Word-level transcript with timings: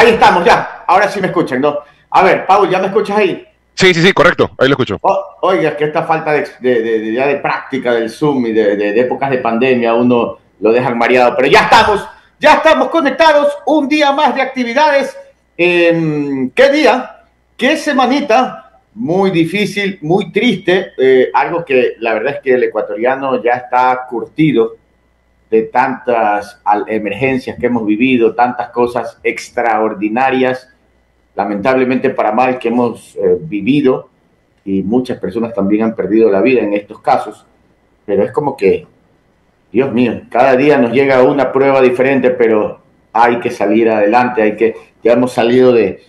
Ahí 0.00 0.12
estamos, 0.12 0.42
ya. 0.46 0.84
Ahora 0.86 1.08
sí 1.08 1.20
me 1.20 1.26
escuchan, 1.26 1.60
¿no? 1.60 1.80
A 2.08 2.22
ver, 2.22 2.46
Paul, 2.46 2.70
¿ya 2.70 2.78
me 2.78 2.86
escuchas 2.86 3.18
ahí? 3.18 3.46
Sí, 3.74 3.92
sí, 3.92 4.00
sí, 4.00 4.14
correcto. 4.14 4.50
Ahí 4.56 4.66
lo 4.66 4.72
escucho. 4.72 4.98
oiga, 5.42 5.76
que 5.76 5.84
esta 5.84 6.04
falta 6.04 6.32
de, 6.32 6.48
de, 6.58 7.10
de, 7.10 7.36
práctica 7.36 7.92
del 7.92 8.08
Zoom 8.08 8.46
y 8.46 8.52
de, 8.52 8.98
épocas 8.98 9.28
de 9.28 9.36
pandemia, 9.36 9.92
uno 9.92 10.38
lo 10.58 10.72
dejan 10.72 10.96
mareado. 10.96 11.36
Pero 11.36 11.48
ya 11.48 11.64
estamos, 11.64 12.08
ya 12.38 12.54
estamos 12.54 12.88
conectados. 12.88 13.52
Un 13.66 13.90
día 13.90 14.10
más 14.12 14.34
de 14.34 14.40
actividades. 14.40 15.14
¿Qué 15.54 16.70
día? 16.72 17.26
¿Qué 17.54 17.76
semanita? 17.76 18.80
Muy 18.94 19.30
difícil, 19.30 19.98
muy 20.00 20.32
triste. 20.32 20.92
Eh, 20.96 21.30
algo 21.34 21.62
que 21.62 21.96
la 21.98 22.14
verdad 22.14 22.36
es 22.36 22.40
que 22.40 22.54
el 22.54 22.62
ecuatoriano 22.62 23.42
ya 23.42 23.52
está 23.52 24.06
curtido 24.08 24.76
de 25.50 25.62
tantas 25.62 26.60
emergencias 26.86 27.58
que 27.58 27.66
hemos 27.66 27.84
vivido, 27.84 28.34
tantas 28.34 28.70
cosas 28.70 29.18
extraordinarias, 29.22 30.68
lamentablemente 31.34 32.10
para 32.10 32.32
mal 32.32 32.58
que 32.58 32.68
hemos 32.68 33.16
eh, 33.16 33.36
vivido 33.40 34.08
y 34.64 34.82
muchas 34.82 35.18
personas 35.18 35.52
también 35.52 35.82
han 35.82 35.96
perdido 35.96 36.30
la 36.30 36.40
vida 36.40 36.62
en 36.62 36.74
estos 36.74 37.00
casos, 37.00 37.44
pero 38.06 38.22
es 38.22 38.30
como 38.30 38.56
que, 38.56 38.86
Dios 39.72 39.92
mío, 39.92 40.22
cada 40.30 40.56
día 40.56 40.78
nos 40.78 40.92
llega 40.92 41.22
una 41.22 41.52
prueba 41.52 41.80
diferente, 41.80 42.30
pero 42.30 42.80
hay 43.12 43.40
que 43.40 43.50
salir 43.50 43.88
adelante, 43.88 44.42
hay 44.42 44.56
que, 44.56 44.74
ya 45.02 45.12
hemos 45.12 45.32
salido 45.32 45.72
de, 45.72 46.02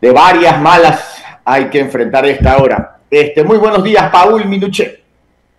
de 0.00 0.10
varias 0.12 0.60
malas, 0.60 1.22
hay 1.44 1.66
que 1.66 1.80
enfrentar 1.80 2.24
esta 2.26 2.56
hora. 2.58 3.00
Este, 3.10 3.44
muy 3.44 3.58
buenos 3.58 3.84
días, 3.84 4.10
Paul 4.10 4.46
Minuche. 4.46 5.05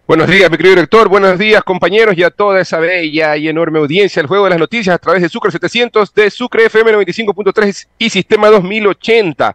Buenos 0.07 0.29
días, 0.29 0.49
mi 0.49 0.55
querido 0.55 0.75
director. 0.75 1.09
Buenos 1.09 1.37
días, 1.37 1.61
compañeros, 1.65 2.17
y 2.17 2.23
a 2.23 2.29
toda 2.29 2.61
esa 2.61 2.79
bella 2.79 3.35
y 3.35 3.49
enorme 3.49 3.79
audiencia. 3.79 4.21
El 4.21 4.27
juego 4.27 4.45
de 4.45 4.51
las 4.51 4.59
noticias 4.59 4.95
a 4.95 4.97
través 4.99 5.21
de 5.21 5.27
Sucre 5.27 5.51
700, 5.51 6.13
de 6.13 6.29
Sucre 6.31 6.67
FM 6.67 6.93
95.3 6.93 7.87
y 7.97 8.09
Sistema 8.09 8.47
2080. 8.47 9.53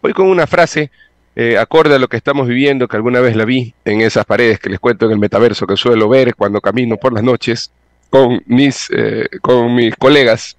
Voy 0.00 0.12
con 0.12 0.28
una 0.28 0.46
frase 0.46 0.92
eh, 1.34 1.58
acorde 1.58 1.96
a 1.96 1.98
lo 1.98 2.06
que 2.06 2.16
estamos 2.16 2.46
viviendo, 2.46 2.86
que 2.86 2.94
alguna 2.94 3.18
vez 3.18 3.34
la 3.34 3.44
vi 3.44 3.74
en 3.84 4.00
esas 4.00 4.24
paredes 4.24 4.60
que 4.60 4.70
les 4.70 4.78
cuento 4.78 5.06
en 5.06 5.12
el 5.12 5.18
metaverso 5.18 5.66
que 5.66 5.76
suelo 5.76 6.08
ver 6.08 6.36
cuando 6.36 6.60
camino 6.60 6.96
por 6.96 7.12
las 7.12 7.24
noches 7.24 7.72
con 8.10 8.44
mis, 8.46 8.90
eh, 8.94 9.28
con 9.42 9.74
mis 9.74 9.96
colegas. 9.96 10.56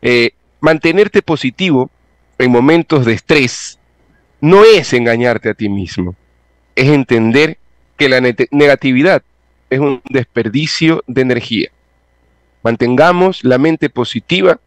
Eh, 0.00 0.30
mantenerte 0.60 1.22
positivo 1.22 1.90
en 2.38 2.52
momentos 2.52 3.04
de 3.04 3.14
estrés 3.14 3.80
no 4.40 4.62
es 4.62 4.92
engañarte 4.92 5.48
a 5.48 5.54
ti 5.54 5.68
mismo, 5.68 6.14
es 6.76 6.86
entender 6.86 7.58
que 8.00 8.08
la 8.08 8.22
negatividad 8.50 9.22
es 9.68 9.78
un 9.78 10.00
desperdicio 10.08 11.04
de 11.06 11.20
energía. 11.20 11.70
Mantengamos 12.62 13.44
la 13.44 13.58
mente 13.58 13.90
positiva, 13.90 14.58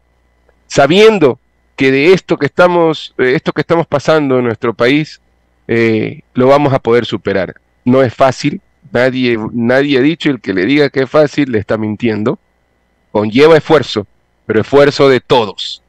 sabiendo 0.68 1.40
que 1.74 1.90
de 1.90 2.12
esto 2.12 2.36
que 2.36 2.46
estamos, 2.46 3.12
esto 3.18 3.52
que 3.52 3.62
estamos 3.62 3.88
pasando 3.88 4.38
en 4.38 4.44
nuestro 4.44 4.72
país, 4.72 5.20
eh, 5.66 6.20
lo 6.34 6.46
vamos 6.46 6.72
a 6.72 6.78
poder 6.78 7.06
superar. 7.06 7.56
No 7.84 8.04
es 8.04 8.14
fácil, 8.14 8.60
nadie, 8.92 9.36
nadie 9.52 9.98
ha 9.98 10.00
dicho, 10.00 10.30
el 10.30 10.40
que 10.40 10.54
le 10.54 10.64
diga 10.64 10.88
que 10.88 11.02
es 11.02 11.10
fácil 11.10 11.50
le 11.50 11.58
está 11.58 11.76
mintiendo. 11.76 12.38
Conlleva 13.10 13.56
esfuerzo, 13.56 14.06
pero 14.46 14.60
esfuerzo 14.60 15.08
de 15.08 15.18
todos, 15.18 15.82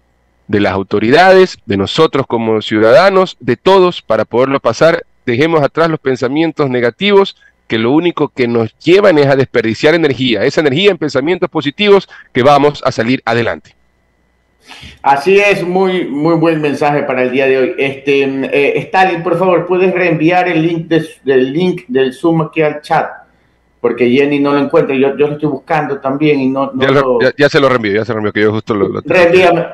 de 0.48 0.62
las 0.62 0.74
autoridades, 0.74 1.60
de 1.68 1.78
nosotros 1.78 2.26
como 2.26 2.64
ciudadanos, 2.64 3.38
de 3.40 3.56
todos, 3.56 4.02
para 4.02 4.26
poderlo 4.26 4.60
pasar 4.60 5.06
dejemos 5.26 5.62
atrás 5.62 5.90
los 5.90 6.00
pensamientos 6.00 6.70
negativos 6.70 7.36
que 7.68 7.78
lo 7.78 7.92
único 7.92 8.30
que 8.30 8.48
nos 8.48 8.78
llevan 8.80 9.18
es 9.18 9.28
a 9.28 9.36
desperdiciar 9.36 9.96
energía, 9.96 10.44
esa 10.44 10.62
energía 10.62 10.92
en 10.92 10.98
pensamientos 10.98 11.50
positivos 11.50 12.08
que 12.32 12.44
vamos 12.44 12.82
a 12.86 12.92
salir 12.92 13.22
adelante. 13.26 13.76
Así 15.02 15.38
es, 15.38 15.64
muy, 15.64 16.06
muy 16.06 16.36
buen 16.36 16.60
mensaje 16.60 17.04
para 17.04 17.24
el 17.24 17.32
día 17.32 17.46
de 17.46 17.58
hoy. 17.58 17.76
Este, 17.78 18.24
eh, 18.24 18.80
Stalin, 18.80 19.22
por 19.22 19.38
favor, 19.38 19.66
puedes 19.68 19.94
reenviar 19.94 20.48
el 20.48 20.66
link, 20.66 20.88
del 20.88 21.54
link 21.54 21.84
del 21.88 22.14
Zoom 22.14 22.42
aquí 22.42 22.62
al 22.62 22.82
chat, 22.82 23.10
porque 23.80 24.10
Jenny 24.10 24.40
no 24.40 24.54
lo 24.54 24.60
encuentra. 24.60 24.96
Yo, 24.96 25.16
yo 25.16 25.28
lo 25.28 25.34
estoy 25.34 25.50
buscando 25.50 26.00
también 26.00 26.40
y 26.40 26.50
no, 26.50 26.72
ya, 27.38 27.50
se 27.50 27.60
lo 27.60 27.70
reenvío, 27.70 27.94
ya 27.94 28.06
se 28.06 28.14
lo 28.14 28.16
reenvío, 28.16 28.34
que 28.34 28.42
yo 28.42 28.52
justo 28.52 28.74
lo, 28.74 28.90
lo 28.90 29.02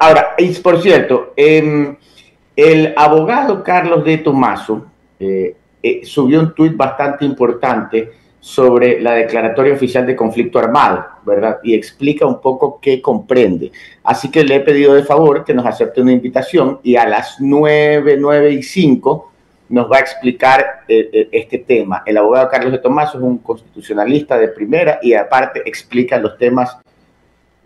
Ahora, 0.01 0.35
y 0.37 0.53
por 0.55 0.81
cierto, 0.81 1.33
em, 1.37 1.95
el 2.57 2.93
abogado 2.97 3.63
Carlos 3.63 4.03
de 4.03 4.17
Tomaso, 4.17 4.90
eh, 5.21 5.55
eh, 5.83 6.01
subió 6.03 6.39
un 6.39 6.53
tuit 6.53 6.75
bastante 6.75 7.25
importante 7.25 8.11
sobre 8.39 8.99
la 8.99 9.13
declaratoria 9.13 9.73
oficial 9.73 10.05
de 10.05 10.15
conflicto 10.15 10.57
armado, 10.57 11.05
¿verdad? 11.23 11.59
Y 11.63 11.75
explica 11.75 12.25
un 12.25 12.41
poco 12.41 12.79
qué 12.81 13.01
comprende. 13.01 13.71
Así 14.03 14.31
que 14.31 14.43
le 14.43 14.55
he 14.55 14.59
pedido 14.61 14.95
de 14.95 15.03
favor 15.03 15.45
que 15.45 15.53
nos 15.53 15.65
acepte 15.65 16.01
una 16.01 16.11
invitación 16.11 16.79
y 16.81 16.95
a 16.95 17.07
las 17.07 17.35
9, 17.39 18.17
9 18.19 18.51
y 18.51 18.63
5 18.63 19.31
nos 19.69 19.91
va 19.91 19.97
a 19.97 19.99
explicar 20.01 20.81
eh, 20.87 21.29
este 21.31 21.59
tema. 21.59 22.01
El 22.05 22.17
abogado 22.17 22.49
Carlos 22.49 22.71
de 22.71 22.79
Tomás 22.79 23.13
es 23.13 23.21
un 23.21 23.37
constitucionalista 23.37 24.37
de 24.37 24.47
primera 24.47 24.99
y 25.03 25.13
aparte 25.13 25.61
explica 25.65 26.17
los 26.17 26.37
temas 26.37 26.77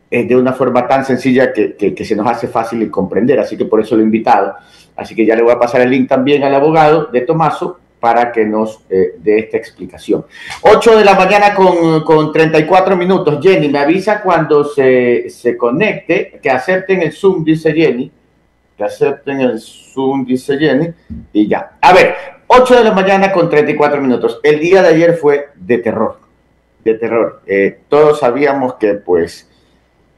de 0.10 0.36
una 0.36 0.54
forma 0.54 0.88
tan 0.88 1.04
sencilla 1.04 1.52
que, 1.52 1.76
que, 1.76 2.06
se 2.06 2.16
nos 2.16 2.28
hace 2.28 2.48
fácil 2.48 2.80
de 2.80 2.90
comprender, 2.90 3.40
así 3.40 3.58
que 3.58 3.66
por 3.66 3.82
eso 3.82 3.96
lo 3.96 4.02
he 4.02 4.06
invitado. 4.06 4.56
Así 4.96 5.16
que 5.16 5.26
ya 5.26 5.36
le 5.36 5.42
voy 5.42 5.52
a 5.52 5.60
pasar 5.60 5.82
el 5.82 5.90
link 5.90 6.08
también 6.08 6.44
al 6.44 6.56
abogado 6.56 7.06
de 7.12 7.22
Tomaso 7.22 7.80
para 8.00 8.32
que 8.32 8.46
nos 8.46 8.82
eh, 8.90 9.16
dé 9.18 9.40
esta 9.40 9.58
explicación. 9.58 10.26
8 10.62 10.98
de 10.98 11.04
la 11.04 11.16
mañana 11.16 11.56
con, 11.56 12.04
con, 12.04 12.32
34 12.32 12.96
minutos. 12.96 13.40
Jenny, 13.42 13.68
me 13.68 13.80
avisa 13.80 14.22
cuando 14.22 14.64
se, 14.64 15.30
se 15.30 15.58
conecte, 15.58 16.40
que 16.42 16.50
acepten 16.50 17.02
el 17.02 17.12
Zoom, 17.12 17.44
dice 17.44 17.74
Jenny. 17.74 18.12
Que 18.78 18.84
acepten 18.84 19.42
el 19.42 19.60
Zoom, 19.60 20.24
dice 20.24 20.58
Jenny. 20.58 20.90
Y 21.34 21.48
ya. 21.48 21.78
A 21.82 21.94
ver, 21.94 22.16
8 22.46 22.76
de 22.76 22.84
la 22.84 22.92
mañana 22.92 23.32
con 23.32 23.50
34 23.50 24.00
minutos. 24.00 24.40
El 24.44 24.60
día 24.60 24.84
de 24.84 24.90
ayer 24.90 25.16
fue 25.16 25.50
de 25.56 25.80
terror. 25.80 26.20
De 26.84 26.94
terror. 26.94 27.42
Eh, 27.48 27.80
todos 27.90 28.20
sabíamos 28.20 28.76
que 28.76 28.94
pues 28.94 29.50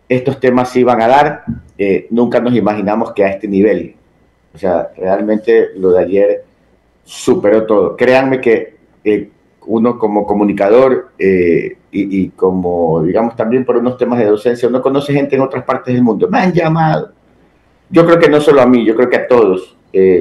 estos 0.10 0.40
temas 0.40 0.70
se 0.70 0.80
iban 0.82 1.02
a 1.02 1.08
dar. 1.08 1.44
Eh, 1.78 2.08
nunca 2.12 2.40
nos 2.40 2.56
imaginamos 2.56 3.14
que 3.14 3.24
a 3.24 3.30
este 3.30 3.48
nivel. 3.48 3.96
O 4.54 4.58
sea, 4.58 4.90
realmente 4.98 5.70
lo 5.76 5.92
de 5.92 6.00
ayer 6.00 6.44
superó 7.04 7.66
todo. 7.66 7.96
Créanme 7.96 8.42
que 8.42 8.78
eh, 9.04 9.30
uno 9.66 10.00
como 10.00 10.26
comunicador 10.26 11.10
eh, 11.20 11.78
y, 11.92 12.30
como, 12.30 13.02
digamos, 13.02 13.36
también 13.36 13.66
por 13.66 13.78
unos 13.78 13.98
temas 13.98 14.20
de 14.20 14.26
docencia, 14.26 14.70
uno 14.70 14.84
conoce 14.84 15.14
gente 15.14 15.36
en 15.36 15.42
otras 15.42 15.64
partes 15.64 15.94
del 15.94 16.04
mundo. 16.04 16.28
Me 16.30 16.38
han 16.38 16.54
llamado. 16.54 17.12
Yo 17.90 18.06
creo 18.06 18.20
que 18.20 18.30
no 18.30 18.40
solo 18.40 18.62
a 18.62 18.68
mí, 18.68 18.86
yo 18.86 18.96
creo 18.96 19.10
que 19.10 19.18
a 19.18 19.28
todos. 19.28 19.76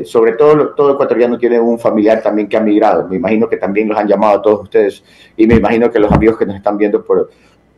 Sobre 0.04 0.32
todo, 0.32 0.70
todo 0.70 0.94
ecuatoriano 0.94 1.36
tiene 1.36 1.60
un 1.60 1.78
familiar 1.78 2.22
también 2.22 2.48
que 2.48 2.56
ha 2.56 2.60
migrado. 2.60 3.06
Me 3.08 3.16
imagino 3.16 3.47
que 3.47 3.58
también 3.58 3.88
los 3.88 3.98
han 3.98 4.08
llamado 4.08 4.38
a 4.38 4.42
todos 4.42 4.62
ustedes 4.62 5.04
y 5.36 5.47
me 5.47 5.56
imagino 5.56 5.91
que 5.91 5.98
los 5.98 6.10
amigos 6.10 6.38
que 6.38 6.47
nos 6.47 6.56
están 6.56 6.78
viendo 6.78 7.04
por, 7.04 7.28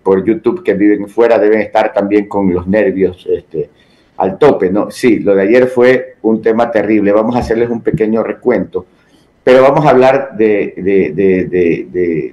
por 0.03 0.25
YouTube 0.25 0.63
que 0.63 0.75
viven 0.75 1.09
fuera 1.09 1.39
deben 1.39 1.61
estar 1.61 1.93
también 1.93 2.29
con 2.29 2.53
los 2.53 2.67
nervios 2.67 3.27
este, 3.31 3.71
al 4.17 4.39
tope, 4.39 4.71
¿no? 4.71 4.91
Sí, 4.91 5.21
lo 5.21 5.35
de 5.35 5.43
ayer 5.43 5.67
fue 5.67 6.17
un 6.23 6.41
tema 6.43 6.71
terrible. 6.71 7.13
Vamos 7.13 7.37
a 7.37 7.41
hacerles 7.41 7.71
un 7.71 7.81
pequeño 7.81 8.23
recuento 8.23 8.87
pero 9.49 9.63
vamos 9.63 9.87
a 9.87 9.89
hablar 9.89 10.37
de, 10.37 10.75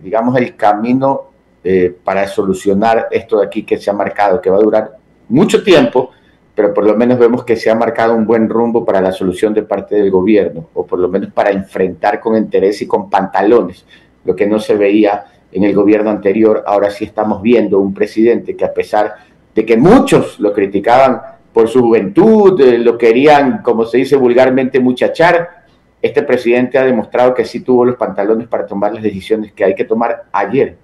digamos, 0.03 0.35
el 0.35 0.57
camino 0.57 1.27
eh, 1.63 1.95
para 2.03 2.27
solucionar 2.27 3.07
esto 3.09 3.39
de 3.39 3.45
aquí 3.45 3.63
que 3.63 3.77
se 3.77 3.89
ha 3.89 3.93
marcado, 3.93 4.41
que 4.41 4.49
va 4.49 4.57
a 4.57 4.61
durar 4.61 4.97
mucho 5.29 5.63
tiempo, 5.63 6.11
pero 6.53 6.73
por 6.73 6.85
lo 6.85 6.93
menos 6.97 7.17
vemos 7.17 7.45
que 7.45 7.55
se 7.55 7.69
ha 7.71 7.75
marcado 7.75 8.13
un 8.13 8.25
buen 8.25 8.49
rumbo 8.49 8.83
para 8.83 8.99
la 8.99 9.13
solución 9.13 9.53
de 9.53 9.63
parte 9.63 9.95
del 9.95 10.11
gobierno, 10.11 10.67
o 10.73 10.85
por 10.85 10.99
lo 10.99 11.07
menos 11.07 11.31
para 11.31 11.51
enfrentar 11.51 12.19
con 12.19 12.35
interés 12.35 12.81
y 12.81 12.85
con 12.85 13.09
pantalones 13.09 13.85
lo 14.25 14.35
que 14.35 14.45
no 14.45 14.59
se 14.59 14.75
veía 14.75 15.23
en 15.55 15.63
el 15.63 15.73
gobierno 15.73 16.09
anterior. 16.09 16.63
Ahora 16.67 16.91
sí 16.91 17.05
estamos 17.05 17.41
viendo 17.41 17.79
un 17.79 17.93
presidente 17.93 18.57
que 18.57 18.65
a 18.65 18.73
pesar 18.73 19.15
de 19.55 19.65
que 19.65 19.77
muchos 19.77 20.37
lo 20.39 20.51
criticaban 20.51 21.21
por 21.53 21.69
su 21.69 21.79
juventud, 21.79 22.59
eh, 22.59 22.77
lo 22.77 22.97
querían, 22.97 23.61
como 23.61 23.85
se 23.85 23.99
dice 23.99 24.17
vulgarmente, 24.17 24.81
muchachar, 24.81 25.63
este 26.01 26.23
presidente 26.23 26.77
ha 26.77 26.83
demostrado 26.83 27.33
que 27.33 27.45
sí 27.45 27.61
tuvo 27.61 27.85
los 27.85 27.95
pantalones 27.95 28.49
para 28.49 28.65
tomar 28.65 28.93
las 28.93 29.01
decisiones 29.01 29.53
que 29.53 29.63
hay 29.63 29.73
que 29.73 29.85
tomar 29.85 30.25
ayer, 30.33 30.75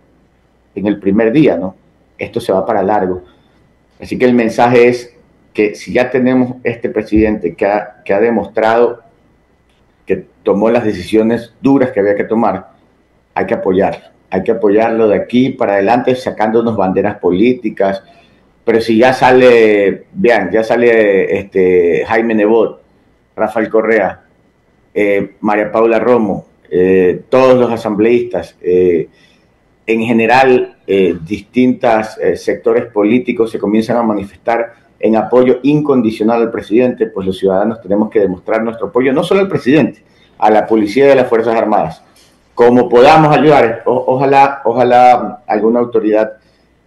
en 0.74 0.88
el 0.88 1.00
primer 1.02 1.34
día, 1.34 1.58
¿no? 1.58 1.76
Esto 2.18 2.40
se 2.40 2.54
va 2.54 2.66
para 2.66 2.82
largo. 2.82 3.24
Así 4.00 4.18
que 4.18 4.24
el 4.24 4.34
mensaje 4.34 4.88
es 4.88 5.14
que 5.54 5.76
si 5.76 5.92
ya 5.92 6.10
tenemos 6.10 6.56
este 6.64 6.90
presidente 6.90 7.56
que 7.56 7.66
ha, 7.66 8.02
que 8.06 8.14
ha 8.14 8.22
demostrado 8.22 9.02
que 10.06 10.26
tomó 10.44 10.70
las 10.70 10.86
decisiones 10.86 11.54
duras 11.62 11.92
que 11.92 12.00
había 12.00 12.16
que 12.16 12.24
tomar, 12.24 12.70
hay 13.34 13.46
que 13.46 13.54
apoyarlo. 13.54 14.21
Hay 14.32 14.44
que 14.44 14.52
apoyarlo 14.52 15.08
de 15.08 15.18
aquí 15.18 15.50
para 15.50 15.74
adelante 15.74 16.16
sacándonos 16.16 16.76
banderas 16.76 17.18
políticas. 17.18 18.04
Pero 18.64 18.82
si 18.82 18.98
ya 18.98 19.14
sale, 19.14 20.06
vean, 20.14 20.50
ya 20.52 20.64
sale 20.64 21.38
este 21.38 22.04
Jaime 22.08 22.34
Nebot, 22.34 22.82
Rafael 23.36 23.70
Correa, 23.70 24.22
eh, 24.94 25.36
María 25.42 25.72
Paula 25.72 26.00
Romo, 26.00 26.48
eh, 26.70 27.22
todos 27.30 27.58
los 27.58 27.72
asambleístas, 27.72 28.58
eh, 28.62 29.08
en 29.86 30.02
general 30.04 30.78
distintos 31.22 32.18
sectores 32.36 32.86
políticos 32.92 33.50
se 33.50 33.60
comienzan 33.60 33.96
a 33.96 34.04
manifestar 34.04 34.74
en 35.00 35.16
apoyo 35.16 35.60
incondicional 35.64 36.42
al 36.42 36.52
presidente, 36.52 37.08
pues 37.08 37.26
los 37.26 37.38
ciudadanos 37.38 37.82
tenemos 37.82 38.10
que 38.10 38.20
demostrar 38.20 38.62
nuestro 38.62 38.88
apoyo 38.88 39.14
no 39.14 39.24
solo 39.24 39.40
al 39.40 39.48
presidente, 39.48 40.04
a 40.38 40.52
la 40.52 40.68
policía 40.68 41.08
y 41.08 41.12
a 41.12 41.16
las 41.16 41.30
Fuerzas 41.30 41.56
Armadas. 41.56 42.04
Como 42.54 42.90
podamos 42.90 43.36
ayudar, 43.36 43.82
ojalá, 43.86 44.62
ojalá 44.66 45.44
alguna 45.48 45.80
autoridad 45.80 46.34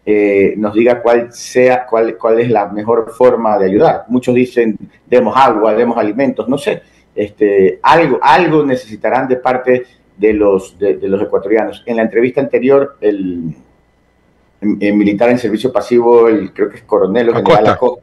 eh, 0.06 0.54
nos 0.58 0.74
diga 0.74 1.00
cuál 1.00 1.32
sea, 1.32 1.86
cuál, 1.86 2.18
cuál 2.18 2.40
es 2.40 2.50
la 2.50 2.66
mejor 2.66 3.12
forma 3.12 3.58
de 3.58 3.66
ayudar. 3.66 4.04
Muchos 4.08 4.34
dicen 4.34 4.76
demos 5.06 5.34
agua, 5.36 5.74
demos 5.74 5.96
alimentos, 5.96 6.48
no 6.48 6.58
sé. 6.58 6.82
Este, 7.14 7.78
algo, 7.82 8.18
algo 8.20 8.64
necesitarán 8.64 9.28
de 9.28 9.36
parte 9.36 9.86
de 10.16 10.32
los, 10.34 10.78
de, 10.78 10.98
los 11.02 11.22
ecuatorianos. 11.22 11.82
En 11.86 11.96
la 11.96 12.02
entrevista 12.02 12.40
anterior, 12.40 12.96
el, 13.00 13.54
militar 14.60 15.30
en 15.30 15.38
servicio 15.38 15.72
pasivo, 15.72 16.28
el, 16.28 16.52
creo 16.52 16.68
que 16.68 16.76
es 16.76 16.82
coronel 16.82 17.30
o 17.30 17.34
general 17.36 17.66
Acosta. 17.68 18.02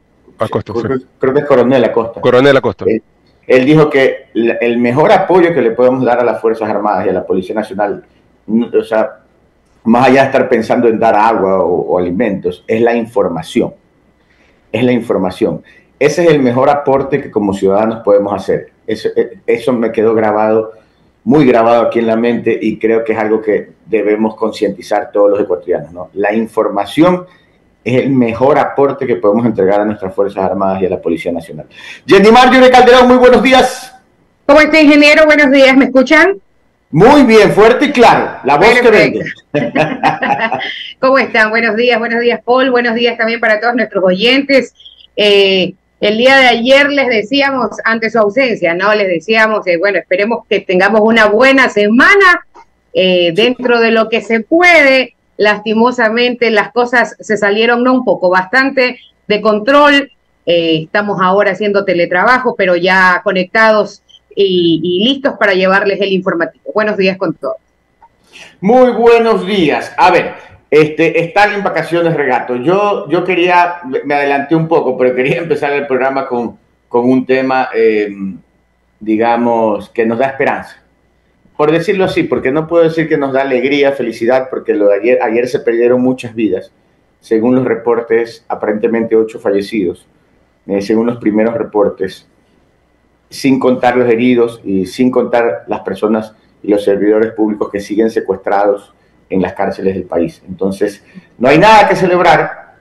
creo, 1.18 1.34
que 1.34 1.40
es 1.40 1.46
coronel 1.46 1.84
Acosta. 1.84 2.20
Coronel 2.20 2.56
Acosta. 2.56 2.84
Él, 2.88 3.02
él 3.46 3.64
dijo 3.64 3.90
que 3.90 4.26
el 4.34 4.78
mejor 4.78 5.12
apoyo 5.12 5.52
que 5.52 5.62
le 5.62 5.72
podemos 5.72 6.04
dar 6.04 6.20
a 6.20 6.24
las 6.24 6.40
Fuerzas 6.40 6.68
Armadas 6.68 7.06
y 7.06 7.10
a 7.10 7.12
la 7.12 7.26
Policía 7.26 7.54
Nacional, 7.54 8.04
o 8.46 8.84
sea, 8.84 9.18
más 9.84 10.06
allá 10.06 10.20
de 10.20 10.26
estar 10.26 10.48
pensando 10.48 10.88
en 10.88 10.98
dar 10.98 11.16
agua 11.16 11.62
o, 11.62 11.98
alimentos, 11.98 12.64
es 12.66 12.80
la 12.80 12.94
información. 12.94 13.74
Es 14.70 14.84
la 14.84 14.92
información. 14.92 15.62
Ese 15.98 16.24
es 16.24 16.30
el 16.30 16.40
mejor 16.40 16.70
aporte 16.70 17.20
que 17.20 17.30
como 17.30 17.52
ciudadanos 17.52 18.02
podemos 18.04 18.32
hacer. 18.32 18.70
Eso, 18.86 19.08
eh, 19.16 19.38
eso 19.46 19.72
me 19.72 19.92
quedó 19.92 20.14
grabado, 20.14 20.72
muy 21.24 21.44
grabado 21.44 21.82
aquí 21.82 21.98
en 21.98 22.06
la 22.06 22.16
mente 22.16 22.56
y 22.60 22.78
creo 22.78 23.04
que 23.04 23.12
es 23.12 23.18
algo 23.18 23.40
que 23.40 23.70
debemos 23.86 24.34
concientizar 24.36 25.10
todos 25.12 25.30
los 25.30 25.40
ecuatorianos. 25.40 25.92
¿no? 25.92 26.10
La 26.14 26.32
información 26.32 27.26
es 27.84 28.02
el 28.02 28.10
mejor 28.10 28.58
aporte 28.58 29.06
que 29.06 29.16
podemos 29.16 29.46
entregar 29.46 29.80
a 29.80 29.84
nuestras 29.84 30.14
Fuerzas 30.14 30.44
Armadas 30.44 30.82
y 30.82 30.86
a 30.86 30.90
la 30.90 31.00
Policía 31.00 31.32
Nacional. 31.32 31.66
Jenny 32.06 32.30
Marjorie 32.30 32.70
Calderón, 32.70 33.08
muy 33.08 33.16
buenos 33.16 33.42
días. 33.42 33.94
¿Cómo 34.46 34.60
está, 34.60 34.80
ingeniero? 34.80 35.24
Buenos 35.24 35.50
días, 35.50 35.76
¿me 35.76 35.86
escuchan? 35.86 36.40
Muy 36.90 37.22
bien, 37.22 37.52
fuerte 37.52 37.86
y 37.86 37.90
claro, 37.92 38.38
la 38.44 38.58
voz 38.58 38.78
que 38.80 38.90
vende. 38.90 39.24
¿Cómo 41.00 41.18
están? 41.18 41.48
Buenos 41.48 41.74
días, 41.74 41.98
buenos 41.98 42.20
días, 42.20 42.40
Paul. 42.44 42.70
Buenos 42.70 42.94
días 42.94 43.16
también 43.16 43.40
para 43.40 43.58
todos 43.60 43.74
nuestros 43.74 44.04
oyentes. 44.04 44.74
Eh, 45.16 45.72
el 46.00 46.18
día 46.18 46.36
de 46.36 46.48
ayer 46.48 46.90
les 46.90 47.08
decíamos, 47.08 47.70
ante 47.84 48.10
su 48.10 48.18
ausencia, 48.18 48.74
¿no? 48.74 48.94
Les 48.94 49.08
decíamos, 49.08 49.66
eh, 49.66 49.78
bueno, 49.78 49.98
esperemos 49.98 50.44
que 50.50 50.60
tengamos 50.60 51.00
una 51.02 51.26
buena 51.26 51.70
semana 51.70 52.44
eh, 52.92 53.32
dentro 53.34 53.80
de 53.80 53.90
lo 53.90 54.08
que 54.08 54.20
se 54.20 54.40
puede. 54.40 55.14
Lastimosamente 55.36 56.50
las 56.50 56.72
cosas 56.72 57.16
se 57.18 57.36
salieron, 57.36 57.82
no 57.82 57.94
un 57.94 58.04
poco, 58.04 58.30
bastante 58.30 58.98
de 59.26 59.40
control. 59.40 60.10
estamos 60.44 61.20
ahora 61.20 61.52
haciendo 61.52 61.84
teletrabajo, 61.84 62.54
pero 62.56 62.76
ya 62.76 63.20
conectados 63.22 64.02
y, 64.34 65.04
listos 65.04 65.34
para 65.38 65.54
llevarles 65.54 66.00
el 66.00 66.12
informativo. 66.12 66.72
Buenos 66.74 66.96
días 66.96 67.16
con 67.16 67.34
todos. 67.34 67.56
Muy 68.60 68.90
buenos 68.92 69.46
días. 69.46 69.92
A 69.96 70.10
ver, 70.10 70.34
este, 70.70 71.24
están 71.24 71.52
en 71.52 71.62
vacaciones 71.62 72.14
regato. 72.14 72.56
Yo, 72.56 73.08
yo 73.08 73.24
quería, 73.24 73.80
me 74.04 74.14
adelanté 74.14 74.54
un 74.54 74.68
poco, 74.68 74.96
pero 74.96 75.14
quería 75.14 75.36
empezar 75.38 75.72
el 75.72 75.86
programa 75.86 76.26
con, 76.26 76.58
con 76.88 77.08
un 77.08 77.26
tema, 77.26 77.68
em, 77.74 78.38
digamos, 79.00 79.88
que 79.90 80.06
nos 80.06 80.18
da 80.18 80.26
esperanza. 80.26 80.81
Por 81.56 81.70
decirlo 81.70 82.04
así, 82.04 82.22
porque 82.24 82.50
no 82.50 82.66
puedo 82.66 82.84
decir 82.84 83.08
que 83.08 83.18
nos 83.18 83.32
da 83.32 83.42
alegría, 83.42 83.92
felicidad, 83.92 84.48
porque 84.50 84.72
ayer, 84.72 85.18
ayer 85.22 85.48
se 85.48 85.60
perdieron 85.60 86.00
muchas 86.00 86.34
vidas. 86.34 86.72
Según 87.20 87.54
los 87.54 87.64
reportes, 87.64 88.44
aparentemente 88.48 89.14
ocho 89.14 89.38
fallecidos. 89.38 90.06
Eh, 90.66 90.80
según 90.80 91.06
los 91.06 91.16
primeros 91.16 91.54
reportes, 91.54 92.28
sin 93.28 93.58
contar 93.58 93.96
los 93.96 94.08
heridos 94.08 94.60
y 94.64 94.86
sin 94.86 95.10
contar 95.10 95.64
las 95.66 95.80
personas 95.80 96.34
y 96.62 96.68
los 96.68 96.84
servidores 96.84 97.32
públicos 97.32 97.68
que 97.70 97.80
siguen 97.80 98.10
secuestrados 98.10 98.94
en 99.28 99.42
las 99.42 99.54
cárceles 99.54 99.94
del 99.94 100.04
país. 100.04 100.40
Entonces, 100.46 101.04
no 101.38 101.48
hay 101.48 101.58
nada 101.58 101.88
que 101.88 101.96
celebrar, 101.96 102.76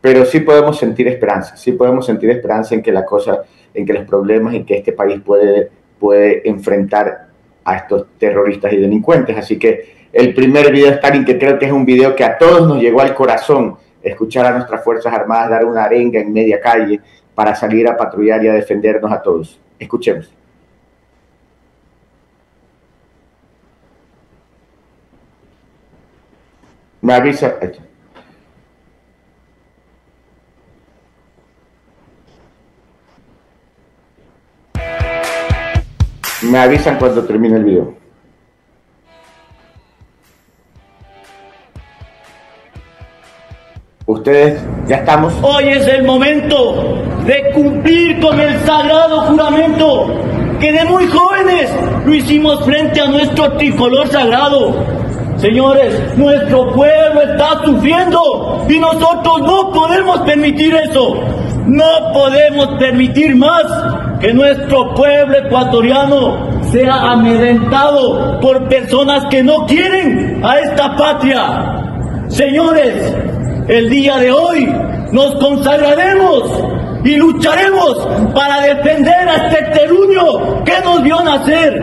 pero 0.00 0.24
sí 0.24 0.40
podemos 0.40 0.78
sentir 0.78 1.08
esperanza, 1.08 1.56
sí 1.56 1.72
podemos 1.72 2.06
sentir 2.06 2.30
esperanza 2.30 2.76
en 2.76 2.82
que 2.82 2.92
la 2.92 3.04
cosa, 3.04 3.42
en 3.74 3.84
que 3.84 3.92
los 3.92 4.04
problemas, 4.04 4.54
en 4.54 4.64
que 4.64 4.76
este 4.76 4.92
país 4.92 5.20
puede, 5.24 5.70
puede 5.98 6.48
enfrentar 6.48 7.25
a 7.66 7.76
estos 7.76 8.06
terroristas 8.18 8.72
y 8.72 8.78
delincuentes. 8.78 9.36
Así 9.36 9.58
que 9.58 10.08
el 10.12 10.32
primer 10.32 10.72
video, 10.72 10.92
Stalin, 10.92 11.24
que 11.24 11.36
creo 11.38 11.58
que 11.58 11.66
es 11.66 11.72
un 11.72 11.84
video 11.84 12.14
que 12.14 12.24
a 12.24 12.38
todos 12.38 12.66
nos 12.66 12.80
llegó 12.80 13.00
al 13.00 13.14
corazón, 13.14 13.76
escuchar 14.02 14.46
a 14.46 14.52
nuestras 14.52 14.82
Fuerzas 14.82 15.12
Armadas 15.12 15.50
dar 15.50 15.64
una 15.64 15.84
arenga 15.84 16.20
en 16.20 16.32
media 16.32 16.60
calle 16.60 17.00
para 17.34 17.54
salir 17.54 17.88
a 17.88 17.96
patrullar 17.96 18.42
y 18.44 18.48
a 18.48 18.54
defendernos 18.54 19.12
a 19.12 19.20
todos. 19.20 19.60
Escuchemos. 19.78 20.32
Me 27.02 27.14
avisa. 27.14 27.56
Me 36.50 36.58
avisan 36.58 36.96
cuando 36.98 37.24
termine 37.24 37.56
el 37.56 37.64
video. 37.64 37.94
Ustedes 44.06 44.62
ya 44.86 44.96
estamos. 44.96 45.34
Hoy 45.42 45.68
es 45.68 45.88
el 45.88 46.04
momento 46.04 47.02
de 47.26 47.50
cumplir 47.52 48.20
con 48.20 48.38
el 48.38 48.58
sagrado 48.60 49.22
juramento 49.22 50.06
que 50.60 50.70
de 50.70 50.84
muy 50.84 51.06
jóvenes 51.08 51.70
lo 52.04 52.14
hicimos 52.14 52.64
frente 52.64 53.00
a 53.00 53.08
nuestro 53.08 53.52
tricolor 53.56 54.06
sagrado. 54.08 54.76
Señores, 55.38 56.16
nuestro 56.16 56.72
pueblo 56.72 57.22
está 57.22 57.64
sufriendo 57.64 58.64
y 58.68 58.78
nosotros 58.78 59.40
no 59.42 59.72
podemos 59.72 60.20
permitir 60.20 60.74
eso. 60.76 61.16
No 61.66 62.12
podemos 62.12 62.78
permitir 62.78 63.34
más 63.34 63.64
que 64.20 64.32
nuestro 64.32 64.94
pueblo 64.94 65.36
ecuatoriano 65.36 66.62
sea 66.70 66.94
amedrentado 67.10 68.38
por 68.40 68.68
personas 68.68 69.24
que 69.30 69.42
no 69.42 69.66
quieren 69.66 70.44
a 70.44 70.60
esta 70.60 70.94
patria. 70.94 71.74
Señores, 72.28 73.14
el 73.66 73.90
día 73.90 74.16
de 74.18 74.30
hoy 74.30 74.72
nos 75.10 75.34
consagraremos 75.36 76.42
y 77.04 77.16
lucharemos 77.16 78.08
para 78.32 78.60
defender 78.60 79.28
a 79.28 79.48
este 79.48 79.62
terruño 79.72 80.64
que 80.64 80.80
nos 80.84 81.02
vio 81.02 81.20
nacer. 81.24 81.82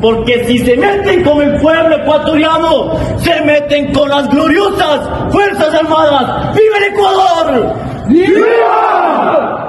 Porque 0.00 0.44
si 0.44 0.58
se 0.58 0.76
meten 0.76 1.22
con 1.24 1.42
el 1.42 1.60
pueblo 1.60 1.96
ecuatoriano, 1.96 2.96
se 3.18 3.40
meten 3.42 3.92
con 3.92 4.08
las 4.08 4.28
gloriosas 4.30 5.00
Fuerzas 5.30 5.74
Armadas. 5.74 6.54
¡Viva 6.54 6.76
el 6.78 6.94
Ecuador! 6.94 7.87
¡Viva! 8.08 9.68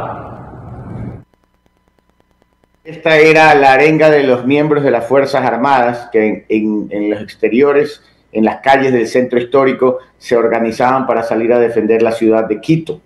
Esta 2.83 3.17
era 3.17 3.53
la 3.53 3.73
arenga 3.73 4.09
de 4.09 4.23
los 4.23 4.45
miembros 4.45 4.83
de 4.83 4.91
las 4.91 5.05
Fuerzas 5.05 5.45
Armadas 5.45 6.09
que 6.11 6.45
en, 6.49 7.09
los 7.09 7.21
exteriores, 7.21 8.01
en 8.31 8.45
las 8.45 8.61
calles 8.61 8.93
del 8.93 9.07
centro 9.07 9.37
histórico, 9.39 9.99
se 10.17 10.35
organizaban 10.35 11.05
para 11.05 11.21
salir 11.23 11.53
a 11.53 11.59
defender 11.59 12.01
la 12.01 12.13
ciudad 12.13 12.45
de 12.45 12.59
Quito. 12.59 13.01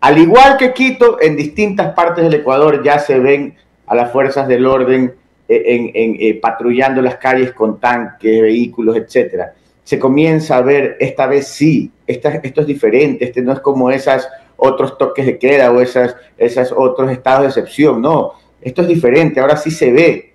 Al 0.00 0.18
igual 0.18 0.56
que 0.56 0.72
Quito, 0.72 1.20
en 1.20 1.36
distintas 1.36 1.94
partes 1.94 2.24
del 2.24 2.34
Ecuador 2.34 2.82
ya 2.82 2.98
se 2.98 3.18
ven 3.20 3.54
a 3.86 3.94
las 3.94 4.10
fuerzas 4.10 4.48
del 4.48 4.66
orden 4.66 5.14
eh, 5.48 5.92
eh, 5.94 6.38
patrullando 6.40 7.02
las 7.02 7.16
calles 7.18 7.52
con 7.52 7.78
tanques, 7.78 8.40
vehículos, 8.40 8.96
etc. 8.96 9.50
Se 9.84 9.98
comienza 9.98 10.56
a 10.56 10.62
ver, 10.62 10.96
esta 10.98 11.26
vez 11.26 11.46
sí, 11.46 11.92
esto 12.06 12.28
es 12.28 12.66
diferente, 12.66 13.26
este 13.26 13.42
no 13.42 13.52
es 13.52 13.60
como 13.60 13.90
esas 13.90 14.28
otros 14.64 14.96
toques 14.96 15.26
de 15.26 15.38
queda 15.38 15.72
o 15.72 15.80
esas, 15.80 16.14
esas 16.38 16.72
otros 16.72 17.10
estados 17.10 17.42
de 17.42 17.48
excepción, 17.48 18.00
no, 18.00 18.34
esto 18.60 18.82
es 18.82 18.88
diferente, 18.88 19.40
ahora 19.40 19.56
sí 19.56 19.70
se 19.70 19.92
ve, 19.92 20.34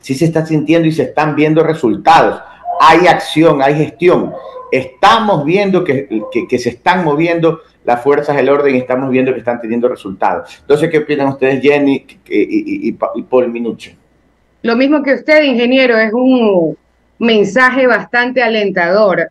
sí 0.00 0.14
se 0.14 0.24
está 0.24 0.44
sintiendo 0.44 0.88
y 0.88 0.92
se 0.92 1.04
están 1.04 1.36
viendo 1.36 1.62
resultados, 1.62 2.42
hay 2.80 3.06
acción, 3.06 3.62
hay 3.62 3.76
gestión, 3.76 4.32
estamos 4.72 5.44
viendo 5.44 5.84
que, 5.84 6.08
que 6.48 6.58
se 6.58 6.70
están 6.70 7.04
moviendo 7.04 7.60
las 7.84 8.02
fuerzas 8.02 8.36
del 8.36 8.48
orden 8.48 8.74
y 8.74 8.78
estamos 8.78 9.10
viendo 9.10 9.32
que 9.32 9.38
están 9.38 9.60
teniendo 9.60 9.88
resultados. 9.88 10.58
Entonces, 10.60 10.90
¿qué 10.90 10.98
opinan 10.98 11.28
ustedes, 11.28 11.62
Jenny 11.62 12.04
y, 12.26 12.92
Paul 12.92 13.48
Minucho? 13.48 13.92
Lo 14.62 14.76
mismo 14.76 15.02
que 15.02 15.14
usted, 15.14 15.42
ingeniero, 15.42 15.98
es 15.98 16.12
un 16.12 16.76
mensaje 17.18 17.86
bastante 17.86 18.42
alentador. 18.42 19.30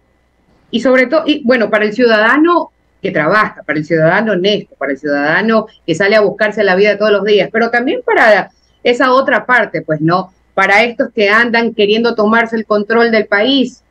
Y 0.69 0.79
sobre 0.79 1.07
todo, 1.07 1.23
y 1.25 1.43
bueno, 1.43 1.69
para 1.69 1.85
el 1.85 1.93
ciudadano 1.93 2.71
que 3.03 3.11
trabaja, 3.11 3.61
para 3.63 3.77
el 3.77 3.85
ciudadano 3.85 4.31
honesto, 4.31 4.75
para 4.75 4.93
el 4.93 4.97
ciudadano 4.97 5.67
que 5.85 5.93
sale 5.93 6.15
a 6.15 6.21
buscarse 6.21 6.63
la 6.63 6.75
vida 6.75 6.97
todos 6.97 7.11
los 7.11 7.25
días, 7.25 7.49
pero 7.51 7.69
también 7.69 8.01
para 8.03 8.49
esa 8.81 9.11
otra 9.11 9.45
parte, 9.45 9.81
pues 9.81 9.99
no, 9.99 10.33
para 10.53 10.83
estos 10.83 11.09
que 11.13 11.29
andan 11.29 11.73
queriendo 11.73 12.15
tomarse 12.15 12.55
el 12.55 12.65
control 12.65 13.11
del 13.11 13.27
país, 13.27 13.83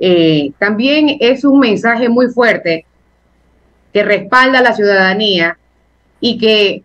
eh, 0.00 0.50
también 0.58 1.16
es 1.20 1.44
un 1.44 1.60
mensaje 1.60 2.08
muy 2.08 2.26
fuerte 2.28 2.84
que 3.92 4.02
respalda 4.02 4.58
a 4.58 4.62
la 4.62 4.74
ciudadanía 4.74 5.56
y 6.20 6.36
que 6.36 6.82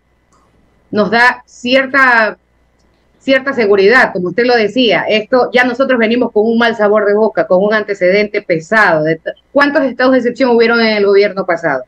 nos 0.90 1.10
da 1.10 1.42
cierta 1.46 2.38
cierta 3.22 3.52
seguridad, 3.52 4.12
como 4.12 4.28
usted 4.28 4.44
lo 4.44 4.56
decía, 4.56 5.04
esto 5.08 5.48
ya 5.52 5.64
nosotros 5.64 5.98
venimos 5.98 6.32
con 6.32 6.44
un 6.44 6.58
mal 6.58 6.74
sabor 6.76 7.06
de 7.06 7.14
boca, 7.14 7.46
con 7.46 7.62
un 7.62 7.72
antecedente 7.72 8.42
pesado. 8.42 9.04
¿Cuántos 9.52 9.84
estados 9.84 10.12
de 10.12 10.18
excepción 10.18 10.50
hubieron 10.50 10.80
en 10.80 10.96
el 10.96 11.06
gobierno 11.06 11.46
pasado? 11.46 11.84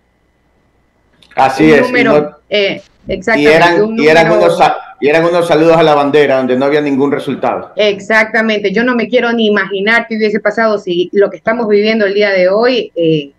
Así 1.35 1.73
es. 1.73 1.87
Eh, 2.49 2.81
y, 3.07 3.47
eran, 3.47 3.99
y, 3.99 4.07
eran 4.07 4.31
unos, 4.31 4.59
y 5.01 5.09
eran 5.09 5.25
unos 5.25 5.49
saludos 5.49 5.77
a 5.77 5.83
la 5.83 5.95
bandera 5.95 6.37
donde 6.37 6.57
no 6.57 6.67
había 6.67 6.81
ningún 6.81 7.11
resultado. 7.11 7.73
Exactamente. 7.75 8.73
Yo 8.73 8.85
no 8.85 8.95
me 8.95 9.09
quiero 9.09 9.33
ni 9.33 9.49
imaginar 9.49 10.07
qué 10.09 10.17
hubiese 10.17 10.41
pasado 10.41 10.79
si 10.79 11.11
lo 11.13 11.31
que 11.31 11.37
estamos 11.37 11.69
viviendo 11.69 12.07
el 12.07 12.15
día 12.15 12.31
de 12.31 12.49
hoy 12.49 12.93
eh, 12.95 13.33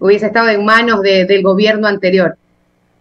hubiese 0.00 0.26
estado 0.26 0.48
en 0.48 0.64
manos 0.64 1.02
del 1.02 1.42
gobierno 1.42 1.86
anterior. 1.86 2.36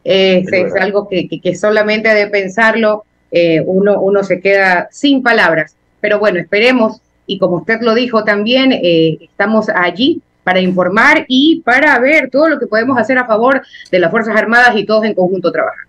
es, 0.03 0.75
algo 0.79 1.07
que, 1.07 1.27
que, 1.27 1.55
solamente 1.55 2.13
de 2.13 2.27
pensarlo 2.27 3.05
eh, 3.31 3.61
uno, 3.65 3.99
uno 3.99 4.23
se 4.23 4.39
queda 4.39 4.87
sin 4.91 5.23
palabras. 5.23 5.75
Pero 5.99 6.19
bueno, 6.19 6.39
esperemos, 6.39 7.01
y 7.25 7.37
como 7.37 7.57
usted 7.57 7.81
lo 7.81 7.93
dijo 7.93 8.23
también, 8.23 8.71
eh, 8.71 9.17
estamos 9.21 9.69
allí 9.69 10.21
para 10.43 10.61
informar 10.61 11.25
y 11.27 11.61
para 11.65 11.99
ver 11.99 12.29
todo 12.29 12.47
lo 12.47 12.57
que 12.57 12.67
podemos 12.67 12.97
hacer 12.97 13.17
a 13.17 13.25
favor 13.25 13.61
de 13.91 13.99
las 13.99 14.11
Fuerzas 14.11 14.35
Armadas 14.37 14.75
y 14.77 14.85
todos 14.85 15.03
en 15.03 15.13
conjunto 15.13 15.51
trabajar. 15.51 15.85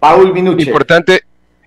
Paul 0.00 0.32
Minuche. 0.32 0.64
Importante, 0.64 1.20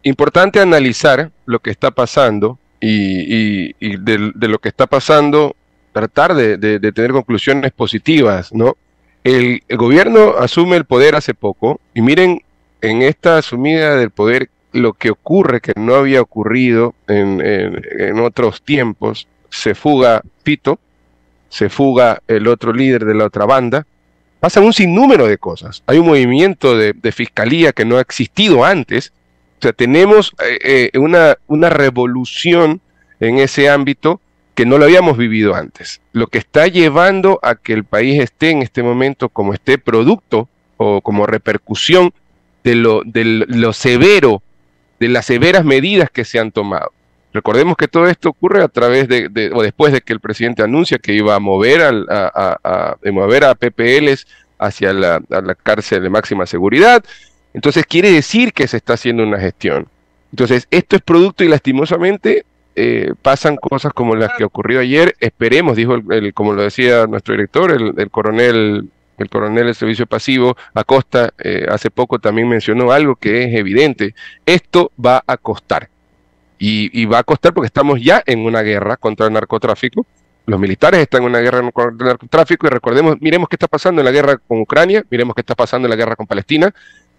importante 0.04 0.60
analizar 0.60 1.32
lo 1.46 1.60
que 1.60 1.72
está 1.72 1.92
pasando 1.92 2.60
y, 2.82 3.74
de, 3.98 4.34
lo 4.48 4.60
que 4.60 4.70
está 4.70 4.88
pasando, 4.88 5.56
tratar 5.94 6.34
de, 6.34 6.58
tener 6.92 7.12
conclusiones 7.12 7.72
positivas, 7.72 8.54
¿no? 8.54 8.76
El, 9.24 9.64
el, 9.68 9.78
gobierno 9.78 10.36
asume 10.38 10.78
el 10.78 10.86
poder 10.86 11.16
hace 11.16 11.34
poco 11.34 11.80
y 11.94 12.02
miren 12.02 12.42
en 12.82 13.02
esta 13.02 13.38
asumida 13.38 13.96
del 13.98 14.12
poder 14.12 14.50
lo 14.72 14.94
que 14.94 15.10
ocurre, 15.10 15.62
que 15.62 15.74
no 15.76 15.96
había 15.96 16.22
ocurrido 16.22 16.94
en, 17.08 18.20
otros 18.20 18.62
tiempos, 18.62 19.28
se 19.50 19.76
fuga 19.76 20.22
Pito, 20.44 20.80
se 21.50 21.70
fuga 21.70 22.22
el 22.28 22.48
otro 22.48 22.74
líder 22.74 23.06
de 23.06 23.16
la 23.16 23.26
otra 23.26 23.46
banda, 23.46 23.86
pasan 24.40 24.64
un 24.64 24.74
sinnúmero 24.74 25.28
de 25.28 25.38
cosas. 25.38 25.84
Hay 25.88 25.98
un 25.98 26.08
movimiento 26.08 26.78
de, 26.78 27.12
fiscalía 27.12 27.74
que 27.74 27.86
no 27.86 27.98
ha 27.98 28.02
existido 28.02 28.64
antes. 28.64 29.12
O 29.60 29.62
sea, 29.62 29.74
tenemos 29.74 30.34
eh, 30.46 30.92
eh, 30.94 31.00
una, 31.00 31.70
revolución 31.70 32.82
en 33.20 33.40
ese 33.40 33.70
ámbito 33.70 34.22
que 34.54 34.66
no 34.66 34.78
lo 34.78 34.86
habíamos 34.86 35.18
vivido 35.18 35.56
antes. 35.56 36.02
Lo 36.14 36.28
que 36.28 36.38
está 36.38 36.68
llevando 36.68 37.40
a 37.42 37.56
que 37.56 37.74
el 37.74 37.84
país 37.84 38.22
esté 38.22 38.52
en 38.52 38.62
este 38.62 38.84
momento 38.84 39.30
como 39.30 39.54
esté 39.54 39.78
producto 39.78 40.48
o 40.78 41.02
como 41.02 41.26
repercusión 41.26 42.14
de 42.64 42.76
lo, 42.76 43.02
de 43.04 43.24
lo 43.26 43.74
severo 43.74 44.44
de 45.00 45.08
las 45.08 45.26
severas 45.26 45.66
medidas 45.66 46.10
que 46.10 46.26
se 46.26 46.40
han 46.40 46.52
tomado. 46.52 46.92
Recordemos 47.34 47.78
que 47.78 47.88
todo 47.88 48.08
esto 48.08 48.30
ocurre 48.30 48.64
a 48.64 48.68
través 48.68 49.08
de, 49.08 49.52
o 49.54 49.62
después 49.62 49.94
de 49.94 50.02
que 50.02 50.14
el 50.14 50.20
presidente 50.20 50.64
anuncia 50.64 50.98
que 50.98 51.14
iba 51.14 51.36
a 51.36 51.40
mover, 51.40 51.82
a, 51.82 52.98
mover 53.12 53.44
a 53.44 53.56
PPLs 53.56 54.28
hacia 54.58 54.94
la, 54.94 55.22
cárcel 55.62 56.02
de 56.02 56.10
máxima 56.10 56.46
seguridad. 56.48 57.04
Entonces 57.54 57.86
quiere 57.86 58.12
decir 58.12 58.52
que 58.52 58.68
se 58.68 58.78
está 58.78 58.94
haciendo 58.94 59.24
una 59.24 59.40
gestión. 59.40 59.88
Entonces 60.32 60.68
esto 60.72 60.96
es 60.96 61.02
producto 61.04 61.44
y 61.44 61.50
lastimosamente 61.50 62.46
eh, 62.76 63.14
pasan 63.22 63.58
cosas 63.58 63.94
como 63.94 64.16
las 64.16 64.34
que 64.36 64.44
ocurrió 64.44 64.80
ayer. 64.80 65.16
Esperemos, 65.20 65.78
dijo 65.78 65.96
el, 65.96 66.34
como 66.34 66.54
lo 66.54 66.64
decía 66.64 67.06
nuestro 67.06 67.34
director, 67.34 67.72
el 67.72 68.10
coronel 68.10 68.90
el 69.24 69.30
coronel 69.30 69.66
del 69.66 69.76
servicio 69.76 70.06
pasivo, 70.06 70.56
Acosta, 70.74 71.34
eh, 71.38 71.66
hace 71.70 71.90
poco 71.90 72.20
también 72.20 72.48
mencionó 72.48 72.92
algo 72.92 73.16
que 73.16 73.44
es 73.44 73.56
evidente. 73.56 74.16
Esto 74.46 74.92
va 75.04 75.24
a 75.26 75.38
costar. 75.38 75.90
Y, 76.62 77.06
va 77.06 77.20
a 77.20 77.24
costar 77.24 77.54
porque 77.54 77.68
estamos 77.68 78.02
ya 78.02 78.22
en 78.26 78.40
una 78.40 78.62
guerra 78.62 78.98
contra 78.98 79.28
el 79.28 79.34
narcotráfico. 79.34 80.06
Los 80.46 80.60
militares 80.60 81.00
están 81.00 81.22
en 81.22 81.30
una 81.30 81.40
guerra 81.40 81.62
contra 81.72 82.06
el 82.06 82.10
narcotráfico 82.10 82.68
y 82.68 82.70
recordemos, 82.70 83.16
miremos 83.22 83.48
qué 83.48 83.56
está 83.56 83.68
pasando 83.68 84.02
en 84.02 84.06
la 84.06 84.12
guerra 84.12 84.38
con 84.38 84.60
Ucrania, 84.60 85.06
miremos 85.10 85.36
qué 85.36 85.42
está 85.42 85.56
pasando 85.56 85.86
en 85.86 85.92
la 85.92 85.96
guerra 85.96 86.18
con 86.18 86.28
Palestina. 86.28 86.74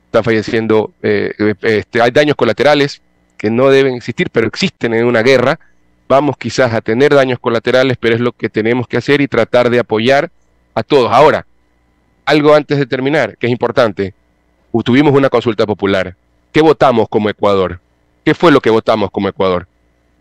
Están 0.05 0.25
falleciendo, 0.25 0.93
eh, 1.03 1.33
este, 1.63 2.03
hay 2.03 2.11
daños 2.11 2.37
colaterales 2.37 3.01
que 3.39 3.51
no 3.51 3.71
deben 3.71 3.95
existir, 3.95 4.29
pero 4.31 4.47
existen 4.47 4.93
en 4.93 5.07
una 5.07 5.23
guerra. 5.23 5.59
Vamos 6.07 6.37
quizás 6.37 6.75
a 6.75 6.83
tener 6.83 7.15
daños 7.15 7.39
colaterales, 7.39 7.97
pero 7.99 8.15
es 8.15 8.21
lo 8.21 8.33
que 8.33 8.51
tenemos 8.51 8.87
que 8.89 8.99
hacer 8.99 9.23
y 9.23 9.29
tratar 9.29 9.71
de 9.71 9.79
apoyar 9.79 10.31
a 10.75 10.83
todos. 10.83 11.11
Ahora, 11.11 11.47
algo 12.31 12.55
antes 12.55 12.79
de 12.79 12.87
terminar, 12.87 13.37
que 13.37 13.47
es 13.49 13.53
importante. 13.53 14.15
Tuvimos 14.85 15.13
una 15.13 15.29
consulta 15.29 15.67
popular. 15.67 16.15
¿Qué 16.53 16.61
votamos 16.61 17.09
como 17.09 17.29
Ecuador? 17.29 17.81
¿Qué 18.25 18.35
fue 18.35 18.53
lo 18.53 18.61
que 18.61 18.71
votamos 18.71 19.11
como 19.11 19.29
Ecuador? 19.29 19.67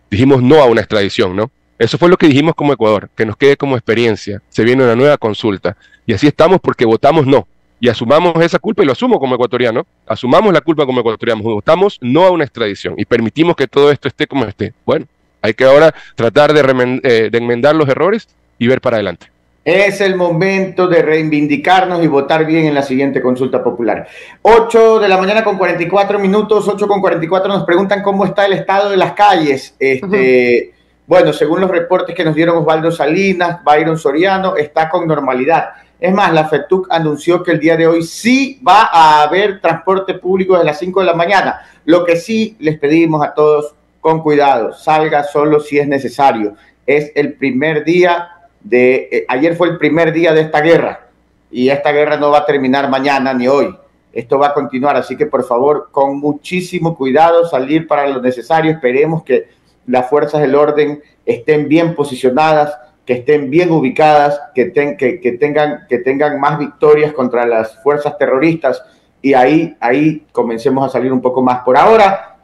Dijimos 0.09 0.41
no 0.41 0.55
a 0.61 0.65
una 0.65 0.81
extradición, 0.81 1.35
¿no? 1.35 1.51
Eso 1.77 1.99
fue 1.99 2.09
lo 2.09 2.17
que 2.17 2.27
dijimos 2.27 2.55
como 2.55 2.73
Ecuador, 2.73 3.09
que 3.15 3.27
nos 3.27 3.37
quede 3.37 3.55
como 3.55 3.75
experiencia. 3.75 4.41
Se 4.49 4.63
viene 4.63 4.83
una 4.83 4.95
nueva 4.95 5.17
consulta. 5.17 5.77
Y 6.07 6.13
así 6.13 6.25
estamos 6.25 6.59
porque 6.59 6.83
votamos 6.83 7.27
no. 7.27 7.47
Y 7.79 7.89
asumamos 7.89 8.33
esa 8.43 8.57
culpa 8.57 8.81
y 8.81 8.87
lo 8.87 8.93
asumo 8.93 9.19
como 9.19 9.35
ecuatoriano. 9.35 9.85
Asumamos 10.07 10.51
la 10.51 10.61
culpa 10.61 10.87
como 10.87 11.01
ecuatorianos. 11.01 11.43
Votamos 11.43 11.99
no 12.01 12.25
a 12.25 12.31
una 12.31 12.43
extradición 12.43 12.95
y 12.97 13.05
permitimos 13.05 13.55
que 13.55 13.67
todo 13.67 13.91
esto 13.91 14.07
esté 14.07 14.25
como 14.25 14.45
esté. 14.45 14.73
Bueno, 14.83 15.05
hay 15.43 15.53
que 15.53 15.63
ahora 15.63 15.93
tratar 16.15 16.53
de, 16.53 16.99
eh, 17.03 17.29
de 17.31 17.37
enmendar 17.37 17.75
los 17.75 17.87
errores 17.87 18.27
y 18.57 18.65
ver 18.65 18.81
para 18.81 18.97
adelante. 18.97 19.27
Es 19.71 20.01
el 20.01 20.15
momento 20.15 20.87
de 20.87 21.03
reivindicarnos 21.03 22.03
y 22.03 22.07
votar 22.07 22.43
bien 22.43 22.65
en 22.65 22.73
la 22.73 22.81
siguiente 22.81 23.21
consulta 23.21 23.63
popular. 23.63 24.07
8 24.41 24.99
de 24.99 25.07
la 25.07 25.15
mañana 25.19 25.43
con 25.43 25.59
44 25.59 26.17
minutos, 26.17 26.67
8 26.67 26.87
con 26.87 26.99
44 26.99 27.53
nos 27.53 27.65
preguntan 27.65 28.01
cómo 28.01 28.25
está 28.25 28.47
el 28.47 28.53
estado 28.53 28.89
de 28.89 28.97
las 28.97 29.13
calles. 29.13 29.75
Este, 29.77 30.73
Bueno, 31.05 31.33
según 31.33 31.61
los 31.61 31.69
reportes 31.69 32.15
que 32.15 32.25
nos 32.25 32.33
dieron 32.33 32.57
Osvaldo 32.57 32.89
Salinas, 32.89 33.63
Byron 33.63 33.99
Soriano, 33.99 34.55
está 34.55 34.89
con 34.89 35.07
normalidad. 35.07 35.69
Es 35.99 36.15
más, 36.15 36.33
la 36.33 36.47
FETUC 36.47 36.87
anunció 36.89 37.43
que 37.43 37.51
el 37.51 37.59
día 37.59 37.77
de 37.77 37.85
hoy 37.85 38.01
sí 38.01 38.59
va 38.67 38.89
a 38.91 39.21
haber 39.21 39.61
transporte 39.61 40.15
público 40.15 40.53
desde 40.53 40.65
las 40.65 40.79
5 40.79 41.01
de 41.01 41.05
la 41.05 41.13
mañana. 41.13 41.61
Lo 41.85 42.05
que 42.05 42.15
sí 42.15 42.57
les 42.57 42.79
pedimos 42.79 43.23
a 43.23 43.35
todos 43.35 43.75
con 44.01 44.23
cuidado, 44.23 44.73
salga 44.73 45.25
solo 45.25 45.59
si 45.59 45.77
es 45.77 45.87
necesario. 45.87 46.55
Es 46.87 47.11
el 47.13 47.33
primer 47.33 47.83
día 47.83 48.29
de 48.61 49.09
eh, 49.11 49.25
ayer 49.27 49.55
fue 49.55 49.69
el 49.69 49.77
primer 49.77 50.11
día 50.11 50.33
de 50.33 50.41
esta 50.41 50.61
guerra 50.61 51.07
y 51.51 51.69
esta 51.69 51.91
guerra 51.91 52.17
no 52.17 52.31
va 52.31 52.39
a 52.39 52.45
terminar 52.45 52.89
mañana 52.89 53.33
ni 53.33 53.47
hoy. 53.47 53.75
Esto 54.11 54.39
va 54.39 54.47
a 54.47 54.53
continuar, 54.53 54.95
así 54.95 55.15
que 55.15 55.27
por 55.27 55.43
favor, 55.43 55.89
con 55.91 56.19
muchísimo 56.19 56.97
cuidado, 56.97 57.47
salir 57.47 57.87
para 57.87 58.07
lo 58.07 58.21
necesario. 58.21 58.71
Esperemos 58.71 59.23
que 59.23 59.47
las 59.85 60.09
fuerzas 60.09 60.41
del 60.41 60.55
orden 60.55 61.01
estén 61.25 61.67
bien 61.67 61.95
posicionadas, 61.95 62.75
que 63.05 63.13
estén 63.13 63.49
bien 63.49 63.71
ubicadas, 63.71 64.39
que, 64.53 64.71
que, 64.71 65.37
tengan, 65.39 65.85
que 65.87 65.99
tengan 65.99 66.39
más 66.39 66.57
victorias 66.57 67.13
contra 67.13 67.45
las 67.45 67.81
fuerzas 67.81 68.17
terroristas 68.17 68.83
y 69.21 69.33
ahí, 69.33 69.75
ahí 69.79 70.25
comencemos 70.31 70.87
a 70.87 70.89
salir 70.89 71.11
un 71.11 71.21
poco 71.21 71.41
más. 71.41 71.59
Por 71.59 71.77
ahora, 71.77 72.37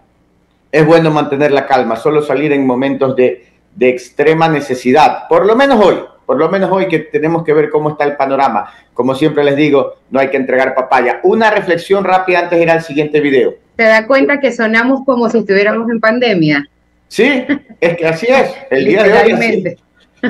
es 0.71 0.85
bueno 0.85 1.09
mantener 1.09 1.51
la 1.51 1.65
calma, 1.65 1.95
solo 1.95 2.21
salir 2.21 2.51
en 2.51 2.65
momentos 2.65 3.15
de 3.15 3.54
de 3.75 3.89
extrema 3.89 4.47
necesidad, 4.47 5.27
por 5.27 5.45
lo 5.45 5.55
menos 5.55 5.83
hoy, 5.83 5.97
por 6.25 6.37
lo 6.37 6.49
menos 6.49 6.71
hoy 6.71 6.87
que 6.87 6.99
tenemos 6.99 7.43
que 7.43 7.53
ver 7.53 7.69
cómo 7.69 7.91
está 7.91 8.05
el 8.05 8.15
panorama. 8.15 8.71
Como 8.93 9.13
siempre 9.13 9.43
les 9.43 9.55
digo, 9.55 9.95
no 10.09 10.19
hay 10.19 10.29
que 10.29 10.37
entregar 10.37 10.73
papaya. 10.73 11.19
Una 11.23 11.51
reflexión 11.51 12.03
rápida 12.03 12.39
antes 12.39 12.57
de 12.57 12.63
ir 12.63 12.71
al 12.71 12.81
siguiente 12.81 13.19
video. 13.19 13.55
¿Te 13.75 13.83
da 13.83 14.07
cuenta 14.07 14.39
que 14.39 14.51
sonamos 14.51 15.01
como 15.05 15.29
si 15.29 15.39
estuviéramos 15.39 15.89
en 15.89 15.99
pandemia? 15.99 16.67
Sí, 17.09 17.45
es 17.79 17.97
que 17.97 18.07
así 18.07 18.27
es. 18.29 18.55
El 18.71 18.85
día 18.85 19.03
de 19.03 19.13
hoy. 19.13 19.77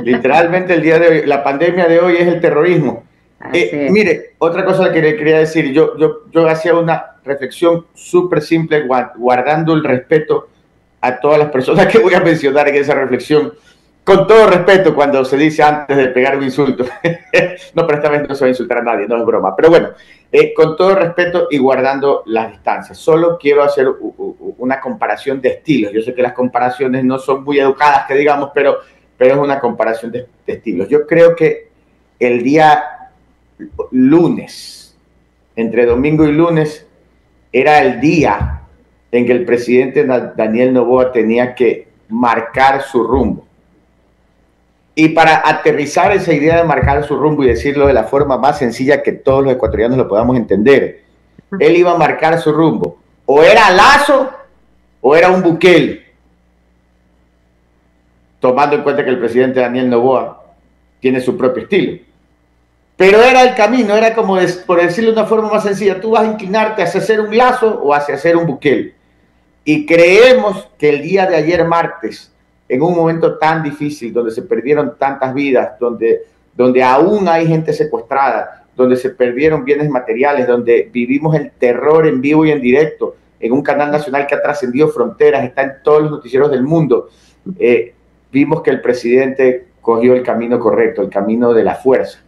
Literalmente 0.03 0.73
el 0.73 0.81
día 0.81 0.99
de 0.99 1.07
hoy. 1.07 1.25
La 1.25 1.43
pandemia 1.43 1.87
de 1.87 1.99
hoy 1.99 2.15
es 2.17 2.27
el 2.27 2.41
terrorismo. 2.41 3.03
Eh, 3.53 3.89
mire, 3.91 4.31
otra 4.39 4.65
cosa 4.65 4.91
que 4.91 5.01
le 5.01 5.15
quería 5.15 5.37
decir, 5.37 5.71
yo, 5.71 5.95
yo, 5.97 6.23
yo 6.31 6.47
hacía 6.47 6.73
una 6.73 7.17
reflexión 7.23 7.85
súper 7.93 8.41
simple, 8.41 8.87
guardando 9.15 9.73
el 9.73 9.83
respeto 9.83 10.49
a 11.01 11.19
todas 11.19 11.39
las 11.39 11.49
personas 11.49 11.87
que 11.87 11.99
voy 11.99 12.13
a 12.13 12.19
mencionar 12.19 12.67
en 12.67 12.75
esa 12.75 12.95
reflexión, 12.95 13.53
con 14.03 14.27
todo 14.27 14.47
respeto 14.47 14.93
cuando 14.93 15.25
se 15.25 15.35
dice 15.35 15.63
antes 15.63 15.97
de 15.97 16.07
pegar 16.09 16.37
un 16.37 16.43
insulto. 16.43 16.85
no, 17.73 17.87
pero 17.87 17.97
esta 17.97 18.09
vez 18.09 18.29
no 18.29 18.35
se 18.35 18.41
va 18.41 18.45
a 18.45 18.49
insultar 18.49 18.77
a 18.77 18.83
nadie, 18.83 19.07
no 19.07 19.17
es 19.17 19.25
broma. 19.25 19.55
Pero 19.55 19.69
bueno, 19.69 19.89
eh, 20.31 20.53
con 20.53 20.75
todo 20.77 20.93
respeto 20.95 21.47
y 21.49 21.57
guardando 21.57 22.21
las 22.27 22.51
distancias. 22.51 22.97
Solo 22.99 23.37
quiero 23.39 23.63
hacer 23.63 23.87
una 24.57 24.79
comparación 24.79 25.41
de 25.41 25.49
estilos. 25.49 25.91
Yo 25.91 26.01
sé 26.01 26.13
que 26.13 26.21
las 26.21 26.33
comparaciones 26.33 27.03
no 27.03 27.17
son 27.17 27.43
muy 27.43 27.59
educadas, 27.59 28.05
que 28.05 28.13
digamos, 28.13 28.51
pero, 28.53 28.77
pero 29.17 29.33
es 29.33 29.39
una 29.39 29.59
comparación 29.59 30.11
de, 30.11 30.27
de 30.45 30.53
estilos. 30.53 30.87
Yo 30.87 31.07
creo 31.07 31.35
que 31.35 31.69
el 32.19 32.43
día 32.43 32.83
lunes, 33.91 34.95
entre 35.55 35.85
domingo 35.85 36.25
y 36.25 36.31
lunes, 36.31 36.85
era 37.51 37.81
el 37.81 37.99
día 37.99 38.64
en 39.11 39.25
que 39.25 39.31
el 39.31 39.45
presidente 39.45 40.05
Daniel 40.05 40.73
Novoa 40.73 41.11
tenía 41.11 41.55
que 41.55 41.87
marcar 42.09 42.81
su 42.81 43.03
rumbo. 43.03 43.45
Y 44.93 45.09
para 45.09 45.41
aterrizar 45.47 46.11
esa 46.13 46.33
idea 46.33 46.57
de 46.57 46.63
marcar 46.63 47.03
su 47.03 47.17
rumbo 47.17 47.43
y 47.43 47.47
decirlo 47.47 47.87
de 47.87 47.93
la 47.93 48.05
forma 48.05 48.37
más 48.37 48.59
sencilla 48.59 49.03
que 49.03 49.11
todos 49.11 49.43
los 49.43 49.53
ecuatorianos 49.53 49.97
lo 49.97 50.07
podamos 50.07 50.37
entender, 50.37 51.03
él 51.59 51.75
iba 51.75 51.91
a 51.91 51.97
marcar 51.97 52.39
su 52.39 52.51
rumbo. 52.51 52.97
O 53.25 53.43
era 53.43 53.69
Lazo 53.71 54.31
o 55.01 55.15
era 55.15 55.29
un 55.29 55.41
Bukele. 55.41 56.05
Tomando 58.39 58.75
en 58.75 58.83
cuenta 58.83 59.03
que 59.03 59.09
el 59.09 59.19
presidente 59.19 59.59
Daniel 59.59 59.89
Novoa 59.89 60.45
tiene 60.99 61.19
su 61.19 61.37
propio 61.37 61.63
estilo. 61.63 61.99
Pero 62.97 63.21
era 63.21 63.43
el 63.43 63.55
camino, 63.55 63.95
era 63.95 64.13
como, 64.13 64.37
por 64.65 64.81
decirlo 64.81 65.11
de 65.11 65.19
una 65.19 65.27
forma 65.27 65.49
más 65.49 65.63
sencilla, 65.63 65.99
tú 65.99 66.11
vas 66.11 66.23
a 66.23 66.31
inclinarte 66.31 66.81
hacia 66.81 67.01
hacer 67.01 67.19
un 67.19 67.35
Lazo 67.35 67.81
o 67.83 67.93
hacia 67.93 68.15
hacer 68.15 68.37
un 68.37 68.45
Bukele. 68.45 68.93
Y 69.65 69.85
creemos 69.85 70.69
que 70.77 70.89
el 70.89 71.01
día 71.01 71.25
de 71.25 71.35
ayer 71.35 71.65
martes, 71.65 72.31
en 72.69 72.81
un 72.81 72.95
momento 72.95 73.37
tan 73.37 73.63
difícil, 73.63 74.13
donde 74.13 74.31
se 74.31 74.43
perdieron 74.43 74.95
tantas 74.97 75.33
vidas, 75.33 75.77
donde, 75.79 76.23
donde 76.55 76.83
aún 76.83 77.27
hay 77.27 77.47
gente 77.47 77.73
secuestrada, 77.73 78.65
donde 78.75 78.95
se 78.95 79.09
perdieron 79.09 79.65
bienes 79.65 79.89
materiales, 79.89 80.47
donde 80.47 80.89
vivimos 80.91 81.35
el 81.35 81.51
terror 81.51 82.07
en 82.07 82.21
vivo 82.21 82.45
y 82.45 82.51
en 82.51 82.61
directo, 82.61 83.15
en 83.39 83.51
un 83.51 83.61
canal 83.61 83.91
nacional 83.91 84.25
que 84.27 84.35
ha 84.35 84.41
trascendido 84.41 84.87
fronteras, 84.89 85.43
está 85.43 85.63
en 85.63 85.73
todos 85.83 86.03
los 86.03 86.11
noticieros 86.11 86.51
del 86.51 86.63
mundo, 86.63 87.09
eh, 87.59 87.93
vimos 88.31 88.61
que 88.61 88.71
el 88.71 88.81
presidente 88.81 89.67
cogió 89.81 90.13
el 90.13 90.23
camino 90.23 90.59
correcto, 90.59 91.01
el 91.01 91.09
camino 91.09 91.53
de 91.53 91.63
la 91.63 91.75
fuerza, 91.75 92.19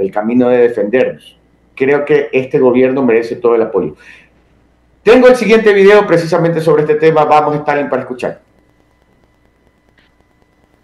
el 0.00 0.10
camino 0.10 0.48
de 0.48 0.58
defendernos. 0.58 1.36
Creo 1.74 2.04
que 2.04 2.28
este 2.32 2.58
gobierno 2.58 3.02
merece 3.02 3.36
todo 3.36 3.54
el 3.54 3.62
apoyo. 3.62 3.94
Tengo 5.02 5.28
el 5.28 5.36
siguiente 5.36 5.72
video 5.72 6.06
precisamente 6.06 6.60
sobre 6.60 6.82
este 6.82 6.96
tema, 6.96 7.24
vamos 7.24 7.54
a 7.54 7.58
estar 7.58 7.88
para 7.88 8.02
escuchar. 8.02 8.40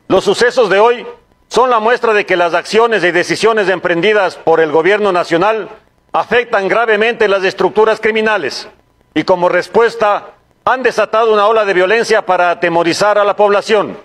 Los 0.09 0.25
sucesos 0.25 0.71
de 0.71 0.79
hoy 0.79 1.07
son 1.49 1.69
la 1.71 1.81
muestra 1.81 2.15
de 2.15 2.25
que 2.25 2.37
las 2.37 2.55
acciones 2.55 3.05
y 3.05 3.11
decisiones 3.11 3.69
emprendidas 3.69 4.37
por 4.37 4.61
el 4.61 4.73
gobierno 4.73 5.13
nacional 5.13 5.69
afectan 6.13 6.69
gravemente 6.69 7.29
las 7.29 7.45
estructuras 7.45 8.01
criminales 8.01 8.69
y 9.15 9.25
como 9.25 9.49
respuesta 9.49 10.35
han 10.65 10.83
desatado 10.83 11.33
una 11.33 11.47
ola 11.47 11.65
de 11.65 11.75
violencia 11.75 12.25
para 12.25 12.51
atemorizar 12.51 13.19
a 13.19 13.25
la 13.25 13.37
población. 13.37 13.97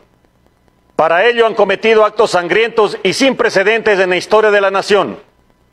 Para 1.02 1.26
ello 1.26 1.48
han 1.48 1.56
cometido 1.56 2.06
actos 2.06 2.30
sangrientos 2.30 2.96
y 3.02 3.14
sin 3.14 3.36
precedentes 3.36 3.98
en 3.98 4.12
la 4.12 4.18
historia 4.18 4.52
de 4.52 4.62
la 4.62 4.70
nación, 4.70 5.18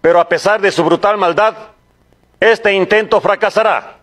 pero 0.01 0.21
a 0.21 0.29
pesar 0.31 0.59
de 0.59 0.73
su 0.73 0.83
brutal 0.83 1.19
maldad, 1.19 1.55
este 2.41 2.73
intento 2.73 3.21
fracasará. 3.21 3.99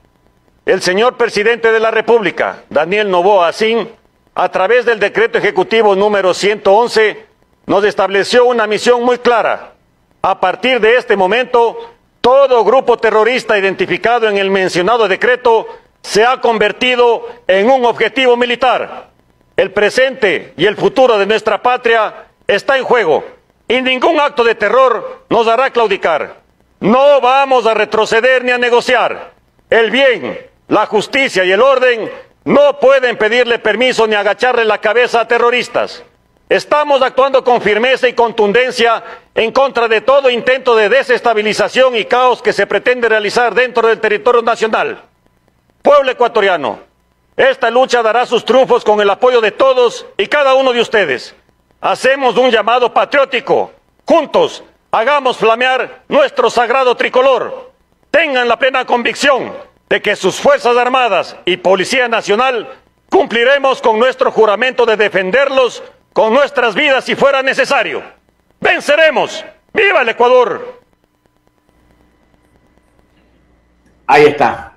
El 0.67 0.83
señor 0.83 1.17
presidente 1.17 1.71
de 1.71 1.79
la 1.79 1.89
República, 1.89 2.65
Daniel 2.69 3.09
Novoa 3.09 3.47
Asín, 3.47 3.89
a 4.35 4.49
través 4.49 4.85
del 4.85 4.99
decreto 4.99 5.39
ejecutivo 5.39 5.95
número 5.95 6.31
111, 6.31 7.25
nos 7.65 7.83
estableció 7.85 8.45
una 8.45 8.67
misión 8.67 9.01
muy 9.01 9.17
clara. 9.17 9.73
A 10.21 10.39
partir 10.39 10.79
de 10.79 10.95
este 10.95 11.17
momento, 11.17 11.95
todo 12.21 12.63
grupo 12.63 12.99
terrorista 12.99 13.57
identificado 13.57 14.29
en 14.29 14.37
el 14.37 14.51
mencionado 14.51 15.07
decreto 15.07 15.65
se 16.03 16.23
ha 16.23 16.39
convertido 16.39 17.27
en 17.47 17.67
un 17.67 17.83
objetivo 17.83 18.37
militar. 18.37 19.14
El 19.57 19.71
presente 19.71 20.53
y 20.57 20.65
el 20.65 20.75
futuro 20.75 21.17
de 21.17 21.25
nuestra 21.25 21.61
patria 21.61 22.27
está 22.47 22.77
en 22.77 22.83
juego 22.83 23.23
y 23.67 23.81
ningún 23.81 24.19
acto 24.19 24.43
de 24.43 24.55
terror 24.55 25.23
nos 25.29 25.47
hará 25.47 25.71
claudicar. 25.71 26.41
No 26.79 27.21
vamos 27.21 27.65
a 27.65 27.73
retroceder 27.73 28.43
ni 28.43 28.51
a 28.51 28.57
negociar. 28.57 29.31
El 29.69 29.91
bien, 29.91 30.37
la 30.67 30.85
justicia 30.85 31.45
y 31.45 31.51
el 31.51 31.61
orden 31.61 32.11
no 32.43 32.79
pueden 32.79 33.17
pedirle 33.17 33.57
permiso 33.59 34.05
ni 34.05 34.15
agacharle 34.15 34.65
la 34.65 34.79
cabeza 34.79 35.21
a 35.21 35.27
terroristas. 35.27 36.03
Estamos 36.47 37.01
actuando 37.01 37.43
con 37.43 37.59
firmeza 37.59 38.07
y 38.07 38.13
contundencia 38.13 39.03
en 39.33 39.51
contra 39.51 39.87
de 39.87 40.01
todo 40.01 40.29
intento 40.29 40.75
de 40.75 40.89
desestabilización 40.89 41.95
y 41.95 42.05
caos 42.05 42.41
que 42.41 42.53
se 42.53 42.67
pretende 42.67 43.09
realizar 43.09 43.55
dentro 43.55 43.87
del 43.87 43.99
territorio 43.99 44.43
nacional. 44.43 45.01
Pueblo 45.81 46.11
ecuatoriano, 46.11 46.81
esta 47.37 47.69
lucha 47.69 48.01
dará 48.01 48.25
sus 48.25 48.45
triunfos 48.45 48.83
con 48.83 49.01
el 49.01 49.09
apoyo 49.09 49.41
de 49.41 49.51
todos 49.51 50.05
y 50.17 50.27
cada 50.27 50.53
uno 50.53 50.71
de 50.71 50.81
ustedes. 50.81 51.35
Hacemos 51.81 52.37
un 52.37 52.49
llamado 52.49 52.93
patriótico. 52.93 53.71
Juntos, 54.05 54.63
hagamos 54.91 55.37
flamear 55.37 56.03
nuestro 56.07 56.49
sagrado 56.49 56.95
tricolor. 56.95 57.71
Tengan 58.09 58.47
la 58.47 58.57
plena 58.57 58.85
convicción 58.85 59.53
de 59.89 60.01
que 60.01 60.15
sus 60.15 60.39
Fuerzas 60.39 60.77
Armadas 60.77 61.35
y 61.45 61.57
Policía 61.57 62.07
Nacional 62.07 62.69
cumpliremos 63.09 63.81
con 63.81 63.99
nuestro 63.99 64.31
juramento 64.31 64.85
de 64.85 64.95
defenderlos 64.95 65.83
con 66.13 66.33
nuestras 66.33 66.73
vidas 66.75 67.03
si 67.03 67.15
fuera 67.15 67.43
necesario. 67.43 68.01
Venceremos. 68.61 69.43
¡Viva 69.73 70.01
el 70.01 70.09
Ecuador! 70.09 70.81
Ahí 74.07 74.25
está. 74.27 74.74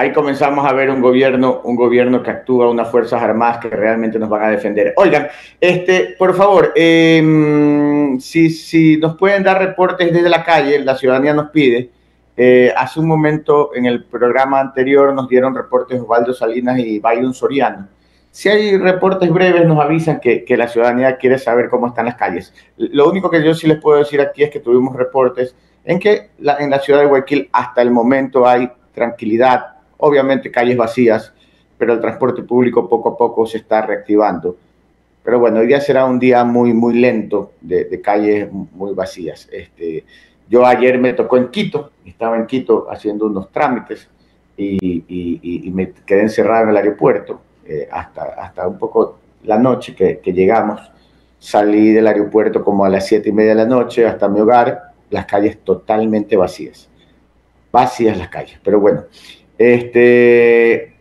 Ahí 0.00 0.14
comenzamos 0.14 0.64
a 0.64 0.72
ver 0.72 0.88
un 0.88 1.02
gobierno, 1.02 1.60
un 1.62 1.76
gobierno 1.76 2.22
que 2.22 2.30
actúa, 2.30 2.70
unas 2.70 2.90
fuerzas 2.90 3.22
armadas 3.22 3.58
que 3.58 3.68
realmente 3.68 4.18
nos 4.18 4.30
van 4.30 4.44
a 4.44 4.48
defender. 4.48 4.94
Oigan, 4.96 5.28
este, 5.60 6.14
por 6.18 6.34
favor, 6.34 6.72
em, 6.74 8.18
si, 8.18 8.48
si 8.48 8.96
nos 8.96 9.18
pueden 9.18 9.42
dar 9.42 9.58
reportes 9.58 10.10
desde 10.10 10.30
la 10.30 10.42
calle, 10.42 10.78
la 10.78 10.96
ciudadanía 10.96 11.34
nos 11.34 11.50
pide. 11.50 11.90
Eh, 12.34 12.72
hace 12.74 12.98
un 12.98 13.08
momento 13.08 13.72
en 13.74 13.84
el 13.84 14.04
programa 14.04 14.58
anterior 14.58 15.12
nos 15.12 15.28
dieron 15.28 15.54
reportes 15.54 16.00
Osvaldo 16.00 16.32
Salinas 16.32 16.78
y 16.78 16.98
Byron 16.98 17.34
Soriano. 17.34 17.86
Si 18.30 18.48
hay 18.48 18.78
reportes 18.78 19.30
breves, 19.30 19.66
nos 19.66 19.84
avisan 19.84 20.18
que, 20.18 20.46
la 20.56 20.68
ciudadanía 20.68 21.18
quiere 21.18 21.36
saber 21.36 21.68
cómo 21.68 21.88
están 21.88 22.06
las 22.06 22.14
calles. 22.14 22.54
Lo 22.78 23.06
único 23.10 23.28
que 23.28 23.44
yo 23.44 23.52
sí 23.52 23.66
les 23.66 23.78
puedo 23.78 23.98
decir 23.98 24.22
aquí 24.22 24.44
es 24.44 24.50
que 24.50 24.60
tuvimos 24.60 24.96
reportes 24.96 25.54
en 25.84 25.98
que 25.98 26.30
en 26.38 26.70
la 26.70 26.78
ciudad 26.78 27.00
de 27.00 27.06
Guayaquil 27.06 27.50
hasta 27.52 27.82
el 27.82 27.90
momento 27.90 28.48
hay 28.48 28.70
tranquilidad, 28.94 29.79
obviamente 30.00 30.50
calles 30.50 30.76
vacías, 30.76 31.32
pero 31.78 31.94
el 31.94 32.00
transporte 32.00 32.42
público 32.42 32.88
poco 32.88 33.10
a 33.10 33.16
poco 33.16 33.46
se 33.46 33.58
está 33.58 33.82
reactivando. 33.82 34.56
Pero 35.22 35.38
bueno, 35.38 35.60
hoy 35.60 35.66
día 35.66 35.80
será 35.80 36.04
un 36.04 36.18
día 36.18 36.44
muy, 36.44 36.72
muy 36.72 36.94
lento 36.98 37.52
de, 37.60 38.00
calles 38.00 38.48
muy 38.50 38.94
vacías. 38.94 39.48
Este, 39.52 40.04
yo 40.48 40.66
ayer 40.66 40.98
me 40.98 41.12
tocó 41.12 41.36
en 41.36 41.48
Quito, 41.48 41.92
estaba 42.04 42.36
en 42.36 42.46
Quito 42.46 42.86
haciendo 42.90 43.26
unos 43.26 43.50
trámites 43.50 44.08
y, 44.56 45.70
me 45.72 45.92
quedé 46.06 46.22
encerrado 46.22 46.64
en 46.64 46.70
el 46.70 46.76
aeropuerto 46.76 47.40
eh, 47.64 47.88
hasta, 47.90 48.24
hasta 48.24 48.66
un 48.66 48.78
poco 48.78 49.18
la 49.44 49.58
noche 49.58 49.94
que, 49.94 50.32
llegamos. 50.32 50.80
Salí 51.38 51.92
del 51.92 52.06
aeropuerto 52.06 52.62
como 52.62 52.84
a 52.84 52.90
las 52.90 53.06
siete 53.06 53.30
y 53.30 53.32
media 53.32 53.50
de 53.50 53.62
la 53.62 53.66
noche 53.66 54.06
hasta 54.06 54.28
mi 54.28 54.40
hogar, 54.40 54.92
las 55.08 55.24
calles 55.26 55.58
totalmente 55.64 56.36
vacías. 56.36 56.88
Vacías 57.72 58.18
las 58.18 58.28
calles, 58.28 58.58
pero 58.62 58.80
bueno. 58.80 59.04
Este, 59.60 60.94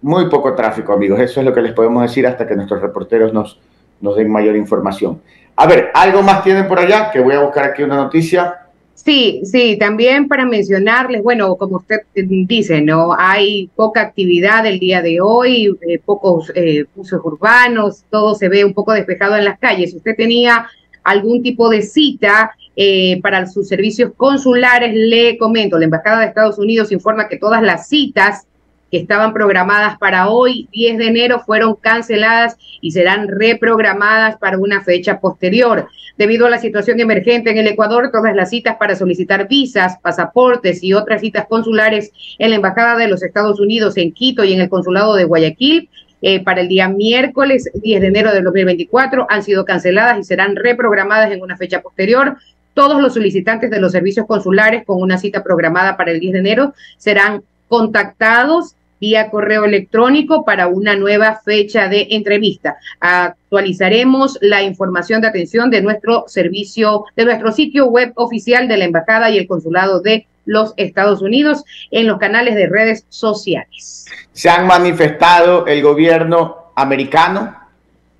muy 0.00 0.30
poco 0.30 0.54
tráfico, 0.54 0.94
amigos. 0.94 1.20
Eso 1.20 1.40
es 1.40 1.46
lo 1.46 1.52
que 1.52 1.60
les 1.60 1.74
podemos 1.74 2.00
decir 2.00 2.26
hasta 2.26 2.46
que 2.46 2.56
nuestros 2.56 2.80
reporteros 2.80 3.34
nos, 3.34 3.60
nos 4.00 4.16
den 4.16 4.32
mayor 4.32 4.56
información. 4.56 5.20
A 5.54 5.66
ver, 5.66 5.90
¿algo 5.92 6.22
más 6.22 6.42
tienen 6.42 6.66
por 6.66 6.78
allá? 6.78 7.10
Que 7.10 7.20
voy 7.20 7.34
a 7.34 7.42
buscar 7.42 7.66
aquí 7.66 7.82
una 7.82 7.96
noticia. 7.96 8.60
Sí, 8.94 9.42
sí, 9.44 9.76
también 9.78 10.26
para 10.26 10.46
mencionarles, 10.46 11.22
bueno, 11.22 11.54
como 11.56 11.76
usted 11.76 11.98
dice, 12.14 12.80
¿no? 12.80 13.14
Hay 13.14 13.68
poca 13.76 14.00
actividad 14.00 14.64
el 14.64 14.78
día 14.78 15.02
de 15.02 15.20
hoy, 15.20 15.76
eh, 15.86 16.00
pocos 16.02 16.50
eh, 16.54 16.86
usos 16.96 17.20
urbanos, 17.22 18.06
todo 18.08 18.34
se 18.34 18.48
ve 18.48 18.64
un 18.64 18.72
poco 18.72 18.94
despejado 18.94 19.36
en 19.36 19.44
las 19.44 19.58
calles. 19.58 19.92
Usted 19.92 20.16
tenía 20.16 20.66
algún 21.04 21.42
tipo 21.42 21.68
de 21.68 21.82
cita 21.82 22.52
eh, 22.80 23.20
para 23.22 23.44
sus 23.48 23.66
servicios 23.66 24.12
consulares, 24.16 24.94
le 24.94 25.36
comento, 25.36 25.76
la 25.80 25.86
Embajada 25.86 26.20
de 26.20 26.26
Estados 26.26 26.60
Unidos 26.60 26.92
informa 26.92 27.26
que 27.26 27.36
todas 27.36 27.60
las 27.60 27.88
citas 27.88 28.46
que 28.88 28.98
estaban 28.98 29.32
programadas 29.32 29.98
para 29.98 30.28
hoy, 30.28 30.68
10 30.70 30.98
de 30.98 31.08
enero, 31.08 31.40
fueron 31.44 31.74
canceladas 31.74 32.56
y 32.80 32.92
serán 32.92 33.26
reprogramadas 33.26 34.36
para 34.36 34.58
una 34.58 34.80
fecha 34.84 35.18
posterior. 35.18 35.88
Debido 36.16 36.46
a 36.46 36.50
la 36.50 36.60
situación 36.60 37.00
emergente 37.00 37.50
en 37.50 37.58
el 37.58 37.66
Ecuador, 37.66 38.10
todas 38.12 38.36
las 38.36 38.50
citas 38.50 38.76
para 38.76 38.94
solicitar 38.94 39.48
visas, 39.48 39.98
pasaportes 40.00 40.84
y 40.84 40.94
otras 40.94 41.20
citas 41.20 41.46
consulares 41.48 42.12
en 42.38 42.50
la 42.50 42.56
Embajada 42.56 42.96
de 42.96 43.08
los 43.08 43.24
Estados 43.24 43.58
Unidos 43.58 43.96
en 43.96 44.12
Quito 44.12 44.44
y 44.44 44.52
en 44.52 44.60
el 44.60 44.68
Consulado 44.68 45.16
de 45.16 45.24
Guayaquil 45.24 45.90
eh, 46.22 46.42
para 46.44 46.60
el 46.60 46.68
día 46.68 46.88
miércoles 46.88 47.70
10 47.74 48.00
de 48.00 48.06
enero 48.06 48.32
de 48.32 48.42
2024 48.42 49.26
han 49.28 49.42
sido 49.42 49.64
canceladas 49.64 50.18
y 50.18 50.24
serán 50.24 50.56
reprogramadas 50.56 51.32
en 51.32 51.42
una 51.42 51.56
fecha 51.56 51.80
posterior. 51.80 52.36
Todos 52.78 53.02
los 53.02 53.14
solicitantes 53.14 53.72
de 53.72 53.80
los 53.80 53.90
servicios 53.90 54.24
consulares 54.24 54.84
con 54.86 55.02
una 55.02 55.18
cita 55.18 55.42
programada 55.42 55.96
para 55.96 56.12
el 56.12 56.20
10 56.20 56.34
de 56.34 56.38
enero 56.38 56.74
serán 56.96 57.42
contactados 57.66 58.76
vía 59.00 59.30
correo 59.30 59.64
electrónico 59.64 60.44
para 60.44 60.68
una 60.68 60.94
nueva 60.94 61.40
fecha 61.44 61.88
de 61.88 62.06
entrevista. 62.10 62.76
Actualizaremos 63.00 64.38
la 64.42 64.62
información 64.62 65.20
de 65.20 65.26
atención 65.26 65.70
de 65.70 65.82
nuestro 65.82 66.26
servicio, 66.28 67.04
de 67.16 67.24
nuestro 67.24 67.50
sitio 67.50 67.86
web 67.86 68.12
oficial 68.14 68.68
de 68.68 68.76
la 68.76 68.84
Embajada 68.84 69.28
y 69.28 69.38
el 69.38 69.48
Consulado 69.48 70.00
de 70.00 70.28
los 70.44 70.72
Estados 70.76 71.20
Unidos 71.20 71.64
en 71.90 72.06
los 72.06 72.20
canales 72.20 72.54
de 72.54 72.68
redes 72.68 73.04
sociales. 73.08 74.06
Se 74.30 74.50
han 74.50 74.68
manifestado 74.68 75.66
el 75.66 75.82
gobierno 75.82 76.70
americano 76.76 77.57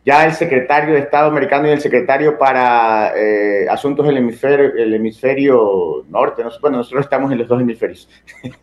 ya 0.09 0.25
el 0.25 0.33
secretario 0.33 0.95
de 0.95 1.01
Estado 1.01 1.29
americano 1.29 1.69
y 1.69 1.73
el 1.73 1.83
secretario 1.83 2.39
para 2.39 3.13
eh, 3.15 3.67
asuntos 3.69 4.07
del 4.07 4.17
hemisferio, 4.17 4.73
el 4.75 4.95
hemisferio 4.95 6.07
norte, 6.09 6.43
no, 6.43 6.51
bueno, 6.63 6.79
nosotros 6.79 7.05
estamos 7.05 7.31
en 7.31 7.37
los 7.37 7.47
dos 7.47 7.61
hemisferios, 7.61 8.09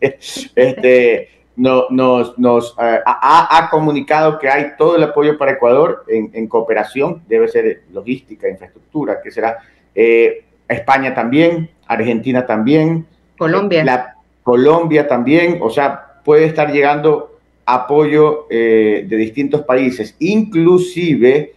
este, 0.00 1.28
no, 1.54 1.84
nos, 1.90 2.36
nos 2.36 2.74
eh, 2.80 2.98
ha, 3.06 3.58
ha, 3.58 3.70
comunicado 3.70 4.40
que 4.40 4.48
hay 4.48 4.72
todo 4.76 4.96
el 4.96 5.04
apoyo 5.04 5.38
para 5.38 5.52
Ecuador 5.52 6.04
en, 6.08 6.32
en 6.34 6.48
cooperación, 6.48 7.22
debe 7.28 7.46
ser 7.46 7.82
logística, 7.92 8.48
infraestructura, 8.48 9.22
que 9.22 9.30
será 9.30 9.58
eh, 9.94 10.46
España 10.66 11.14
también, 11.14 11.70
Argentina 11.86 12.44
también, 12.44 13.06
Colombia. 13.38 13.84
La, 13.84 14.16
Colombia 14.42 15.06
también, 15.06 15.60
o 15.62 15.70
sea, 15.70 16.22
puede 16.24 16.46
estar 16.46 16.72
llegando 16.72 17.35
apoyo 17.66 18.46
eh, 18.48 19.04
de 19.06 19.16
distintos 19.16 19.62
países. 19.62 20.14
Inclusive 20.20 21.52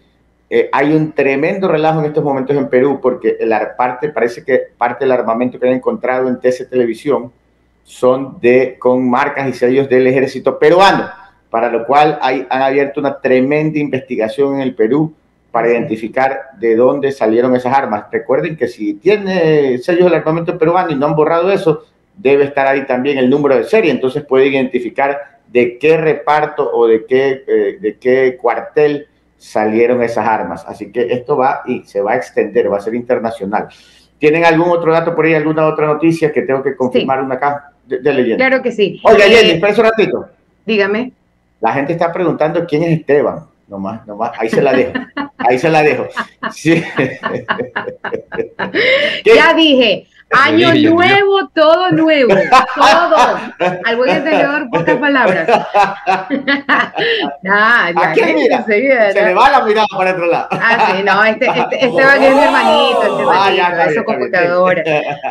eh, 0.49 0.69
hay 0.71 0.91
un 0.93 1.11
tremendo 1.11 1.67
relajo 1.67 1.99
en 1.99 2.07
estos 2.07 2.23
momentos 2.23 2.57
en 2.57 2.67
Perú 2.67 2.99
porque 3.01 3.37
la 3.41 3.77
parte, 3.77 4.09
parece 4.09 4.43
que 4.43 4.63
parte 4.75 5.05
del 5.05 5.11
armamento 5.11 5.59
que 5.59 5.67
han 5.67 5.75
encontrado 5.75 6.27
en 6.27 6.39
TC 6.39 6.67
Televisión 6.67 7.31
son 7.83 8.39
de, 8.41 8.77
con 8.79 9.07
marcas 9.07 9.47
y 9.47 9.53
sellos 9.53 9.87
del 9.87 10.07
ejército 10.07 10.57
peruano, 10.57 11.09
para 11.49 11.69
lo 11.71 11.85
cual 11.85 12.17
hay, 12.21 12.45
han 12.49 12.63
abierto 12.63 12.99
una 12.99 13.19
tremenda 13.19 13.79
investigación 13.79 14.55
en 14.55 14.61
el 14.61 14.73
Perú 14.73 15.13
para 15.51 15.69
identificar 15.69 16.39
de 16.59 16.75
dónde 16.75 17.11
salieron 17.11 17.55
esas 17.55 17.73
armas. 17.73 18.05
Recuerden 18.11 18.55
que 18.55 18.67
si 18.67 18.95
tiene 18.95 19.77
sellos 19.79 20.05
del 20.05 20.15
armamento 20.15 20.57
peruano 20.57 20.91
y 20.91 20.95
no 20.95 21.07
han 21.07 21.15
borrado 21.15 21.51
eso, 21.51 21.85
debe 22.15 22.43
estar 22.43 22.67
ahí 22.67 22.85
también 22.85 23.17
el 23.17 23.29
número 23.29 23.55
de 23.55 23.63
serie, 23.63 23.91
entonces 23.91 24.25
puede 24.25 24.47
identificar 24.47 25.38
de 25.51 25.77
qué 25.77 25.97
reparto 25.97 26.69
o 26.71 26.87
de 26.87 27.05
qué, 27.05 27.43
eh, 27.47 27.77
de 27.79 27.97
qué 27.97 28.37
cuartel 28.37 29.07
salieron 29.37 30.03
esas 30.03 30.27
armas. 30.27 30.65
Así 30.67 30.91
que 30.91 31.11
esto 31.11 31.37
va 31.37 31.61
y 31.65 31.83
se 31.83 32.01
va 32.01 32.13
a 32.13 32.15
extender, 32.15 32.71
va 32.71 32.77
a 32.77 32.81
ser 32.81 32.95
internacional. 32.95 33.67
¿Tienen 34.19 34.45
algún 34.45 34.69
otro 34.69 34.91
dato 34.91 35.15
por 35.15 35.25
ahí, 35.25 35.33
alguna 35.33 35.65
otra 35.65 35.87
noticia 35.87 36.31
que 36.31 36.41
tengo 36.41 36.61
que 36.61 36.75
confirmar 36.75 37.23
una 37.23 37.35
acá 37.35 37.71
de, 37.85 37.99
de, 37.99 38.13
leyenda? 38.13 38.47
Claro 38.47 38.61
que 38.61 38.71
sí. 38.71 38.99
Oiga, 39.03 39.25
Jenny, 39.25 39.51
espera 39.51 39.73
un 39.77 39.83
ratito. 39.83 40.29
Dígame. 40.65 41.13
La 41.61 41.73
gente 41.73 41.93
está 41.93 42.11
preguntando 42.11 42.65
quién 42.65 42.83
es 42.83 42.99
Esteban. 42.99 43.45
Nomás, 43.67 44.05
nomás, 44.07 44.31
ahí 44.39 44.49
se 44.49 44.61
la 44.61 44.73
dejo. 44.73 44.93
Ahí 45.37 45.59
se 45.59 45.69
la 45.69 45.83
dejo. 45.83 46.07
Sí. 46.51 46.83
ya 49.23 49.53
dije, 49.53 50.07
Año 50.31 50.73
nuevo, 50.73 51.47
todo 51.55 51.91
nuevo, 51.91 52.33
todo. 52.75 53.15
Al 53.85 53.95
buen 53.95 54.09
entendedor, 54.09 54.69
pocas 54.69 54.97
palabras. 54.99 55.47
nah, 57.41 57.91
ya, 57.95 58.13
qué 58.13 58.33
mira? 58.35 58.63
Se 58.63 58.79
le 58.79 59.33
va 59.33 59.49
la 59.49 59.65
mirada 59.65 59.87
para 59.95 60.11
otro 60.11 60.27
lado. 60.27 60.47
Ah, 60.51 60.93
sí, 60.95 61.03
no, 61.03 61.23
este, 61.23 61.47
este, 61.47 61.85
este 61.85 62.03
va 62.03 62.13
a 62.13 62.17
ser 62.17 62.33
mi 62.35 62.41
hermanito, 62.41 63.01
este 63.01 63.21
hermanito, 63.21 63.31
ah, 63.31 63.51
ya, 63.51 63.85
es 63.85 63.95
su 63.95 64.03
computadora. 64.03 64.83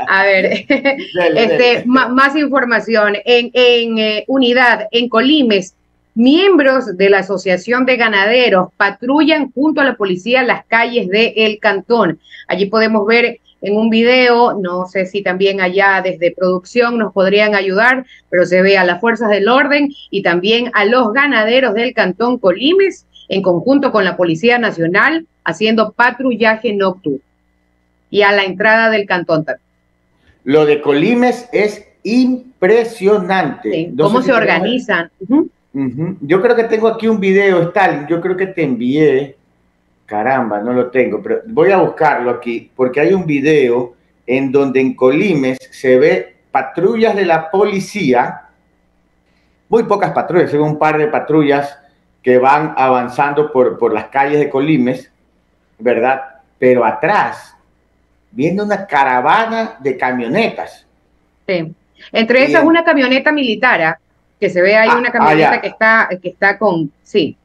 A 0.09 0.23
ver, 0.25 0.67
dale, 1.15 1.45
este, 1.45 1.75
dale. 1.75 1.85
más 1.87 2.37
información. 2.37 3.17
En, 3.25 3.51
en 3.55 3.99
eh, 3.99 4.25
unidad, 4.27 4.89
en 4.91 5.09
Colimes, 5.09 5.75
Miembros 6.19 6.97
de 6.97 7.11
la 7.11 7.19
Asociación 7.19 7.87
de 7.87 7.97
Ganaderos 7.97 8.71
patrullan 8.77 9.53
junto 9.53 9.81
a 9.81 9.85
la 9.85 9.95
policía 9.95 10.43
las 10.43 10.65
calles 10.67 11.09
del 11.09 11.33
el 11.37 11.61
cantón. 11.61 12.19
Allí 12.49 12.67
podemos 12.67 13.07
ver 13.07 13.39
en 13.61 13.77
un 13.77 13.90
video, 13.90 14.59
no 14.61 14.87
sé 14.87 15.07
si 15.07 15.23
también 15.23 15.61
allá 15.61 16.01
desde 16.03 16.33
producción 16.33 16.99
nos 16.99 17.12
podrían 17.12 17.55
ayudar, 17.55 18.07
pero 18.31 18.47
se 18.47 18.62
ve 18.62 18.79
a 18.79 18.85
las 18.85 19.01
fuerzas 19.01 19.31
del 19.31 19.49
orden 19.49 19.92
y 20.11 20.23
también 20.23 20.71
a 20.75 20.85
los 20.85 21.12
ganaderos 21.12 21.75
del 21.75 21.92
cantón 21.92 22.38
Colimes 22.38 23.07
en 23.29 23.42
conjunto 23.42 23.90
con 23.90 24.05
la 24.05 24.16
Policía 24.16 24.59
Nacional 24.59 25.27
haciendo 25.44 25.92
patrullaje 25.92 26.73
nocturno 26.73 27.21
y 28.11 28.23
a 28.23 28.33
la 28.33 28.44
entrada 28.44 28.90
del 28.90 29.07
cantón 29.07 29.44
también. 29.44 29.66
Lo 30.44 30.64
de 30.64 30.81
Colimes 30.81 31.49
es 31.53 31.85
impresionante. 32.05 33.71
Sí, 33.71 33.94
¿Cómo 33.99 34.23
se 34.23 34.33
organizan? 34.33 35.11
Uh 35.21 35.27
-huh. 35.27 35.51
Uh 35.75 35.81
-huh. 35.81 36.16
Yo 36.23 36.40
creo 36.40 36.57
que 36.57 36.64
tengo 36.64 36.88
aquí 36.88 37.09
un 37.09 37.21
video, 37.21 37.62
Stalin, 37.64 38.07
yo 38.09 38.21
creo 38.21 38.37
que 38.37 38.47
te 38.47 38.62
envié 38.62 39.37
Caramba, 40.09 40.61
no 40.61 40.73
lo 40.73 40.90
tengo, 40.90 41.23
pero 41.23 41.42
voy 41.49 41.71
a 41.71 41.77
buscarlo 41.77 42.31
aquí 42.31 42.71
porque 42.75 42.99
hay 42.99 43.12
un 43.12 43.27
video 43.27 43.94
en 44.27 44.51
donde 44.51 44.81
en 44.81 44.94
Colimes 44.94 45.59
se 45.71 45.99
ve 45.99 46.35
patrullas 46.51 47.14
de 47.14 47.27
la 47.27 47.51
policía, 47.51 48.44
muy 49.68 49.83
pocas 49.83 50.12
patrullas, 50.12 50.51
se 50.51 50.57
ve 50.57 50.62
un 50.62 50.79
par 50.79 50.97
de 50.97 51.09
patrullas 51.09 51.79
que 52.23 52.38
van 52.38 52.73
avanzando 52.79 53.53
por, 53.53 53.77
por 53.77 53.92
las 53.92 54.09
calles 54.09 54.38
de 54.38 54.49
Colimes, 54.49 55.12
¿verdad? 55.79 56.23
Pero 56.59 56.87
atrás 56.87 57.55
viene 58.31 58.62
una 58.62 58.87
caravana 58.87 59.77
de 59.79 59.94
camionetas. 59.99 60.87
Sí. 61.47 61.75
Entre 62.12 62.44
esas, 62.44 62.64
una 62.64 62.83
camioneta 62.83 63.31
militar, 63.31 63.83
¿ah? 63.83 64.01
que 64.40 64.49
se 64.49 64.62
ve 64.62 64.75
ahí 64.75 64.88
ah, 64.90 64.97
una 64.97 65.12
camioneta 65.12 65.53
ah, 65.53 65.61
que, 65.61 65.68
está, 65.68 66.09
que 66.23 66.29
está 66.31 66.59
con, 66.59 66.90
sí. 67.03 67.37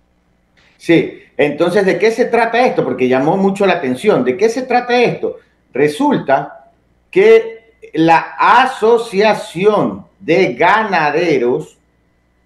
Sí, 0.78 1.22
entonces, 1.38 1.86
¿de 1.86 1.98
qué 1.98 2.12
se 2.12 2.26
trata 2.26 2.65
esto? 2.65 2.84
Porque 2.84 3.08
llamó 3.08 3.38
mucho 3.38 3.65
la 3.65 3.74
atención. 3.74 4.24
¿De 4.24 4.38
qué 4.38 4.50
se 4.50 4.63
trata 4.63 5.02
esto? 5.02 5.38
Resulta 5.74 6.69
que 7.10 7.74
la 7.93 8.36
Asociación 8.38 10.06
de 10.19 10.54
Ganaderos 10.54 11.78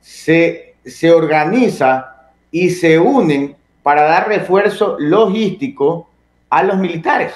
se, 0.02 0.76
se 0.86 1.12
organiza 1.12 2.32
y 2.52 2.70
se 2.70 2.98
unen 2.98 3.56
para 3.84 4.04
dar 4.04 4.28
refuerzo 4.28 4.96
logístico 5.00 6.10
a 6.50 6.64
los 6.64 6.78
militares, 6.78 7.34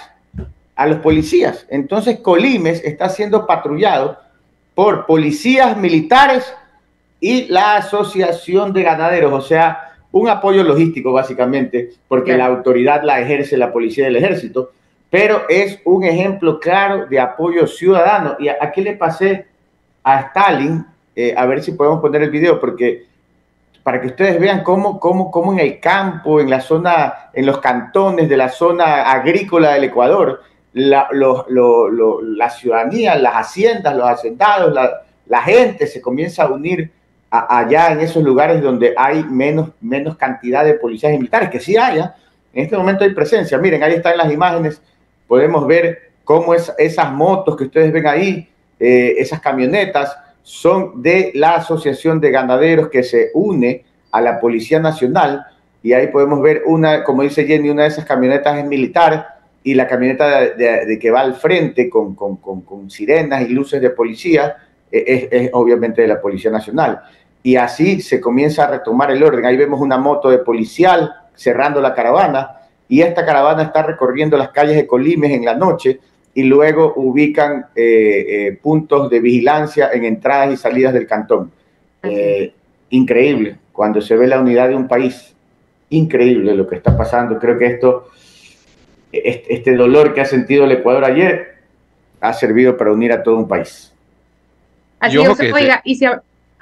a 0.76 0.86
los 0.86 1.00
policías. 1.00 1.66
Entonces, 1.70 2.20
Colimes 2.20 2.82
está 2.84 3.10
siendo 3.10 3.46
patrullado 3.46 4.18
por 4.74 5.06
policías 5.06 5.76
militares 5.78 6.54
y 7.20 7.46
la 7.48 7.76
Asociación 7.76 8.74
de 8.74 8.84
Ganaderos, 8.84 9.32
o 9.32 9.42
sea, 9.42 9.91
un 10.12 10.30
apoyo 10.30 10.64
logístico 10.64 11.14
básicamente, 11.14 11.92
porque 12.08 12.38
la 12.38 12.48
autoridad 12.48 13.04
la 13.04 13.20
ejerce 13.22 13.58
la 13.58 13.72
policía 13.72 14.06
del 14.06 14.18
ejército, 14.18 14.72
pero 15.10 15.44
es 15.50 15.80
un 15.86 16.04
ejemplo 16.04 16.60
claro 16.60 17.06
de 17.06 17.20
apoyo 17.20 17.68
ciudadano. 17.68 18.36
Y 18.40 18.48
aquí 18.48 18.82
le 18.82 18.96
pasé 18.96 19.46
a 20.04 20.22
Stalin, 20.22 20.86
eh, 21.16 21.34
a 21.36 21.46
ver 21.46 21.62
si 21.62 21.74
podemos 21.74 22.00
poner 22.00 22.24
el 22.24 22.30
video, 22.30 22.60
porque 22.60 23.06
para 23.84 24.00
que 24.00 24.08
ustedes 24.08 24.40
vean 24.40 24.64
cómo, 24.64 25.00
cómo, 25.00 25.32
cómo 25.32 25.54
en 25.54 25.60
el 25.60 25.80
campo, 25.80 26.40
en 26.40 26.50
la 26.50 26.62
zona, 26.62 27.30
en 27.34 27.46
los 27.46 27.60
cantones 27.60 28.30
de 28.30 28.38
la 28.38 28.50
zona 28.50 29.12
agrícola 29.12 29.74
del 29.74 29.86
Ecuador, 29.86 30.42
la, 30.74 31.08
lo, 31.12 31.46
lo, 31.50 31.90
lo, 31.90 32.22
la 32.22 32.50
ciudadanía, 32.50 33.16
las 33.16 33.34
haciendas, 33.34 33.96
los 33.96 34.08
hacendados, 34.08 34.74
la, 34.74 35.02
la 35.26 35.42
gente 35.42 35.88
se 35.88 36.02
comienza 36.02 36.44
a 36.44 36.52
unir 36.52 36.92
allá 37.32 37.94
en 37.94 38.02
esos 38.02 38.22
lugares 38.22 38.62
donde 38.62 38.94
hay 38.98 39.24
menos, 39.24 39.70
menos 39.80 40.18
cantidad 40.18 40.66
de 40.66 40.74
policías 40.74 41.14
y 41.14 41.18
militares, 41.18 41.50
que 41.50 41.62
sí 41.62 41.78
haya, 41.78 42.14
en 42.54 42.66
este 42.66 42.78
momento 42.78 43.06
hay 43.06 43.14
presencia. 43.14 43.58
Miren, 43.58 43.82
ahí 43.82 43.94
están 43.94 44.18
las 44.18 44.32
imágenes, 44.32 44.82
podemos 45.28 45.66
ver 45.66 46.12
cómo 46.26 46.54
es, 46.54 46.72
esas 46.78 47.12
motos 47.14 47.56
que 47.56 47.64
ustedes 47.64 47.94
ven 47.94 48.06
ahí, 48.06 48.50
eh, 48.78 49.16
esas 49.18 49.40
camionetas, 49.40 50.16
son 50.44 51.02
de 51.02 51.32
la 51.36 51.56
Asociación 51.56 52.20
de 52.20 52.32
Ganaderos 52.32 52.90
que 52.90 53.04
se 53.04 53.30
une 53.34 53.86
a 54.12 54.20
la 54.20 54.40
Policía 54.40 54.80
Nacional. 54.80 55.46
Y 55.82 55.94
ahí 55.94 56.08
podemos 56.08 56.42
ver 56.42 56.64
una, 56.66 57.04
como 57.04 57.22
dice 57.22 57.46
Jenny, 57.46 57.70
una 57.70 57.84
de 57.84 57.90
esas 57.90 58.06
camionetas 58.06 58.58
es 58.58 58.66
militar 58.66 59.40
y 59.64 59.74
la 59.76 59.88
camioneta 59.88 60.42
de, 60.42 60.98
que 61.00 61.12
va 61.12 61.22
al 61.22 61.36
frente 61.36 61.90
con, 61.90 62.16
con, 62.16 62.38
con, 62.38 62.62
con 62.62 62.90
sirenas 62.90 63.44
y 63.44 63.50
luces 63.50 63.80
de 63.82 63.92
policía 63.92 64.58
eh, 64.92 65.04
es, 65.08 65.28
es, 65.32 65.50
obviamente 65.54 66.02
de 66.02 66.08
la 66.08 66.20
Policía 66.20 66.52
Nacional 66.52 67.02
y 67.44 67.56
así 67.56 68.02
se 68.02 68.22
comienza 68.22 68.66
a 68.66 68.68
retomar 68.68 69.12
el 69.12 69.24
orden. 69.24 69.46
Ahí 69.46 69.58
vemos 69.58 69.82
una 69.82 69.98
moto 69.98 70.30
de 70.30 70.40
policial 70.40 71.12
cerrando 71.36 71.82
la 71.82 71.94
caravana 71.94 72.58
y 72.88 73.02
esta 73.02 73.26
caravana 73.26 73.64
está 73.64 73.84
recorriendo 73.84 74.38
las 74.38 74.50
calles 74.50 74.76
de 74.76 74.86
Colimes 74.86 75.32
en 75.32 75.46
la 75.46 75.56
noche 75.56 76.00
y 76.34 76.44
luego 76.44 76.94
ubican 76.96 77.68
eh, 77.76 78.26
eh, 78.28 78.60
puntos 78.62 79.10
de 79.10 79.20
vigilancia 79.20 79.90
en 79.92 80.06
entradas 80.06 80.54
y 80.54 80.58
salidas 80.58 80.94
del 80.94 81.08
cantón. 81.08 81.52
Eh, 82.04 82.54
increíble 82.90 83.58
cuando 83.72 84.02
se 84.02 84.16
ve 84.16 84.28
la 84.28 84.40
unidad 84.40 84.70
de 84.70 84.76
un 84.76 84.88
país. 84.88 85.34
Increíble 85.90 86.54
lo 86.56 86.68
que 86.68 86.76
está 86.76 86.96
pasando. 86.96 87.40
Creo 87.40 87.58
que 87.58 87.66
esto, 87.66 88.10
este, 89.12 89.54
este 89.54 89.76
dolor 89.76 90.14
que 90.14 90.22
ha 90.22 90.26
sentido 90.26 90.66
el 90.66 90.72
Ecuador 90.72 91.06
ayer, 91.06 91.56
ha 92.22 92.34
servido 92.34 92.78
para 92.78 92.92
unir 92.92 93.12
a 93.12 93.24
todo 93.24 93.36
un 93.36 93.48
país. 93.48 93.92
Así 95.00 95.20
es, 95.20 95.54
oiga, 95.54 95.82
y 95.84 95.96
si, 95.96 96.06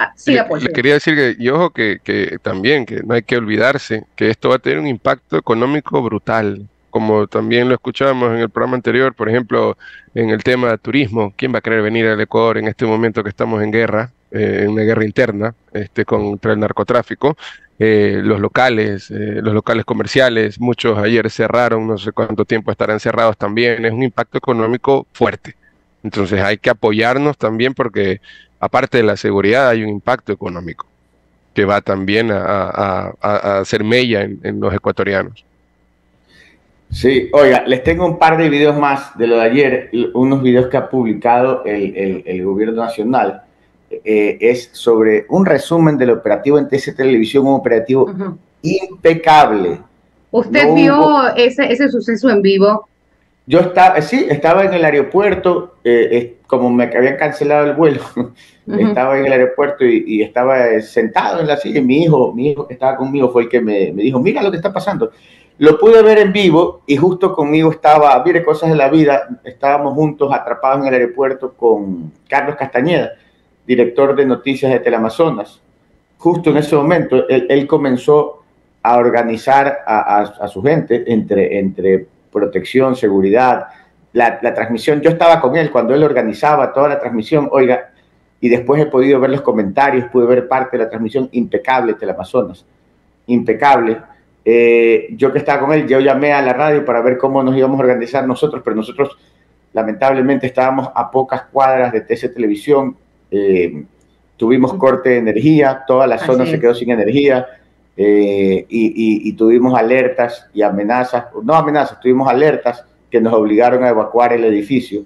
Ah, 0.02 0.14
sí, 0.16 0.32
le, 0.32 0.46
le, 0.62 0.72
quería 0.72 0.94
decir 0.94 1.14
que, 1.14 1.36
y 1.38 1.50
ojo, 1.50 1.72
que, 1.72 2.00
que, 2.02 2.38
también, 2.42 2.86
que 2.86 3.02
no 3.04 3.14
hay 3.14 3.22
que 3.22 3.36
olvidarse, 3.36 4.06
que 4.16 4.30
esto 4.30 4.48
va 4.50 4.56
a 4.56 4.60
tener 4.60 4.80
un 4.80 4.88
impacto 4.88 5.38
económico 5.38 6.02
brutal, 6.02 6.70
como 6.90 7.28
también 7.28 7.68
lo 7.68 7.76
escuchábamos 7.76 8.32
en 8.32 8.38
el 8.38 8.50
programa 8.50 8.78
anterior, 8.78 9.14
por 9.14 9.28
ejemplo, 9.28 9.78
en 10.16 10.30
el 10.30 10.42
tema 10.42 10.72
de 10.72 10.78
turismo, 10.78 11.34
¿quién 11.36 11.54
va 11.54 11.60
a 11.60 11.62
querer 11.62 11.82
venir 11.82 12.08
al 12.08 12.22
Ecuador 12.22 12.58
en 12.58 12.70
este 12.70 12.86
momento 12.86 13.24
que 13.24 13.30
estamos 13.30 13.62
en 13.62 13.72
guerra, 13.72 14.12
eh, 14.32 14.62
en 14.64 14.70
una 14.70 14.84
guerra 14.84 15.04
interna 15.04 15.54
este, 15.74 16.06
contra 16.06 16.54
el 16.54 16.60
narcotráfico? 16.60 17.36
eh, 17.80 18.20
los 18.22 18.42
locales, 18.42 19.10
eh, 19.10 19.40
los 19.42 19.54
locales 19.54 19.86
comerciales, 19.86 20.60
muchos 20.60 20.98
ayer 20.98 21.30
cerraron, 21.32 21.88
no 21.88 21.98
sé 21.98 22.12
cuánto 22.12 22.44
tiempo 22.44 22.72
estarán 22.72 23.00
cerrados 23.00 23.38
también, 23.38 23.86
es 23.86 23.94
un 23.94 24.04
impacto 24.04 24.38
económico 24.38 25.08
fuerte. 25.14 25.56
Entonces 26.04 26.42
hay 26.42 26.58
que 26.58 26.70
apoyarnos 26.70 27.38
también 27.38 27.74
porque 27.74 28.20
aparte 28.60 28.98
de 28.98 29.04
la 29.04 29.18
seguridad 29.18 29.70
hay 29.70 29.84
un 29.84 29.90
impacto 29.90 30.32
económico 30.32 30.86
que 31.54 31.66
va 31.66 31.82
también 31.82 32.30
a, 32.32 33.14
hacer 33.60 33.84
mella 33.84 34.22
en, 34.22 34.60
los 34.60 34.74
ecuatorianos. 34.74 35.44
Sí, 36.92 37.30
oiga, 37.34 37.64
les 37.68 37.84
tengo 37.84 38.06
un 38.06 38.18
par 38.18 38.38
de 38.38 38.50
videos 38.50 38.78
más 38.78 39.18
de 39.18 39.28
lo 39.28 39.38
de 39.38 39.42
ayer, 39.42 39.90
unos 40.14 40.42
videos 40.42 40.68
que 40.68 40.78
ha 40.78 40.90
publicado 40.90 41.64
el 41.66 42.44
gobierno 42.44 42.84
nacional 42.84 43.44
eh, 43.92 44.38
es 44.40 44.70
sobre 44.74 45.26
un 45.30 45.46
resumen 45.46 45.98
del 45.98 46.12
operativo 46.12 46.60
en 46.60 46.68
TC 46.68 46.96
Televisión, 46.96 47.48
un 47.48 47.56
operativo 47.56 48.14
impecable. 48.62 49.80
¿Usted 50.30 50.74
vio 50.76 51.28
ese, 51.36 51.72
ese 51.72 51.90
suceso 51.90 52.30
en 52.30 52.42
vivo? 52.44 52.88
Yo 53.50 53.62
estaba, 53.62 54.00
sí, 54.02 54.28
estaba 54.30 54.64
en 54.64 54.76
el 54.76 54.86
aeropuerto, 54.86 55.78
eh, 55.84 56.38
como 56.46 56.70
me 56.70 56.84
habían 56.84 57.18
cancelado 57.18 57.66
el 57.66 57.74
vuelo, 57.74 58.02
estaba 58.68 59.18
en 59.18 59.26
el 59.26 59.32
aeropuerto 59.32 59.84
y, 59.86 60.22
estaba 60.22 60.68
eh, 60.68 60.84
sentado 60.84 61.42
en 61.42 61.48
la 61.48 61.58
silla 61.58 61.80
y 61.80 61.84
mi 61.84 62.04
hijo, 62.04 62.32
mi 62.32 62.52
hijo 62.52 62.68
que 62.68 62.76
estaba 62.76 62.96
conmigo 62.96 63.32
fue 63.32 63.44
el 63.44 63.50
que 63.50 63.60
me, 63.60 63.92
me, 63.92 64.04
dijo, 64.04 64.20
mira 64.20 64.44
lo 64.44 64.52
que 64.52 64.58
está 64.58 64.72
pasando. 64.72 65.12
Lo 65.58 65.80
pude 65.80 66.04
ver 66.04 66.20
en 66.20 66.32
vivo 66.32 66.84
y 66.86 66.96
justo 66.96 67.34
conmigo 67.34 67.72
estaba, 67.72 68.24
mire, 68.24 68.44
cosas 68.44 68.70
de 68.70 68.76
la 68.76 68.88
vida, 68.88 69.28
estábamos 69.44 69.96
juntos 69.96 70.32
atrapados 70.32 70.82
en 70.82 70.94
el 70.94 71.02
aeropuerto 71.02 71.54
con 71.58 72.14
Carlos 72.30 72.56
Castañeda 72.56 73.14
director 73.70 74.16
de 74.16 74.26
noticias 74.26 74.72
de 74.72 74.80
Teleamazonas. 74.80 75.62
Justo 76.18 76.50
en 76.50 76.58
ese 76.58 76.76
momento, 76.76 77.30
él, 77.30 77.68
comenzó 77.68 78.42
a 78.82 78.98
organizar 78.98 79.82
a, 79.86 80.48
su 80.48 80.64
gente 80.64 81.04
entre, 81.06 81.60
entre 81.60 82.08
protección, 82.32 82.96
seguridad, 82.96 83.68
la, 84.14 84.40
transmisión. 84.54 85.02
Yo 85.02 85.10
estaba 85.10 85.40
con 85.40 85.56
él 85.56 85.72
cuando 85.72 85.94
él 85.94 86.04
organizaba 86.04 86.74
toda 86.74 86.90
la 86.90 87.00
transmisión, 87.00 87.50
oiga, 87.52 87.92
y 88.42 88.50
después 88.50 88.82
he 88.82 88.86
podido 88.86 89.20
ver 89.20 89.32
los 89.32 89.42
comentarios, 89.42 90.06
pude 90.10 90.26
ver 90.26 90.48
parte 90.48 90.78
de 90.78 90.84
la 90.84 90.90
transmisión. 90.90 91.30
Impecable 91.32 91.94
de 91.94 92.00
Teleamazonas, 92.00 92.66
impecable. 93.28 93.98
Eh, 94.46 95.10
yo 95.12 95.32
que 95.32 95.40
estaba 95.40 95.60
con 95.60 95.74
él, 95.74 95.88
yo 95.88 96.00
llamé 96.00 96.32
a 96.32 96.42
la 96.42 96.54
radio 96.54 96.86
para 96.86 97.02
ver 97.02 97.18
cómo 97.18 97.44
nos 97.44 97.56
íbamos 97.56 97.80
a 97.80 97.84
organizar 97.84 98.26
nosotros, 98.26 98.62
pero 98.64 98.76
nosotros 98.76 99.18
lamentablemente 99.74 100.48
estábamos 100.48 100.90
a 100.96 101.12
pocas 101.12 101.44
cuadras 101.52 101.92
de 101.92 102.02
TC 102.02 102.34
Televisión, 102.34 102.96
eh, 103.30 103.84
tuvimos 104.38 104.74
corte 104.76 105.10
de 105.10 105.18
energía, 105.18 105.84
toda 105.86 106.08
la 106.08 106.18
zona 106.18 106.46
se 106.46 106.60
quedó 106.60 106.74
sin 106.74 106.90
energía 106.90 107.46
eh, 108.02 108.66
y, 108.70 109.34
tuvimos 109.34 109.78
alertas 109.78 110.48
y 110.54 110.62
amenazas, 110.62 111.26
no 111.44 111.54
amenazas, 111.54 112.00
tuvimos 112.00 112.30
alertas 112.30 112.86
que 113.12 113.20
nos 113.20 113.34
obligaron 113.34 113.84
a 113.84 113.90
evacuar 113.90 114.32
el 114.32 114.46
edificio 114.46 115.04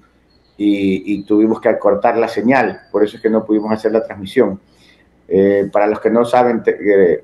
y, 0.58 1.24
tuvimos 1.24 1.60
que 1.60 1.76
cortar 1.80 2.18
la 2.18 2.28
señal, 2.28 2.82
por 2.92 3.04
eso 3.04 3.16
es 3.16 3.24
que 3.24 3.32
no 3.32 3.44
pudimos 3.44 3.72
hacer 3.72 3.92
la 3.92 4.04
transmisión. 4.04 4.60
Eh, 5.28 5.70
para 5.74 5.88
los 5.88 6.00
que 6.00 6.12
no 6.12 6.24
saben, 6.24 6.62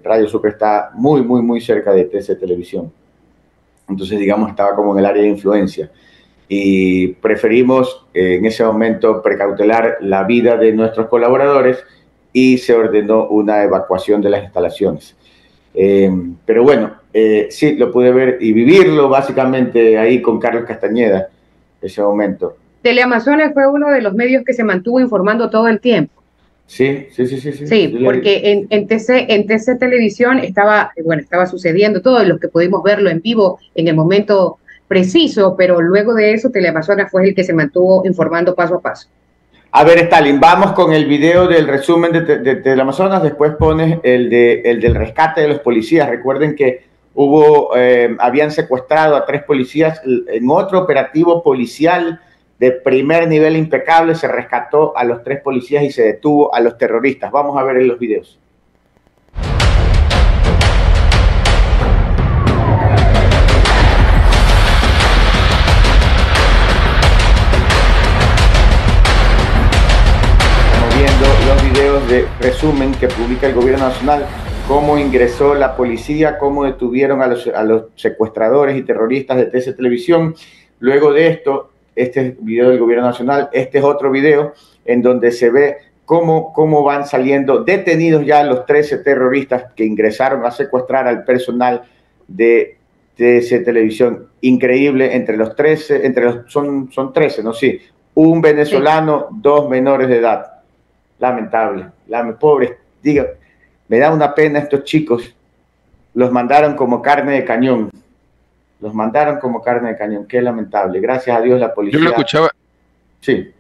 Radio 0.03 0.27
Super 0.27 0.53
está 0.53 0.89
muy, 0.95 1.21
muy, 1.21 1.43
muy 1.43 1.62
cerca 1.62 1.91
de 1.91 2.05
TC 2.05 2.39
Televisión. 2.39 2.91
Entonces, 3.88 4.17
digamos, 4.17 4.49
estaba 4.49 4.75
como 4.75 4.93
en 4.93 4.99
el 4.99 5.05
área 5.05 5.21
de 5.21 5.29
influencia 5.29 5.91
y 6.47 7.10
preferimos 7.10 8.08
eh, 8.15 8.38
en 8.38 8.45
ese 8.45 8.63
momento 8.63 9.21
precautelar 9.21 9.97
la 10.01 10.23
vida 10.23 10.58
de 10.58 10.73
nuestros 10.73 11.10
colaboradores 11.10 11.77
y 12.34 12.58
se 12.58 12.73
ordenó 12.73 13.27
una 13.27 13.62
evacuación 13.62 14.19
de 14.19 14.32
las 14.32 14.43
instalaciones. 14.45 15.15
Eh, 15.73 16.12
pero 16.45 16.63
bueno, 16.63 16.93
eh, 17.13 17.47
sí, 17.49 17.75
lo 17.75 17.91
pude 17.91 18.12
ver 18.12 18.38
y 18.39 18.53
vivirlo 18.53 19.10
básicamente 19.10 19.97
ahí 19.97 20.21
con 20.21 20.39
Carlos 20.39 20.65
Castañeda, 20.65 21.29
ese 21.82 22.01
momento. 22.01 22.58
Teleamazonas 22.82 23.53
fue 23.53 23.67
uno 23.67 23.89
de 23.89 24.01
los 24.01 24.13
medios 24.13 24.43
que 24.45 24.53
se 24.53 24.63
mantuvo 24.63 24.99
informando 24.99 25.49
todo 25.49 25.67
el 25.67 25.79
tiempo. 25.79 26.13
Sí, 26.65 27.08
sí, 27.12 27.25
sí, 27.25 27.39
sí. 27.39 27.51
Sí, 27.51 27.65
sí 27.67 27.97
porque 28.03 28.51
en, 28.51 28.67
en, 28.69 28.88
TC, 28.88 29.25
en 29.29 29.47
TC 29.47 29.79
Televisión 29.79 30.38
estaba, 30.38 30.91
bueno, 31.03 31.21
estaba 31.21 31.47
sucediendo 31.47 32.01
todo, 32.01 32.23
los 32.23 32.39
que 32.39 32.47
pudimos 32.47 32.84
verlo 32.84 33.10
en 33.10 33.21
vivo 33.21 33.60
en 33.73 33.88
el 33.88 33.95
momento 33.95 34.60
preciso, 34.88 35.55
pero 35.58 35.82
luego 35.82 36.13
de 36.13 36.34
eso 36.34 36.51
Teleamazonas 36.51 37.12
fue 37.12 37.27
el 37.27 37.36
que 37.36 37.43
se 37.43 37.53
mantuvo 37.53 38.05
informando 38.05 38.53
paso 38.53 38.75
a 38.75 38.82
paso. 38.82 39.10
A 39.71 39.84
ver, 39.84 39.99
Stalin, 39.99 40.39
vamos 40.39 40.71
con 40.71 40.93
el 40.93 41.05
video 41.05 41.47
del 41.47 41.67
resumen 41.67 42.12
de, 42.12 42.55
Teleamazonas, 42.55 43.21
después 43.21 43.53
pones 43.55 43.99
el, 44.01 44.27
de, 44.27 44.62
el 44.62 44.82
del 44.82 44.95
rescate 44.95 45.41
de 45.41 45.47
los 45.47 45.60
policías. 45.60 46.10
Recuerden 46.10 46.55
que 46.55 46.86
hubo, 47.13 47.77
eh, 47.77 48.15
habían 48.17 48.49
secuestrado 48.49 49.15
a 49.15 49.27
tres 49.27 49.43
policías 49.43 50.01
en 50.05 50.49
otro 50.49 50.79
operativo 50.79 51.43
policial 51.43 52.19
de 52.58 52.71
primer 52.71 53.27
nivel 53.27 53.55
impecable, 53.55 54.15
se 54.15 54.27
rescató 54.27 54.97
a 54.97 55.03
los 55.03 55.23
tres 55.23 55.39
policías 55.41 55.84
y 55.84 55.91
se 55.91 56.01
detuvo 56.01 56.53
a 56.53 56.60
los 56.62 56.75
terroristas. 56.75 57.32
Vamos 57.32 57.55
a 57.55 57.63
ver 57.63 57.77
en 57.77 57.89
los 57.89 57.99
videos. 57.99 58.38
Resumen 72.39 72.91
que 72.93 73.08
publica 73.08 73.45
el 73.45 73.54
gobierno 73.54 73.86
nacional, 73.86 74.26
cómo 74.67 74.98
ingresó 74.98 75.54
la 75.54 75.76
policía, 75.76 76.39
cómo 76.39 76.65
detuvieron 76.65 77.22
a 77.22 77.28
los, 77.28 77.48
a 77.48 77.63
los 77.63 77.84
secuestradores 77.95 78.78
y 78.78 78.82
terroristas 78.82 79.38
de 79.38 79.45
TC 79.45 79.76
Televisión. 79.76 80.34
Luego 80.80 81.13
de 81.13 81.28
esto, 81.28 81.69
este 81.95 82.22
es 82.22 82.43
video 82.43 82.69
del 82.69 82.80
gobierno 82.80 83.06
nacional, 83.06 83.50
este 83.54 83.78
es 83.78 83.84
otro 83.84 84.10
video 84.10 84.54
en 84.86 85.04
donde 85.04 85.32
se 85.32 85.52
ve 85.52 85.78
cómo, 86.06 86.52
cómo 86.52 86.84
van 86.84 87.06
saliendo 87.06 87.63
detenidos 87.63 88.26
ya 88.26 88.43
los 88.43 88.65
13 88.65 89.00
terroristas 89.00 89.65
que 89.76 89.86
ingresaron 89.86 90.45
a 90.45 90.52
secuestrar 90.52 91.08
al 91.08 91.24
personal 91.26 91.84
de 92.28 92.78
TC 93.17 93.63
Televisión. 93.63 94.30
Increíble, 94.41 95.15
entre 95.15 95.38
los 95.38 95.56
13, 95.56 96.08
entre 96.08 96.26
los, 96.26 96.52
son, 96.52 96.91
son 96.91 97.13
13, 97.13 97.43
¿no? 97.43 97.54
Sí, 97.54 97.80
un 98.15 98.41
venezolano, 98.41 99.28
dos 99.32 99.69
menores 99.69 100.08
de 100.08 100.17
edad 100.17 100.59
lamentable, 101.19 101.88
la 102.08 102.38
pobre, 102.39 102.77
diga, 103.01 103.27
me 103.88 103.99
da 103.99 104.12
una 104.12 104.34
pena 104.34 104.60
estos 104.60 104.84
chicos, 104.84 105.34
los 106.13 106.32
mandaron 106.32 106.75
como 106.75 107.01
carne 107.01 107.34
de 107.34 107.45
cañón, 107.45 107.91
los 108.79 108.93
mandaron 108.93 109.39
como 109.39 109.62
carne 109.62 109.89
de 109.89 109.97
cañón, 109.97 110.25
qué 110.25 110.41
lamentable, 110.41 110.99
gracias 110.99 111.38
a 111.38 111.41
Dios 111.41 111.60
la 111.60 111.73
policía. 111.73 111.99
Yo 111.99 112.03
lo 112.03 112.12
escuchaba. 112.12 112.49
Sí. 113.19 113.51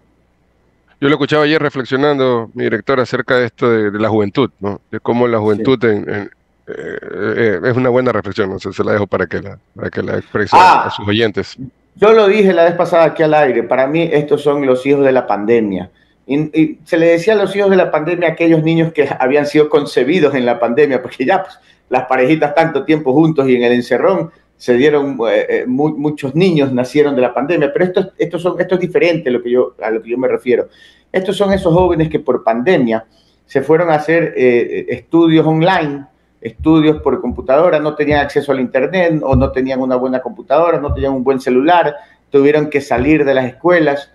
Yo 1.01 1.07
lo 1.07 1.15
escuchaba 1.15 1.43
ayer 1.43 1.61
reflexionando, 1.61 2.49
mi 2.53 2.63
director, 2.63 2.99
acerca 2.99 3.37
de 3.37 3.45
esto 3.45 3.69
de, 3.69 3.99
la 3.99 4.09
juventud, 4.09 4.49
¿no? 4.59 4.81
De 4.91 4.99
cómo 4.99 5.27
la 5.27 5.39
juventud 5.39 5.79
eh, 5.85 6.29
eh, 6.67 7.59
es 7.63 7.77
una 7.77 7.89
buena 7.89 8.11
reflexión, 8.11 8.49
no 8.49 8.59
sé, 8.59 8.73
se 8.73 8.83
la 8.83 8.93
dejo 8.93 9.07
para 9.07 9.25
que 9.25 9.41
la, 9.41 9.57
para 9.75 9.89
que 9.89 10.03
la 10.03 10.17
exprese 10.17 10.55
a 10.55 10.85
ah. 10.85 10.89
sus 10.91 11.07
oyentes. 11.07 11.57
Yo 11.95 12.13
lo 12.13 12.27
dije 12.27 12.53
la 12.53 12.65
vez 12.65 12.73
pasada 12.73 13.05
aquí 13.05 13.23
al 13.23 13.33
aire, 13.33 13.63
para 13.63 13.87
mí 13.87 14.09
estos 14.11 14.41
son 14.41 14.65
los 14.65 14.85
hijos 14.85 15.03
de 15.03 15.11
la 15.11 15.25
pandemia. 15.25 15.89
Y, 16.29 16.77
se 16.85 16.97
le 16.97 17.07
decía 17.07 17.33
a 17.33 17.35
los 17.35 17.55
hijos 17.55 17.71
de 17.71 17.75
la 17.75 17.89
pandemia 17.89 18.29
aquellos 18.29 18.61
niños 18.61 18.93
que 18.93 19.09
habían 19.19 19.47
sido 19.47 19.67
concebidos 19.67 20.35
en 20.35 20.45
la 20.45 20.59
pandemia, 20.59 21.01
porque 21.01 21.25
ya 21.25 21.41
pues, 21.41 21.57
las 21.89 22.05
parejitas 22.05 22.53
tanto 22.53 22.85
tiempo 22.85 23.13
juntos 23.13 23.49
y 23.49 23.55
en 23.55 23.63
el 23.63 23.73
encerrón 23.73 24.29
se 24.55 24.75
dieron, 24.75 25.17
eh, 25.27 25.45
eh, 25.49 25.65
muchos 25.65 26.35
niños 26.35 26.71
nacieron 26.71 27.15
de 27.15 27.21
la 27.23 27.33
pandemia, 27.33 27.73
pero 27.73 27.85
esto, 27.85 28.11
esto, 28.17 28.37
son, 28.37 28.61
esto 28.61 28.75
es 28.75 28.81
diferente 28.81 29.29
a 29.29 29.31
lo, 29.31 29.41
que 29.41 29.49
yo, 29.49 29.73
a 29.81 29.89
lo 29.89 30.03
que 30.03 30.11
yo 30.11 30.17
me 30.19 30.27
refiero. 30.27 30.67
Estos 31.11 31.35
son 31.35 31.51
esos 31.51 31.73
jóvenes 31.73 32.09
que 32.09 32.19
por 32.19 32.43
pandemia 32.43 33.05
se 33.47 33.61
fueron 33.63 33.89
a 33.89 33.95
hacer 33.95 34.35
eh, 34.37 34.85
estudios 34.89 35.47
online, 35.47 36.05
estudios 36.41 37.01
por 37.01 37.19
computadora, 37.21 37.79
no 37.79 37.95
tenían 37.95 38.19
acceso 38.19 38.51
al 38.51 38.59
Internet 38.59 39.19
o 39.23 39.35
no 39.35 39.51
tenían 39.51 39.79
una 39.81 39.95
buena 39.95 40.19
computadora, 40.19 40.79
no 40.79 40.93
tenían 40.93 41.13
un 41.13 41.23
buen 41.23 41.39
celular, 41.39 41.95
tuvieron 42.29 42.69
que 42.69 42.81
salir 42.81 43.25
de 43.25 43.33
las 43.33 43.45
escuelas 43.45 44.11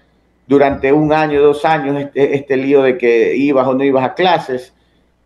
durante 0.46 0.92
un 0.92 1.12
año, 1.12 1.42
dos 1.42 1.64
años, 1.64 1.98
este, 2.00 2.34
este 2.34 2.56
lío 2.56 2.82
de 2.82 2.98
que 2.98 3.36
ibas 3.36 3.66
o 3.66 3.74
no 3.74 3.84
ibas 3.84 4.04
a 4.04 4.14
clases 4.14 4.74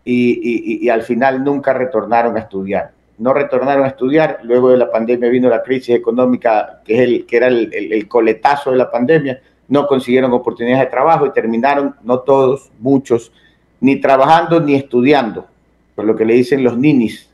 y, 0.04 0.88
al 0.88 1.02
final 1.02 1.44
nunca 1.44 1.72
retornaron 1.72 2.36
a 2.36 2.40
estudiar. 2.40 2.92
No 3.18 3.34
retornaron 3.34 3.84
a 3.84 3.88
estudiar, 3.88 4.38
luego 4.44 4.70
de 4.70 4.78
la 4.78 4.90
pandemia 4.90 5.28
vino 5.28 5.48
la 5.48 5.62
crisis 5.62 5.94
económica, 5.94 6.80
que, 6.84 6.94
es 6.94 7.00
el, 7.00 7.26
que 7.26 7.36
era 7.36 7.48
el, 7.48 8.08
coletazo 8.08 8.70
de 8.70 8.78
la 8.78 8.90
pandemia, 8.90 9.40
no 9.68 9.86
consiguieron 9.86 10.32
oportunidades 10.32 10.86
de 10.86 10.90
trabajo 10.90 11.26
y 11.26 11.32
terminaron, 11.32 11.96
no 12.04 12.20
todos, 12.20 12.70
muchos, 12.78 13.32
ni 13.80 13.96
trabajando 13.96 14.60
ni 14.60 14.74
estudiando, 14.76 15.46
por 15.94 16.04
lo 16.04 16.16
que 16.16 16.24
le 16.24 16.34
dicen 16.34 16.64
los 16.64 16.78
ninis, 16.78 17.28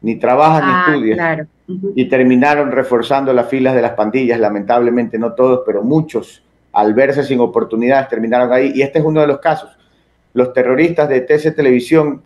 ni 0.00 0.16
trabajan 0.16 0.66
ni 0.66 0.72
ah, 0.74 0.84
estudian. 0.88 1.48
Y 1.94 2.06
terminaron 2.06 2.72
reforzando 2.72 3.32
las 3.32 3.48
filas 3.48 3.74
de 3.74 3.82
las 3.82 3.92
pandillas, 3.92 4.40
lamentablemente 4.40 5.18
no 5.18 5.34
todos, 5.34 5.60
pero 5.64 5.82
muchos 5.82 6.42
al 6.72 6.94
verse 6.94 7.24
sin 7.24 7.40
oportunidades 7.40 8.08
terminaron 8.08 8.52
ahí. 8.52 8.72
Y 8.74 8.82
este 8.82 8.98
es 8.98 9.04
uno 9.04 9.20
de 9.20 9.26
los 9.26 9.38
casos. 9.38 9.70
Los 10.34 10.52
terroristas 10.52 11.08
de 11.08 11.20
TC 11.20 11.54
Televisión 11.54 12.22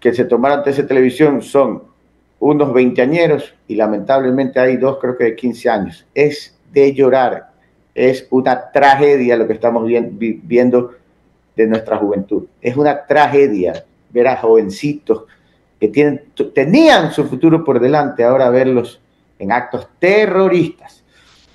que 0.00 0.12
se 0.12 0.24
tomaron 0.24 0.62
TC 0.62 0.86
Televisión 0.86 1.42
son 1.42 1.82
unos 2.38 2.72
veinteañeros 2.72 3.54
y 3.66 3.76
lamentablemente 3.76 4.60
hay 4.60 4.76
dos, 4.76 4.98
creo 5.00 5.16
que 5.16 5.24
de 5.24 5.36
15 5.36 5.68
años. 5.70 6.06
Es 6.14 6.56
de 6.72 6.92
llorar, 6.92 7.50
es 7.94 8.26
una 8.30 8.70
tragedia 8.70 9.36
lo 9.36 9.46
que 9.46 9.54
estamos 9.54 9.86
viendo 9.86 10.92
de 11.56 11.66
nuestra 11.66 11.96
juventud. 11.96 12.44
Es 12.60 12.76
una 12.76 13.06
tragedia 13.06 13.84
ver 14.10 14.28
a 14.28 14.36
jovencitos 14.36 15.24
que 15.80 15.88
tenían 16.54 17.12
su 17.12 17.24
futuro 17.24 17.64
por 17.64 17.80
delante, 17.80 18.24
ahora 18.24 18.50
verlos 18.50 19.00
en 19.38 19.52
actos 19.52 19.88
terroristas. 19.98 21.02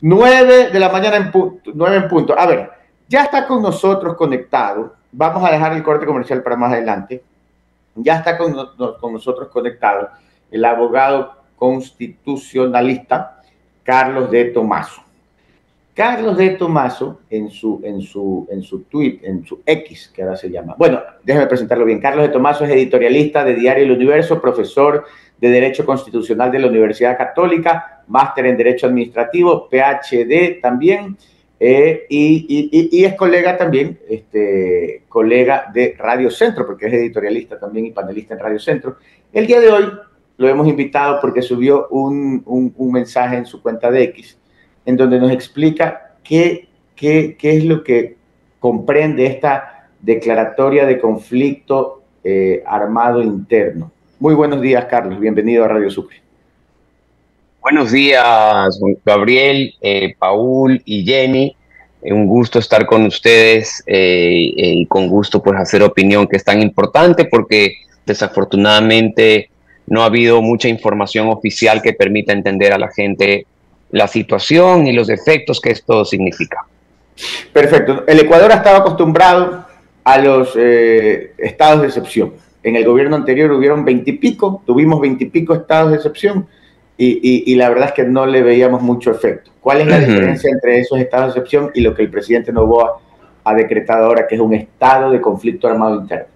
Nueve 0.01 0.69
de 0.71 0.79
la 0.79 0.89
mañana 0.89 1.17
en 1.17 1.31
punto, 1.31 1.87
en 1.87 2.07
punto. 2.07 2.37
A 2.37 2.45
ver, 2.47 2.71
ya 3.07 3.23
está 3.23 3.45
con 3.45 3.61
nosotros 3.61 4.15
conectado. 4.15 4.95
Vamos 5.11 5.43
a 5.43 5.51
dejar 5.51 5.73
el 5.73 5.83
corte 5.83 6.05
comercial 6.05 6.41
para 6.41 6.55
más 6.55 6.73
adelante. 6.73 7.23
Ya 7.95 8.17
está 8.17 8.37
con, 8.37 8.55
con 8.99 9.13
nosotros 9.13 9.49
conectado 9.49 10.09
el 10.49 10.65
abogado 10.65 11.33
constitucionalista 11.55 13.41
Carlos 13.83 14.31
de 14.31 14.45
Tomaso. 14.45 15.01
Carlos 15.93 16.37
de 16.37 16.51
Tomaso, 16.51 17.19
en 17.29 17.49
su, 17.49 17.81
en 17.83 18.01
su, 18.01 18.47
en 18.49 18.63
su 18.63 18.83
tweet, 18.83 19.19
en 19.23 19.45
su 19.45 19.61
X, 19.65 20.09
que 20.13 20.23
ahora 20.23 20.37
se 20.37 20.49
llama. 20.49 20.73
Bueno, 20.77 21.01
déjeme 21.23 21.47
presentarlo 21.47 21.83
bien. 21.83 21.99
Carlos 21.99 22.25
de 22.25 22.31
Tomaso 22.31 22.63
es 22.63 22.71
editorialista 22.71 23.43
de 23.43 23.55
Diario 23.55 23.83
El 23.83 23.91
Universo, 23.91 24.41
profesor 24.41 25.05
de 25.37 25.49
Derecho 25.49 25.85
Constitucional 25.85 26.49
de 26.49 26.59
la 26.59 26.67
Universidad 26.67 27.17
Católica, 27.17 27.90
máster 28.07 28.45
en 28.45 28.57
Derecho 28.57 28.87
Administrativo, 28.87 29.69
PhD 29.69 30.59
también, 30.61 31.17
eh, 31.59 32.05
y, 32.09 33.03
es 33.03 33.13
colega 33.15 33.57
también, 33.57 33.99
este, 34.09 35.03
colega 35.07 35.65
de 35.73 35.95
Radio 35.97 36.31
Centro, 36.31 36.65
porque 36.65 36.87
es 36.87 36.93
editorialista 36.93 37.59
también 37.59 37.85
y 37.85 37.91
panelista 37.91 38.33
en 38.33 38.39
Radio 38.39 38.59
Centro. 38.59 38.97
El 39.31 39.45
día 39.45 39.59
de 39.59 39.69
hoy 39.69 39.91
lo 40.37 40.49
hemos 40.49 40.67
invitado 40.67 41.19
porque 41.21 41.41
subió 41.41 41.87
un, 41.89 42.41
un 42.45 42.91
mensaje 42.91 43.37
en 43.37 43.45
su 43.45 43.61
cuenta 43.61 43.91
de 43.91 44.03
X 44.03 44.37
en 44.85 44.97
donde 44.97 45.19
nos 45.19 45.31
explica 45.31 46.15
qué, 46.23 46.67
qué, 46.95 47.35
qué 47.37 47.57
es 47.57 47.65
lo 47.65 47.83
que 47.83 48.17
comprende 48.59 49.25
esta 49.25 49.89
declaratoria 49.99 50.85
de 50.85 50.99
conflicto 50.99 52.03
eh, 52.23 52.63
armado 52.65 53.21
interno. 53.21 53.91
Muy 54.19 54.35
buenos 54.35 54.61
días, 54.61 54.85
Carlos. 54.85 55.19
Bienvenido 55.19 55.65
a 55.65 55.67
Radio 55.67 55.89
Sucre. 55.89 56.20
Buenos 57.61 57.91
días, 57.91 58.79
Gabriel, 59.05 59.75
eh, 59.81 60.15
Paul 60.17 60.81
y 60.83 61.05
Jenny. 61.05 61.55
Eh, 62.01 62.11
un 62.11 62.25
gusto 62.25 62.57
estar 62.57 62.87
con 62.87 63.05
ustedes 63.05 63.83
y 63.85 64.83
con 64.87 65.07
gusto 65.07 65.43
pues 65.43 65.59
hacer 65.59 65.83
opinión 65.83 66.27
que 66.27 66.37
es 66.37 66.43
tan 66.43 66.59
importante 66.59 67.25
porque 67.25 67.75
desafortunadamente 68.03 69.51
no 69.85 70.01
ha 70.01 70.05
habido 70.05 70.41
mucha 70.41 70.69
información 70.69 71.27
oficial 71.27 71.83
que 71.83 71.93
permita 71.93 72.33
entender 72.33 72.73
a 72.73 72.79
la 72.79 72.89
gente 72.89 73.45
la 73.91 74.07
situación 74.07 74.87
y 74.87 74.93
los 74.93 75.09
efectos 75.09 75.61
que 75.61 75.69
esto 75.69 76.03
significa. 76.03 76.65
Perfecto. 77.53 78.05
El 78.07 78.21
Ecuador 78.21 78.51
ha 78.53 78.55
estado 78.55 78.77
acostumbrado 78.77 79.67
a 80.03 80.17
los 80.17 80.53
eh, 80.57 81.33
estados 81.37 81.81
de 81.81 81.87
excepción. 81.89 82.33
En 82.63 82.75
el 82.75 82.85
gobierno 82.85 83.15
anterior 83.15 83.51
hubieron 83.51 83.85
veintipico, 83.85 84.63
tuvimos 84.65 84.99
veintipico 84.99 85.53
estados 85.53 85.91
de 85.91 85.97
excepción 85.97 86.47
y, 87.03 87.55
la 87.55 87.69
verdad 87.69 87.87
es 87.89 87.93
que 87.93 88.03
no 88.03 88.25
le 88.25 88.43
veíamos 88.43 88.81
mucho 88.81 89.11
efecto. 89.11 89.51
¿Cuál 89.59 89.81
es 89.81 89.87
la 89.87 89.99
diferencia 89.99 90.51
entre 90.51 90.79
esos 90.79 90.99
estados 90.99 91.33
de 91.33 91.39
excepción 91.39 91.71
y 91.73 91.81
lo 91.81 91.95
que 91.95 92.03
el 92.03 92.11
presidente 92.11 92.51
Novoa 92.51 92.99
ha 93.43 93.53
decretado 93.55 94.05
ahora, 94.05 94.27
que 94.27 94.35
es 94.35 94.41
un 94.41 94.53
estado 94.53 95.11
de 95.11 95.19
conflicto 95.19 95.67
armado 95.67 96.01
interno? 96.01 96.27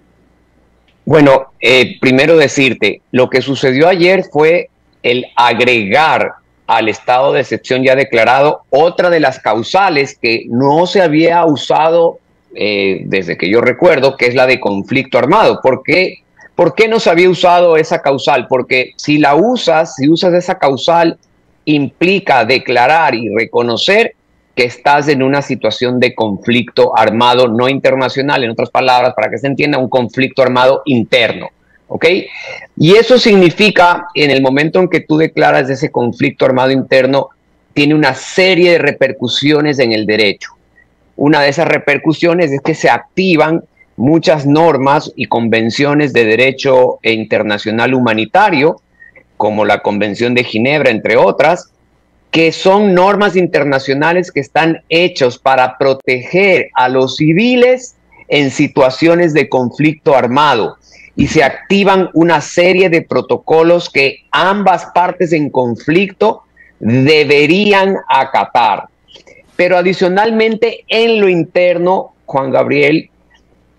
Bueno, 1.04 1.52
eh, 1.60 1.98
primero 2.00 2.36
decirte, 2.36 3.00
lo 3.12 3.30
que 3.30 3.42
sucedió 3.42 3.86
ayer 3.86 4.24
fue 4.24 4.70
el 5.04 5.26
agregar 5.36 6.32
al 6.66 6.88
estado 6.88 7.32
de 7.32 7.42
excepción 7.42 7.84
ya 7.84 7.94
declarado, 7.94 8.62
otra 8.70 9.08
de 9.08 9.20
las 9.20 9.38
causales 9.38 10.18
que 10.20 10.46
no 10.48 10.88
se 10.88 11.00
había 11.00 11.44
usado 11.44 12.18
eh, 12.56 13.02
desde 13.04 13.36
que 13.36 13.48
yo 13.48 13.60
recuerdo, 13.60 14.16
que 14.16 14.26
es 14.26 14.34
la 14.34 14.46
de 14.46 14.58
conflicto 14.58 15.16
armado. 15.16 15.60
¿Por 15.62 15.84
qué? 15.84 16.24
¿Por 16.56 16.74
qué 16.74 16.88
no 16.88 16.98
se 16.98 17.10
había 17.10 17.30
usado 17.30 17.76
esa 17.76 18.00
causal? 18.00 18.48
Porque 18.48 18.94
si 18.96 19.18
la 19.18 19.34
usas, 19.34 19.94
si 19.94 20.08
usas 20.08 20.32
esa 20.34 20.58
causal, 20.58 21.18
implica 21.66 22.46
declarar 22.46 23.14
y 23.14 23.28
reconocer 23.28 24.14
que 24.54 24.64
estás 24.64 25.08
en 25.08 25.22
una 25.22 25.42
situación 25.42 26.00
de 26.00 26.14
conflicto 26.14 26.96
armado 26.96 27.46
no 27.46 27.68
internacional, 27.68 28.42
en 28.42 28.50
otras 28.50 28.70
palabras, 28.70 29.12
para 29.14 29.28
que 29.28 29.36
se 29.36 29.46
entienda, 29.46 29.76
un 29.76 29.90
conflicto 29.90 30.42
armado 30.42 30.80
interno. 30.86 31.50
¿ok? 31.88 32.06
Y 32.78 32.96
eso 32.96 33.18
significa, 33.18 34.06
en 34.14 34.30
el 34.30 34.40
momento 34.40 34.80
en 34.80 34.88
que 34.88 35.00
tú 35.00 35.18
declaras 35.18 35.68
ese 35.68 35.90
conflicto 35.90 36.46
armado 36.46 36.70
interno, 36.70 37.28
tiene 37.74 37.94
una 37.94 38.14
serie 38.14 38.72
de 38.72 38.78
repercusiones 38.78 39.78
en 39.78 39.92
el 39.92 40.06
derecho. 40.06 40.52
Una 41.16 41.42
de 41.42 41.50
esas 41.50 41.68
repercusiones 41.68 42.50
es 42.50 42.62
que 42.62 42.74
se 42.74 42.88
activan 42.88 43.62
muchas 43.96 44.46
normas 44.46 45.12
y 45.16 45.26
convenciones 45.26 46.12
de 46.12 46.24
derecho 46.24 46.98
internacional 47.02 47.94
humanitario, 47.94 48.80
como 49.36 49.64
la 49.64 49.82
Convención 49.82 50.34
de 50.34 50.44
Ginebra, 50.44 50.90
entre 50.90 51.16
otras, 51.16 51.70
que 52.30 52.52
son 52.52 52.94
normas 52.94 53.36
internacionales 53.36 54.30
que 54.30 54.40
están 54.40 54.82
hechos 54.88 55.38
para 55.38 55.78
proteger 55.78 56.68
a 56.74 56.88
los 56.88 57.16
civiles 57.16 57.96
en 58.28 58.50
situaciones 58.50 59.32
de 59.32 59.48
conflicto 59.48 60.14
armado 60.14 60.76
y 61.14 61.28
se 61.28 61.42
activan 61.42 62.10
una 62.12 62.42
serie 62.42 62.90
de 62.90 63.00
protocolos 63.00 63.88
que 63.88 64.24
ambas 64.30 64.86
partes 64.94 65.32
en 65.32 65.48
conflicto 65.48 66.42
deberían 66.78 67.96
acatar. 68.08 68.88
Pero 69.56 69.78
adicionalmente 69.78 70.84
en 70.88 71.20
lo 71.20 71.28
interno, 71.30 72.12
Juan 72.26 72.50
Gabriel 72.50 73.08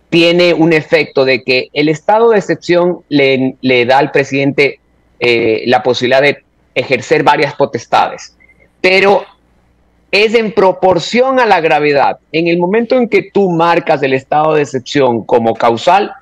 tiene 0.10 0.54
un 0.54 0.74
efecto 0.74 1.26
de 1.26 1.44
que 1.44 1.70
el 1.74 1.90
estado 1.90 2.30
de 2.30 2.38
excepción 2.38 3.00
le, 3.10 3.86
da 3.86 3.98
al 3.98 4.12
presidente 4.12 4.80
eh, 5.20 5.64
la 5.68 5.84
posibilidad 5.84 6.22
de 6.22 6.44
ejercer 6.76 7.24
varias 7.24 7.56
potestades, 7.56 8.36
pero 8.82 9.26
es 10.12 10.34
en 10.36 10.54
proporción 10.54 11.40
a 11.40 11.46
la 11.46 11.60
gravedad. 11.60 12.20
En 12.32 12.48
el 12.48 12.58
momento 12.58 12.96
en 12.96 13.10
que 13.10 13.30
tú 13.34 13.50
marcas 13.50 14.02
el 14.04 14.14
estado 14.14 14.54
de 14.54 14.62
excepción 14.62 15.26
como 15.26 15.54
causal, 15.54 16.14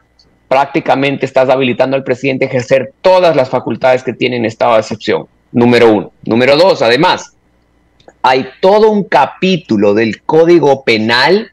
prácticamente 0.48 1.26
estás 1.26 1.50
habilitando 1.50 1.96
al 1.96 2.04
presidente 2.04 2.46
a 2.46 2.48
ejercer 2.48 2.94
todas 3.02 3.36
las 3.36 3.50
facultades 3.50 4.04
que 4.04 4.14
tiene 4.14 4.38
en 4.38 4.46
estado 4.46 4.74
de 4.74 4.80
excepción. 4.80 5.28
Número 5.52 5.94
uno. 5.94 6.12
Número 6.24 6.58
dos, 6.58 6.82
además, 6.82 7.36
hay 8.22 8.48
todo 8.60 8.90
un 8.90 9.04
capítulo 9.04 9.94
del 9.94 10.24
Código 10.24 10.84
Penal 10.84 11.52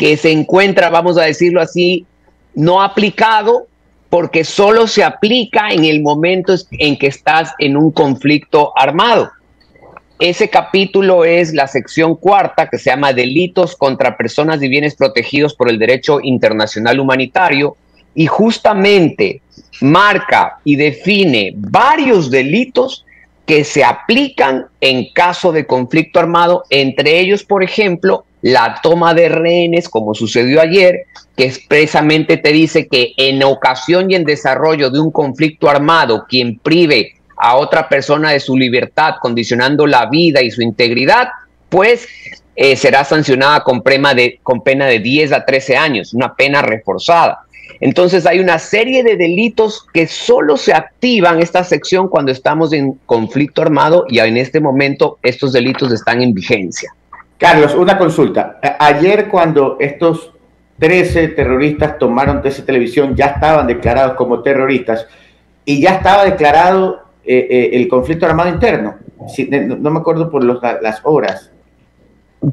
que 0.00 0.16
se 0.16 0.32
encuentra, 0.32 0.88
vamos 0.88 1.18
a 1.18 1.24
decirlo 1.24 1.60
así, 1.60 2.06
no 2.54 2.80
aplicado 2.80 3.66
porque 4.08 4.44
solo 4.44 4.86
se 4.86 5.04
aplica 5.04 5.68
en 5.68 5.84
el 5.84 6.00
momento 6.00 6.54
en 6.70 6.96
que 6.96 7.06
estás 7.06 7.52
en 7.58 7.76
un 7.76 7.90
conflicto 7.90 8.72
armado. 8.76 9.30
Ese 10.18 10.48
capítulo 10.48 11.26
es 11.26 11.52
la 11.52 11.66
sección 11.66 12.16
cuarta 12.16 12.70
que 12.70 12.78
se 12.78 12.88
llama 12.88 13.12
Delitos 13.12 13.76
contra 13.76 14.16
personas 14.16 14.62
y 14.62 14.68
bienes 14.68 14.94
protegidos 14.94 15.54
por 15.54 15.68
el 15.68 15.78
derecho 15.78 16.18
internacional 16.22 16.98
humanitario, 16.98 17.76
y 18.14 18.26
justamente 18.26 19.42
marca 19.82 20.60
y 20.64 20.76
define 20.76 21.52
varios 21.54 22.30
delitos 22.30 23.04
que 23.44 23.64
se 23.64 23.84
aplican 23.84 24.64
en 24.80 25.12
caso 25.12 25.52
de 25.52 25.66
conflicto 25.66 26.18
armado, 26.18 26.64
entre 26.70 27.20
ellos, 27.20 27.44
por 27.44 27.62
ejemplo, 27.62 28.24
la 28.42 28.80
toma 28.82 29.14
de 29.14 29.28
rehenes, 29.28 29.88
como 29.88 30.14
sucedió 30.14 30.60
ayer, 30.60 31.06
que 31.36 31.44
expresamente 31.44 32.36
te 32.36 32.52
dice 32.52 32.86
que 32.88 33.12
en 33.16 33.42
ocasión 33.42 34.10
y 34.10 34.14
en 34.14 34.24
desarrollo 34.24 34.90
de 34.90 35.00
un 35.00 35.10
conflicto 35.10 35.68
armado, 35.68 36.26
quien 36.28 36.58
prive 36.58 37.14
a 37.36 37.56
otra 37.56 37.88
persona 37.88 38.30
de 38.30 38.40
su 38.40 38.56
libertad, 38.56 39.14
condicionando 39.20 39.86
la 39.86 40.06
vida 40.06 40.42
y 40.42 40.50
su 40.50 40.62
integridad, 40.62 41.28
pues 41.68 42.06
eh, 42.56 42.76
será 42.76 43.04
sancionada 43.04 43.62
con, 43.64 43.82
de, 43.82 44.38
con 44.42 44.62
pena 44.62 44.86
de 44.86 44.98
10 44.98 45.32
a 45.32 45.44
13 45.44 45.76
años, 45.76 46.12
una 46.12 46.34
pena 46.34 46.60
reforzada. 46.60 47.40
Entonces 47.80 48.26
hay 48.26 48.40
una 48.40 48.58
serie 48.58 49.02
de 49.02 49.16
delitos 49.16 49.86
que 49.94 50.06
solo 50.06 50.58
se 50.58 50.74
activan 50.74 51.40
esta 51.40 51.64
sección 51.64 52.08
cuando 52.08 52.30
estamos 52.30 52.74
en 52.74 52.92
conflicto 53.06 53.62
armado 53.62 54.04
y 54.08 54.18
en 54.18 54.36
este 54.36 54.60
momento 54.60 55.18
estos 55.22 55.52
delitos 55.52 55.90
están 55.92 56.20
en 56.20 56.34
vigencia. 56.34 56.92
Carlos, 57.40 57.74
una 57.74 57.96
consulta. 57.96 58.60
Ayer 58.78 59.28
cuando 59.28 59.78
estos 59.80 60.30
13 60.78 61.28
terroristas 61.28 61.96
tomaron 61.96 62.42
TC 62.42 62.66
Televisión 62.66 63.16
ya 63.16 63.26
estaban 63.28 63.66
declarados 63.66 64.12
como 64.12 64.42
terroristas 64.42 65.06
y 65.64 65.80
ya 65.80 65.94
estaba 65.94 66.26
declarado 66.26 67.00
eh, 67.24 67.46
eh, 67.50 67.70
el 67.72 67.88
conflicto 67.88 68.26
armado 68.26 68.50
interno. 68.50 68.96
no, 69.48 69.90
me 69.90 70.00
acuerdo 70.00 70.30
por 70.30 70.44
las 70.44 71.00
horas. 71.04 71.50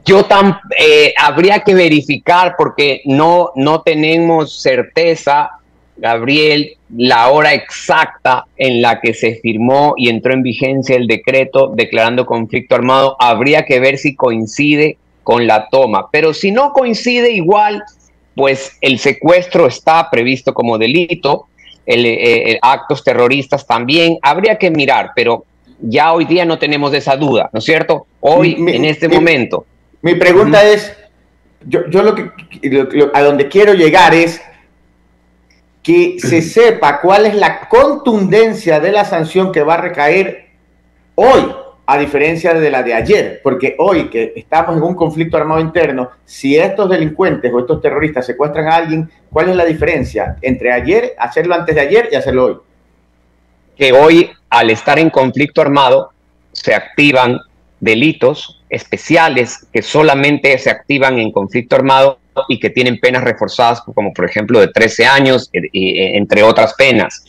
Yo 0.06 0.24
tan, 0.24 0.58
eh, 0.80 1.14
habría 1.22 1.60
que 1.60 1.76
verificar 1.76 2.56
porque 2.58 3.02
no, 3.04 3.52
no 3.56 3.82
tenemos 3.82 4.62
certeza 4.62 5.57
Gabriel, 5.98 6.78
la 6.96 7.30
hora 7.30 7.54
exacta 7.54 8.46
en 8.58 8.82
la 8.82 9.02
que 9.02 9.14
se 9.14 9.36
firmó 9.36 9.96
y 9.98 10.10
entró 10.10 10.34
en 10.34 10.44
vigencia 10.44 10.96
el 10.96 11.08
decreto 11.08 11.74
declarando 11.76 12.26
conflicto 12.26 12.76
armado. 12.76 13.16
Habría 13.20 13.66
que 13.66 13.80
ver 13.80 13.98
si 13.98 14.16
coincide 14.16 14.98
con 15.24 15.48
la 15.48 15.70
toma. 15.70 16.10
Pero 16.12 16.34
si 16.34 16.52
no 16.52 16.72
coincide 16.72 17.32
igual, 17.32 17.84
pues 18.36 18.78
el 18.82 19.00
secuestro 19.00 19.68
está 19.68 20.10
previsto 20.10 20.54
como 20.54 20.78
delito, 20.78 21.48
el, 21.86 22.06
eh, 22.06 22.60
actos 22.62 23.04
terroristas 23.04 23.66
también. 23.66 24.20
Habría 24.22 24.58
que 24.58 24.70
mirar, 24.72 25.12
pero 25.16 25.46
ya 25.80 26.14
hoy 26.14 26.26
día 26.26 26.46
no 26.46 26.60
tenemos 26.60 26.94
esa 26.94 27.16
duda, 27.16 27.50
¿no 27.52 27.60
es 27.60 27.66
cierto? 27.66 28.08
Hoy, 28.20 28.56
en 28.58 28.86
este 28.86 29.08
momento. 29.08 29.66
Mi 30.02 30.16
pregunta 30.16 30.64
es, 30.64 30.96
yo, 31.66 31.88
yo 31.90 32.04
lo 32.04 32.16
que 32.16 32.30
a 33.14 33.22
donde 33.22 33.48
quiero 33.48 33.74
llegar 33.74 34.14
es 34.14 34.42
que 35.88 36.18
se 36.20 36.42
sepa 36.42 37.00
cuál 37.00 37.28
es 37.28 37.36
la 37.36 37.70
contundencia 37.70 38.82
de 38.82 38.92
la 38.92 39.06
sanción 39.06 39.54
que 39.54 39.64
va 39.64 39.76
a 39.76 39.82
recaer 39.82 40.48
hoy, 41.16 41.50
a 41.86 41.98
diferencia 41.98 42.54
de 42.54 42.70
la 42.70 42.84
de 42.84 42.94
ayer, 42.94 43.40
porque 43.42 43.76
hoy 43.80 44.10
que 44.10 44.34
estamos 44.36 44.76
en 44.76 44.84
un 44.84 44.94
conflicto 44.94 45.38
armado 45.38 45.62
interno, 45.62 46.10
si 46.26 46.58
estos 46.58 46.90
delincuentes 46.90 47.50
o 47.54 47.60
estos 47.60 47.82
terroristas 47.82 48.26
secuestran 48.26 48.68
a 48.68 48.76
alguien, 48.76 49.10
¿cuál 49.32 49.48
es 49.48 49.56
la 49.56 49.64
diferencia 49.64 50.36
entre 50.42 50.74
ayer, 50.74 51.16
hacerlo 51.18 51.56
antes 51.56 51.74
de 51.76 51.82
ayer 51.82 52.10
y 52.12 52.16
hacerlo 52.16 52.46
hoy? 52.46 52.58
Que 53.78 53.94
hoy, 53.94 54.30
al 54.50 54.70
estar 54.70 55.00
en 55.00 55.10
conflicto 55.10 55.62
armado, 55.62 56.12
se 56.52 56.76
activan 56.76 57.40
delitos 57.80 58.62
especiales 58.70 59.66
que 59.72 59.82
solamente 59.82 60.58
se 60.58 60.70
activan 60.70 61.18
en 61.20 61.32
conflicto 61.32 61.78
armado 61.78 62.20
y 62.48 62.60
que 62.60 62.70
tienen 62.70 63.00
penas 63.00 63.24
reforzadas, 63.24 63.82
como 63.82 64.14
por 64.14 64.26
ejemplo 64.26 64.60
de 64.60 64.68
13 64.68 65.06
años, 65.06 65.50
eh, 65.54 65.62
eh, 65.74 66.18
entre 66.18 66.44
otras 66.44 66.74
penas. 66.74 67.26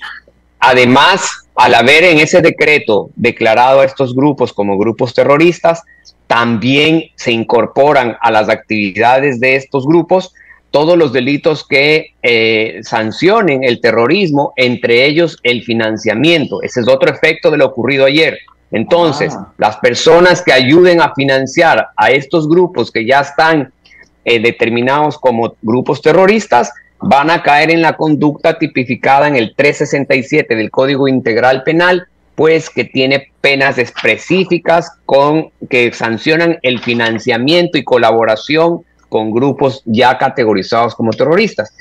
Además, 0.61 1.47
al 1.55 1.75
haber 1.75 2.05
en 2.05 2.19
ese 2.19 2.41
decreto 2.41 3.11
declarado 3.17 3.81
a 3.81 3.85
estos 3.85 4.15
grupos 4.15 4.53
como 4.53 4.79
grupos 4.79 5.15
terroristas, 5.15 5.83
también 6.27 7.05
se 7.17 7.33
incorporan 7.33 8.17
a 8.21 8.31
las 8.31 8.49
actividades 8.49 9.41
de 9.41 9.57
estos 9.57 9.87
grupos 9.87 10.33
todos 10.71 10.99
los 10.99 11.13
delitos 11.13 11.67
que 11.67 12.15
eh, 12.23 12.81
sancionen 12.83 13.65
el 13.65 13.81
terrorismo, 13.81 14.53
entre 14.57 15.07
ellos 15.07 15.39
el 15.43 15.63
financiamiento. 15.63 16.63
Ese 16.63 16.81
es 16.81 16.89
otro 16.89 17.11
efecto 17.11 17.51
de 17.51 17.57
lo 17.57 17.67
ocurrido 17.67 18.05
ayer. 18.05 18.39
Entonces, 18.71 19.35
ah. 19.35 19.53
las 19.57 19.79
personas 19.79 20.43
que 20.43 20.53
ayuden 20.53 21.01
a 21.01 21.15
financiar 21.15 21.89
a 21.97 22.11
estos 22.11 22.49
grupos 22.49 22.91
que 22.91 23.07
ya 23.07 23.21
están 23.21 23.73
eh, 24.29 24.41
determinados 24.41 25.17
como 25.17 25.57
grupos 25.63 26.03
terroristas 26.03 26.71
van 27.01 27.31
a 27.31 27.43
caer 27.43 27.71
en 27.71 27.81
la 27.81 27.97
conducta 27.97 28.59
tipificada 28.59 29.27
en 29.27 29.37
el 29.37 29.55
367 29.55 30.55
del 30.55 30.71
Código 30.71 31.09
Integral 31.09 31.63
Penal, 31.63 32.07
pues 32.35 32.69
que 32.69 32.85
tiene 32.85 33.33
penas 33.41 33.79
específicas 33.79 34.93
con 35.07 35.49
que 35.71 35.95
sancionan 35.95 36.59
el 36.61 36.79
financiamiento 36.81 37.79
y 37.79 37.85
colaboración 37.85 38.83
con 39.09 39.31
grupos 39.31 39.81
ya 39.87 40.19
categorizados 40.19 40.95
como 40.95 41.13
terroristas. 41.13 41.75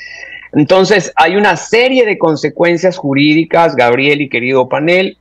Entonces, 0.54 1.12
hay 1.18 1.36
una 1.36 1.58
serie 1.58 2.06
de 2.06 2.18
consecuencias 2.18 2.96
jurídicas, 2.96 3.76
Gabriel 3.76 4.22
y 4.22 4.30
querido 4.30 4.70
panel, 4.70 5.18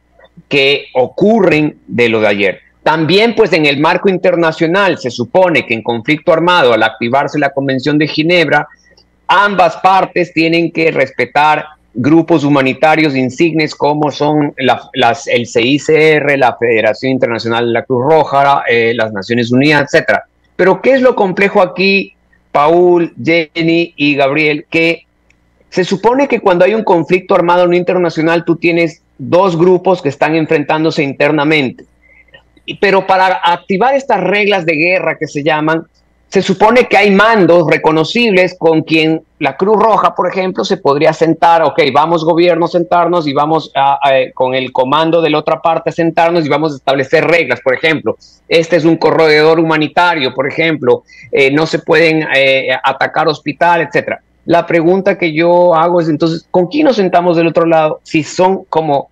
que 0.48 0.86
ocurren 0.94 1.76
de 1.88 2.08
lo 2.08 2.20
de 2.20 2.28
ayer. 2.28 2.60
También, 2.86 3.34
pues 3.34 3.52
en 3.52 3.66
el 3.66 3.80
marco 3.80 4.08
internacional, 4.08 4.96
se 4.96 5.10
supone 5.10 5.66
que 5.66 5.74
en 5.74 5.82
conflicto 5.82 6.32
armado, 6.32 6.72
al 6.72 6.84
activarse 6.84 7.36
la 7.36 7.50
Convención 7.50 7.98
de 7.98 8.06
Ginebra, 8.06 8.68
ambas 9.26 9.78
partes 9.78 10.32
tienen 10.32 10.70
que 10.70 10.92
respetar 10.92 11.64
grupos 11.92 12.44
humanitarios 12.44 13.16
insignes 13.16 13.74
como 13.74 14.12
son 14.12 14.54
las, 14.58 15.26
el 15.26 15.48
CICR, 15.48 16.38
la 16.38 16.56
Federación 16.56 17.10
Internacional 17.10 17.66
de 17.66 17.72
la 17.72 17.82
Cruz 17.82 18.04
Roja, 18.08 18.62
eh, 18.68 18.92
las 18.94 19.12
Naciones 19.12 19.50
Unidas, 19.50 19.92
etc. 19.92 20.20
Pero 20.54 20.80
¿qué 20.80 20.92
es 20.92 21.02
lo 21.02 21.16
complejo 21.16 21.62
aquí, 21.62 22.14
Paul, 22.52 23.12
Jenny 23.20 23.94
y 23.96 24.14
Gabriel? 24.14 24.64
Que 24.70 25.06
se 25.70 25.82
supone 25.82 26.28
que 26.28 26.38
cuando 26.38 26.64
hay 26.64 26.74
un 26.74 26.84
conflicto 26.84 27.34
armado 27.34 27.66
no 27.66 27.74
internacional, 27.74 28.44
tú 28.44 28.54
tienes 28.54 29.02
dos 29.18 29.58
grupos 29.58 30.00
que 30.00 30.08
están 30.08 30.36
enfrentándose 30.36 31.02
internamente 31.02 31.84
pero 32.74 33.06
para 33.06 33.40
activar 33.42 33.94
estas 33.94 34.20
reglas 34.20 34.66
de 34.66 34.74
guerra 34.74 35.16
que 35.18 35.26
se 35.26 35.42
llaman, 35.42 35.86
se 36.28 36.42
supone 36.42 36.88
que 36.88 36.96
hay 36.96 37.10
mandos 37.12 37.66
reconocibles 37.70 38.56
con 38.58 38.82
quien 38.82 39.22
la 39.38 39.56
Cruz 39.56 39.80
Roja, 39.80 40.14
por 40.14 40.28
ejemplo, 40.28 40.64
se 40.64 40.76
podría 40.76 41.12
sentar, 41.12 41.62
ok, 41.62 41.80
vamos 41.94 42.24
gobierno 42.24 42.66
sentarnos 42.66 43.28
y 43.28 43.32
vamos 43.32 43.72
con 44.34 44.54
el 44.54 44.72
comando 44.72 45.22
de 45.22 45.30
la 45.30 45.38
otra 45.38 45.62
parte 45.62 45.90
a 45.90 45.92
sentarnos 45.92 46.44
y 46.44 46.48
vamos 46.48 46.72
a 46.72 46.76
establecer 46.76 47.24
reglas, 47.26 47.60
por 47.60 47.74
ejemplo, 47.74 48.16
este 48.48 48.76
es 48.76 48.84
un 48.84 48.96
corredor 48.96 49.60
humanitario, 49.60 50.34
por 50.34 50.48
ejemplo, 50.48 51.04
eh, 51.30 51.50
no 51.50 51.66
se 51.66 51.78
pueden 51.78 52.26
eh, 52.34 52.70
atacar 52.82 53.28
hospital, 53.28 53.82
etcétera. 53.82 54.20
La 54.46 54.66
pregunta 54.66 55.18
que 55.18 55.32
yo 55.32 55.74
hago 55.74 56.00
es 56.00 56.08
entonces, 56.08 56.46
¿con 56.50 56.66
quién 56.66 56.86
nos 56.86 56.96
sentamos 56.96 57.36
del 57.36 57.48
otro 57.48 57.66
lado? 57.66 58.00
Si 58.02 58.22
son 58.22 58.64
como 58.64 59.08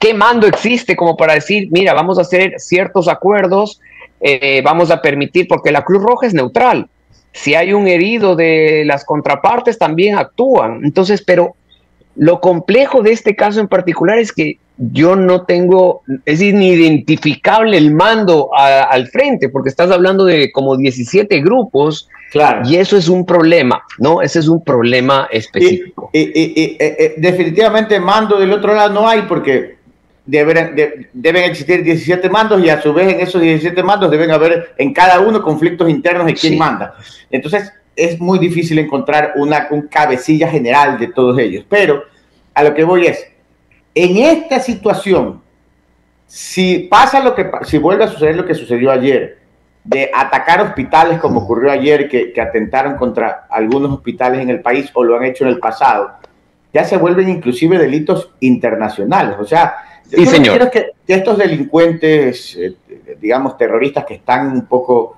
¿Qué 0.00 0.14
mando 0.14 0.46
existe 0.46 0.96
como 0.96 1.16
para 1.16 1.34
decir, 1.34 1.68
mira, 1.70 1.94
vamos 1.94 2.18
a 2.18 2.22
hacer 2.22 2.54
ciertos 2.58 3.08
acuerdos, 3.08 3.80
eh, 4.20 4.62
vamos 4.64 4.90
a 4.90 5.02
permitir, 5.02 5.46
porque 5.48 5.70
la 5.70 5.84
Cruz 5.84 6.02
Roja 6.02 6.26
es 6.26 6.34
neutral. 6.34 6.88
Si 7.32 7.54
hay 7.54 7.72
un 7.72 7.86
herido 7.86 8.34
de 8.34 8.84
las 8.86 9.04
contrapartes, 9.04 9.78
también 9.78 10.16
actúan. 10.16 10.80
Entonces, 10.84 11.22
pero 11.22 11.54
lo 12.16 12.40
complejo 12.40 13.02
de 13.02 13.12
este 13.12 13.36
caso 13.36 13.60
en 13.60 13.68
particular 13.68 14.18
es 14.18 14.32
que 14.32 14.58
yo 14.78 15.16
no 15.16 15.44
tengo, 15.44 16.02
es 16.24 16.40
inidentificable 16.42 17.76
el 17.76 17.94
mando 17.94 18.50
al 18.54 19.06
frente, 19.08 19.48
porque 19.48 19.70
estás 19.70 19.90
hablando 19.90 20.24
de 20.24 20.50
como 20.52 20.76
17 20.76 21.40
grupos, 21.40 22.08
claro. 22.30 22.62
y 22.64 22.76
eso 22.76 22.96
es 22.96 23.08
un 23.08 23.24
problema, 23.24 23.82
¿no? 23.98 24.20
Ese 24.20 24.38
es 24.38 24.48
un 24.48 24.62
problema 24.62 25.28
específico. 25.30 26.10
Y, 26.12 26.76
eh, 26.78 27.14
definitivamente 27.16 27.98
mando 28.00 28.38
del 28.38 28.52
otro 28.52 28.74
lado 28.74 28.92
no 28.92 29.08
hay, 29.08 29.22
porque 29.22 29.75
deben, 30.26 31.08
deben 31.12 31.44
existir 31.44 31.82
17 31.82 32.28
mandos 32.28 32.62
y 32.62 32.68
a 32.68 32.82
su 32.82 32.92
vez 32.92 33.14
en 33.14 33.20
esos 33.20 33.40
17 33.40 33.82
mandos 33.82 34.10
deben 34.10 34.30
haber 34.30 34.74
en 34.76 34.92
cada 34.92 35.20
uno 35.20 35.40
conflictos 35.42 35.88
internos 35.88 36.26
de 36.26 36.34
quién 36.34 36.58
manda. 36.58 36.94
Entonces 37.30 37.72
es 37.94 38.20
muy 38.20 38.38
difícil 38.38 38.78
encontrar 38.78 39.32
una 39.36 39.68
un 39.70 39.82
cabecilla 39.82 40.48
general 40.48 40.98
de 40.98 41.08
todos 41.08 41.38
ellos. 41.38 41.64
Pero 41.68 42.02
a 42.52 42.62
lo 42.62 42.74
que 42.74 42.84
voy 42.84 43.06
es, 43.06 43.26
en 43.94 44.18
esta 44.18 44.60
situación, 44.60 45.40
si 46.26 46.80
pasa 46.90 47.20
lo 47.20 47.34
que, 47.34 47.50
si 47.62 47.78
vuelve 47.78 48.04
a 48.04 48.08
suceder 48.08 48.36
lo 48.36 48.44
que 48.44 48.54
sucedió 48.54 48.90
ayer, 48.90 49.38
de 49.84 50.10
atacar 50.12 50.60
hospitales 50.60 51.20
como 51.20 51.40
ocurrió 51.40 51.70
ayer, 51.70 52.08
que, 52.08 52.32
que 52.32 52.40
atentaron 52.40 52.96
contra 52.96 53.46
algunos 53.48 53.92
hospitales 53.92 54.40
en 54.40 54.50
el 54.50 54.60
país 54.60 54.90
o 54.94 55.04
lo 55.04 55.16
han 55.16 55.24
hecho 55.24 55.44
en 55.44 55.50
el 55.50 55.60
pasado, 55.60 56.10
ya 56.74 56.84
se 56.84 56.96
vuelven 56.96 57.28
inclusive 57.28 57.78
delitos 57.78 58.32
internacionales. 58.40 59.36
O 59.38 59.44
sea, 59.44 59.76
Sí, 60.08 60.24
Yo 60.24 60.30
señor. 60.30 60.70
que, 60.70 60.92
estos 61.06 61.38
delincuentes, 61.38 62.56
eh, 62.56 62.74
digamos, 63.20 63.56
terroristas 63.56 64.04
que 64.04 64.14
están 64.14 64.52
un 64.52 64.66
poco... 64.66 65.16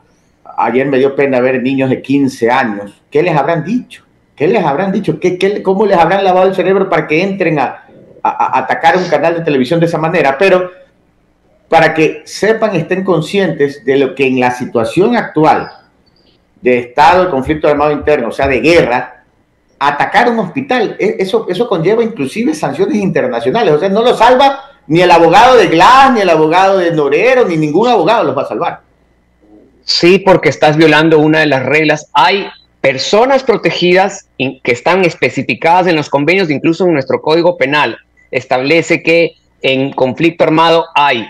Ayer 0.57 0.87
me 0.87 0.99
dio 0.99 1.15
pena 1.15 1.41
ver 1.41 1.63
niños 1.63 1.91
de 1.91 2.03
15 2.03 2.51
años. 2.51 3.01
¿Qué 3.11 3.23
les 3.23 3.37
habrán 3.37 3.65
dicho? 3.65 4.05
¿Qué 4.35 4.49
les 4.49 4.65
habrán 4.65 4.91
dicho? 4.91 5.21
¿Qué, 5.21 5.39
qué, 5.39 5.63
cómo 5.63 5.87
les 5.87 5.97
habrán 5.99 6.25
lavado 6.25 6.49
el 6.49 6.55
cerebro 6.55 6.89
para 6.89 7.07
que 7.07 7.23
entren 7.23 7.59
a, 7.59 7.85
a, 8.23 8.59
atacar 8.59 8.97
un 8.97 9.09
canal 9.09 9.35
de 9.35 9.43
televisión 9.43 9.79
de 9.79 9.87
esa 9.87 9.99
manera? 9.99 10.37
Pero 10.39 10.71
para 11.69 11.95
que 11.95 12.23
sepan, 12.25 12.75
estén 12.75 13.05
conscientes 13.05 13.85
de 13.85 13.97
lo 13.99 14.15
que 14.15 14.27
en 14.27 14.41
la 14.41 14.51
situación 14.51 15.17
actual 15.17 15.71
de 16.61 16.79
estado 16.79 17.25
de 17.25 17.31
conflicto 17.31 17.69
armado 17.69 17.93
interno, 17.93 18.29
o 18.29 18.33
sea, 18.33 18.49
de 18.49 18.61
guerra, 18.61 19.25
atacar 19.79 20.31
un 20.31 20.39
hospital, 20.39 20.97
e, 20.99 21.17
eso, 21.19 21.47
eso 21.49 21.69
conlleva 21.69 22.03
inclusive 22.03 22.55
sanciones 22.55 22.97
internacionales, 22.97 23.75
o 23.75 23.79
sea, 23.79 23.89
no 23.89 24.03
lo 24.03 24.15
salva 24.15 24.68
ni 24.89 25.03
el 25.03 25.11
abogado 25.11 25.57
de 25.57 25.69
Glass, 25.69 26.13
ni 26.13 26.21
el 26.23 26.31
abogado 26.31 26.79
de 26.79 26.91
Norero, 26.91 27.47
ni 27.47 27.57
ningún 27.57 27.89
abogado 27.89 28.25
los 28.25 28.37
va 28.37 28.43
a 28.43 28.49
salvar. 28.49 28.81
Sí, 29.85 30.19
porque 30.19 30.49
estás 30.49 30.77
violando 30.77 31.19
una 31.19 31.41
de 31.41 31.47
las 31.47 31.65
reglas. 31.65 32.09
Hay 32.13 32.47
personas 32.81 33.43
protegidas 33.43 34.27
que 34.39 34.73
están 34.73 35.05
especificadas 35.05 35.87
en 35.87 35.97
los 35.97 36.09
convenios, 36.09 36.51
incluso 36.51 36.87
en 36.87 36.95
nuestro 36.95 37.21
Código 37.21 37.57
Penal. 37.57 37.99
Establece 38.31 39.03
que 39.03 39.37
en 39.63 39.93
conflicto 39.93 40.45
armado 40.45 40.87
hay 40.95 41.27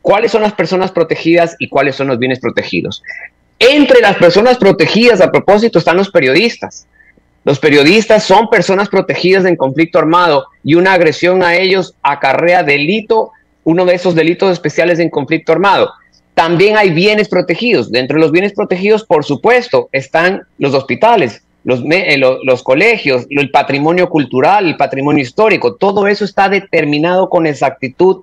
cuáles 0.00 0.32
son 0.32 0.42
las 0.42 0.52
personas 0.52 0.90
protegidas 0.90 1.56
y 1.58 1.68
cuáles 1.68 1.96
son 1.96 2.08
los 2.08 2.18
bienes 2.18 2.40
protegidos. 2.40 3.02
Entre 3.58 4.00
las 4.00 4.16
personas 4.16 4.58
protegidas, 4.58 5.20
a 5.20 5.30
propósito, 5.30 5.78
están 5.78 5.96
los 5.96 6.10
periodistas. 6.10 6.86
Los 7.44 7.58
periodistas 7.58 8.24
son 8.24 8.48
personas 8.48 8.88
protegidas 8.88 9.44
en 9.44 9.56
conflicto 9.56 9.98
armado 9.98 10.46
y 10.62 10.74
una 10.74 10.94
agresión 10.94 11.42
a 11.42 11.56
ellos 11.56 11.94
acarrea 12.02 12.62
delito, 12.62 13.32
uno 13.64 13.84
de 13.84 13.94
esos 13.94 14.14
delitos 14.14 14.50
especiales 14.50 14.98
en 14.98 15.10
conflicto 15.10 15.52
armado. 15.52 15.90
También 16.34 16.76
hay 16.76 16.90
bienes 16.90 17.28
protegidos. 17.28 17.90
Dentro 17.90 18.16
de 18.16 18.22
los 18.22 18.32
bienes 18.32 18.54
protegidos, 18.54 19.04
por 19.04 19.24
supuesto, 19.24 19.88
están 19.92 20.42
los 20.58 20.74
hospitales. 20.74 21.42
los, 21.64 21.80
eh, 21.90 22.20
colegios, 22.62 23.26
el 23.30 23.50
patrimonio 23.50 24.10
cultural, 24.10 24.66
el 24.66 24.76
patrimonio 24.76 25.22
histórico, 25.22 25.76
todo 25.76 26.06
eso 26.06 26.26
está 26.26 26.50
determinado 26.50 27.30
con 27.30 27.46
exactitud, 27.46 28.22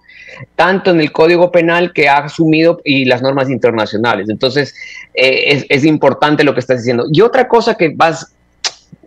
tanto 0.56 0.92
en 0.92 1.02
el 1.02 1.12
Código 1.12 1.52
Penal 1.52 1.92
que 1.92 2.08
ha 2.08 2.18
asumido 2.18 2.82
y 2.84 3.06
las 3.06 3.24
normas 3.24 3.50
internacionales. 3.50 4.30
Entonces, 4.30 4.76
eh, 5.16 5.66
es, 5.68 5.86
importante 5.86 6.44
lo 6.44 6.54
que 6.54 6.60
estás 6.60 6.78
diciendo. 6.78 7.06
Y 7.12 7.22
otra 7.22 7.48
cosa 7.48 7.74
que 7.74 7.92
vas, 7.96 8.36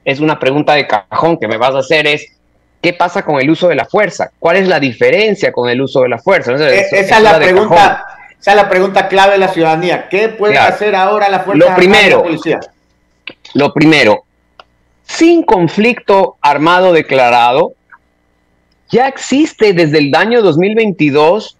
es 0.04 0.20
una 0.20 0.38
pregunta 0.38 0.74
de 0.74 0.86
cajón 0.86 1.38
que 1.38 1.48
me 1.48 1.56
vas 1.56 1.74
a 1.74 1.78
hacer 1.78 2.06
es, 2.06 2.26
¿qué 2.80 2.92
pasa 2.92 3.24
con 3.24 3.40
el 3.40 3.48
uso 3.50 3.68
de 3.68 3.74
la 3.74 3.86
fuerza? 3.86 4.30
¿Cuál 4.38 4.56
es 4.56 4.68
la 4.68 4.78
diferencia 4.78 5.52
con 5.52 5.68
el 5.68 5.80
uso 5.80 6.02
de 6.02 6.08
la 6.08 6.18
fuerza? 6.18 6.52
Eh, 6.52 6.86
esa 6.92 7.16
es 7.16 7.22
la 7.22 7.38
pregunta. 7.38 8.06
Esa 8.38 8.50
es 8.50 8.56
la 8.56 8.68
pregunta 8.68 9.08
clave 9.08 9.32
de 9.32 9.38
la 9.38 9.48
ciudadanía. 9.48 10.08
¿Qué 10.10 10.28
puede 10.28 10.58
hacer 10.58 10.94
ahora 10.94 11.30
la 11.30 11.40
fuerza 11.40 11.70
lo 11.70 11.74
primero, 11.74 12.18
la 12.18 12.24
policía? 12.24 12.60
Lo 13.54 13.72
primero, 13.72 14.24
sin 15.04 15.42
conflicto 15.44 16.36
armado 16.42 16.92
declarado, 16.92 17.72
ya 18.90 19.08
existe 19.08 19.72
desde 19.72 19.98
el 19.98 20.14
año 20.14 20.42
2022 20.42 21.56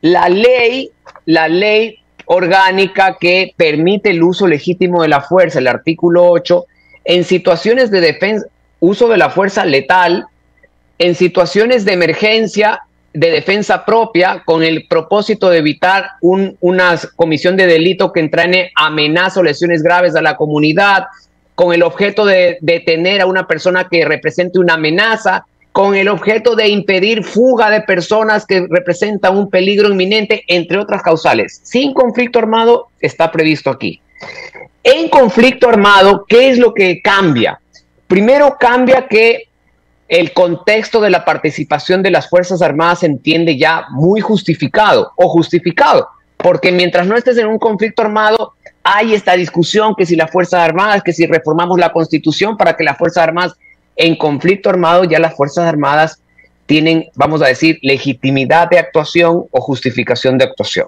la 0.00 0.28
ley, 0.30 0.90
la 1.26 1.48
ley 1.48 1.98
orgánica 2.26 3.18
que 3.20 3.52
permite 3.56 4.10
el 4.10 4.22
uso 4.22 4.46
legítimo 4.46 5.02
de 5.02 5.08
la 5.08 5.20
fuerza, 5.20 5.58
el 5.58 5.66
artículo 5.66 6.30
8, 6.30 6.64
en 7.06 7.24
situaciones 7.24 7.90
de 7.90 8.00
defensa, 8.00 8.46
uso 8.80 9.08
de 9.08 9.16
la 9.16 9.30
fuerza 9.30 9.64
letal, 9.64 10.26
en 10.98 11.14
situaciones 11.14 11.84
de 11.84 11.92
emergencia 11.92 12.82
de 13.12 13.30
defensa 13.30 13.84
propia 13.86 14.42
con 14.44 14.62
el 14.62 14.86
propósito 14.86 15.48
de 15.48 15.58
evitar 15.58 16.10
una 16.20 17.00
comisión 17.14 17.56
de 17.56 17.66
delito 17.66 18.12
que 18.12 18.20
entrañe 18.20 18.72
amenaza 18.74 19.40
o 19.40 19.42
lesiones 19.42 19.82
graves 19.82 20.14
a 20.16 20.22
la 20.22 20.36
comunidad, 20.36 21.04
con 21.54 21.72
el 21.72 21.82
objeto 21.82 22.26
de 22.26 22.58
detener 22.60 23.22
a 23.22 23.26
una 23.26 23.46
persona 23.46 23.88
que 23.88 24.04
represente 24.04 24.58
una 24.58 24.74
amenaza, 24.74 25.46
con 25.72 25.94
el 25.94 26.08
objeto 26.08 26.56
de 26.56 26.68
impedir 26.68 27.22
fuga 27.22 27.70
de 27.70 27.80
personas 27.82 28.44
que 28.46 28.66
representan 28.68 29.36
un 29.36 29.48
peligro 29.48 29.88
inminente, 29.88 30.44
entre 30.48 30.78
otras 30.78 31.02
causales. 31.02 31.60
Sin 31.62 31.94
conflicto 31.94 32.38
armado 32.38 32.88
está 33.00 33.30
previsto 33.30 33.70
aquí. 33.70 34.00
En 34.82 35.08
conflicto 35.08 35.68
armado, 35.68 36.24
¿qué 36.28 36.50
es 36.50 36.58
lo 36.58 36.72
que 36.72 37.02
cambia? 37.02 37.60
Primero 38.06 38.56
cambia 38.58 39.08
que 39.08 39.48
el 40.08 40.32
contexto 40.32 41.00
de 41.00 41.10
la 41.10 41.24
participación 41.24 42.02
de 42.02 42.10
las 42.10 42.28
Fuerzas 42.28 42.62
Armadas 42.62 43.00
se 43.00 43.06
entiende 43.06 43.58
ya 43.58 43.86
muy 43.90 44.20
justificado 44.20 45.12
o 45.16 45.28
justificado, 45.28 46.08
porque 46.36 46.70
mientras 46.70 47.06
no 47.06 47.16
estés 47.16 47.38
en 47.38 47.48
un 47.48 47.58
conflicto 47.58 48.02
armado, 48.02 48.54
hay 48.84 49.14
esta 49.14 49.32
discusión 49.32 49.94
que 49.96 50.06
si 50.06 50.14
las 50.14 50.30
Fuerzas 50.30 50.60
Armadas, 50.60 51.02
que 51.02 51.12
si 51.12 51.26
reformamos 51.26 51.78
la 51.78 51.92
Constitución 51.92 52.56
para 52.56 52.76
que 52.76 52.84
las 52.84 52.96
Fuerzas 52.96 53.24
Armadas 53.24 53.54
en 53.96 54.14
conflicto 54.14 54.70
armado, 54.70 55.04
ya 55.04 55.18
las 55.18 55.34
Fuerzas 55.34 55.64
Armadas 55.64 56.20
tienen, 56.66 57.06
vamos 57.14 57.42
a 57.42 57.46
decir, 57.46 57.78
legitimidad 57.82 58.68
de 58.68 58.78
actuación 58.78 59.44
o 59.50 59.60
justificación 59.60 60.38
de 60.38 60.44
actuación. 60.44 60.86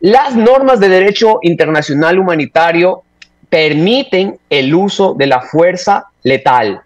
Las 0.00 0.36
normas 0.36 0.80
de 0.80 0.88
derecho 0.88 1.38
internacional 1.42 2.18
humanitario 2.18 3.02
permiten 3.48 4.38
el 4.50 4.74
uso 4.74 5.14
de 5.14 5.26
la 5.26 5.40
fuerza 5.40 6.06
letal, 6.22 6.82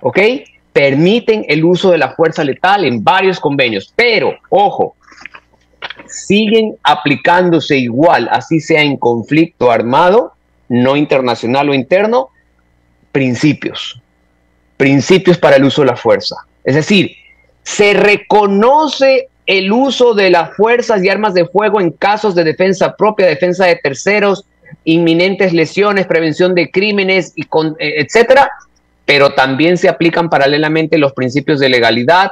¿ok? 0.00 0.18
permiten 0.74 1.46
el 1.48 1.64
uso 1.64 1.92
de 1.92 1.98
la 1.98 2.10
fuerza 2.10 2.42
letal 2.42 2.84
en 2.84 3.02
varios 3.04 3.38
convenios, 3.38 3.92
pero, 3.94 4.36
ojo, 4.48 4.96
siguen 6.08 6.76
aplicándose 6.82 7.78
igual, 7.78 8.28
así 8.30 8.58
sea 8.58 8.82
en 8.82 8.96
conflicto 8.96 9.70
armado, 9.70 10.32
no 10.68 10.96
internacional 10.96 11.70
o 11.70 11.74
interno, 11.74 12.30
principios, 13.12 14.02
principios 14.76 15.38
para 15.38 15.56
el 15.56 15.64
uso 15.64 15.82
de 15.82 15.86
la 15.86 15.96
fuerza. 15.96 16.34
Es 16.64 16.74
decir, 16.74 17.12
se 17.62 17.94
reconoce 17.94 19.28
el 19.46 19.72
uso 19.72 20.14
de 20.14 20.30
las 20.30 20.54
fuerzas 20.56 21.02
y 21.02 21.08
armas 21.08 21.34
de 21.34 21.46
fuego 21.46 21.80
en 21.80 21.90
casos 21.90 22.34
de 22.34 22.44
defensa 22.44 22.96
propia, 22.96 23.26
defensa 23.26 23.66
de 23.66 23.76
terceros, 23.76 24.44
inminentes 24.84 25.52
lesiones, 25.52 26.06
prevención 26.06 26.54
de 26.54 26.70
crímenes, 26.70 27.32
y 27.36 27.42
eh, 27.42 27.94
etcétera, 27.98 28.50
pero 29.04 29.34
también 29.34 29.76
se 29.76 29.88
aplican 29.88 30.30
paralelamente 30.30 30.98
los 30.98 31.12
principios 31.12 31.60
de 31.60 31.68
legalidad, 31.68 32.30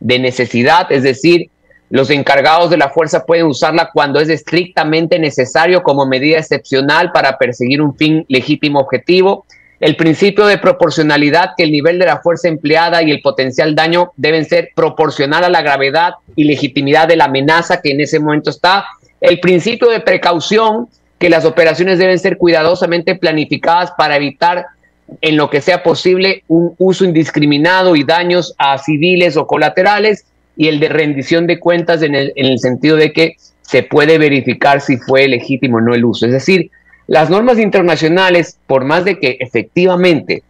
de 0.00 0.18
necesidad, 0.18 0.90
es 0.90 1.02
decir, 1.02 1.50
los 1.88 2.10
encargados 2.10 2.70
de 2.70 2.76
la 2.76 2.88
fuerza 2.88 3.24
pueden 3.24 3.46
usarla 3.46 3.90
cuando 3.92 4.18
es 4.18 4.28
estrictamente 4.28 5.18
necesario 5.18 5.82
como 5.82 6.04
medida 6.04 6.38
excepcional 6.38 7.12
para 7.12 7.38
perseguir 7.38 7.80
un 7.80 7.96
fin 7.96 8.24
legítimo 8.28 8.80
objetivo. 8.80 9.46
El 9.78 9.96
principio 9.96 10.46
de 10.46 10.58
proporcionalidad, 10.58 11.50
que 11.56 11.64
el 11.64 11.72
nivel 11.72 11.98
de 11.98 12.06
la 12.06 12.20
fuerza 12.20 12.48
empleada 12.48 13.02
y 13.02 13.10
el 13.10 13.20
potencial 13.20 13.74
daño 13.74 14.12
deben 14.16 14.44
ser 14.46 14.70
proporcional 14.74 15.44
a 15.44 15.50
la 15.50 15.62
gravedad 15.62 16.14
y 16.34 16.44
legitimidad 16.44 17.08
de 17.08 17.16
la 17.16 17.26
amenaza 17.26 17.80
que 17.82 17.90
en 17.90 18.00
ese 18.00 18.18
momento 18.18 18.50
está. 18.50 18.86
El 19.20 19.40
principio 19.40 19.88
de 19.88 20.00
precaución, 20.00 20.88
que 21.18 21.28
las 21.28 21.44
operaciones 21.44 21.98
deben 21.98 22.18
ser 22.18 22.38
cuidadosamente 22.38 23.14
planificadas 23.14 23.92
para 23.96 24.16
evitar 24.16 24.66
en 25.20 25.36
lo 25.36 25.50
que 25.50 25.60
sea 25.60 25.82
posible 25.82 26.42
un 26.48 26.74
uso 26.78 27.04
indiscriminado 27.04 27.96
y 27.96 28.04
daños 28.04 28.54
a 28.58 28.78
civiles 28.78 29.36
o 29.36 29.46
colaterales 29.46 30.26
y 30.56 30.68
el 30.68 30.80
de 30.80 30.88
rendición 30.88 31.46
de 31.46 31.60
cuentas 31.60 32.02
en 32.02 32.14
el, 32.14 32.32
en 32.36 32.46
el 32.46 32.58
sentido 32.58 32.96
de 32.96 33.12
que 33.12 33.36
se 33.62 33.82
puede 33.82 34.18
verificar 34.18 34.80
si 34.80 34.96
fue 34.96 35.28
legítimo 35.28 35.78
o 35.78 35.80
no 35.80 35.94
el 35.94 36.04
uso. 36.04 36.26
Es 36.26 36.32
decir, 36.32 36.70
las 37.06 37.30
normas 37.30 37.58
internacionales, 37.58 38.58
por 38.66 38.84
más 38.84 39.04
de 39.04 39.18
que 39.18 39.36
efectivamente 39.40 40.42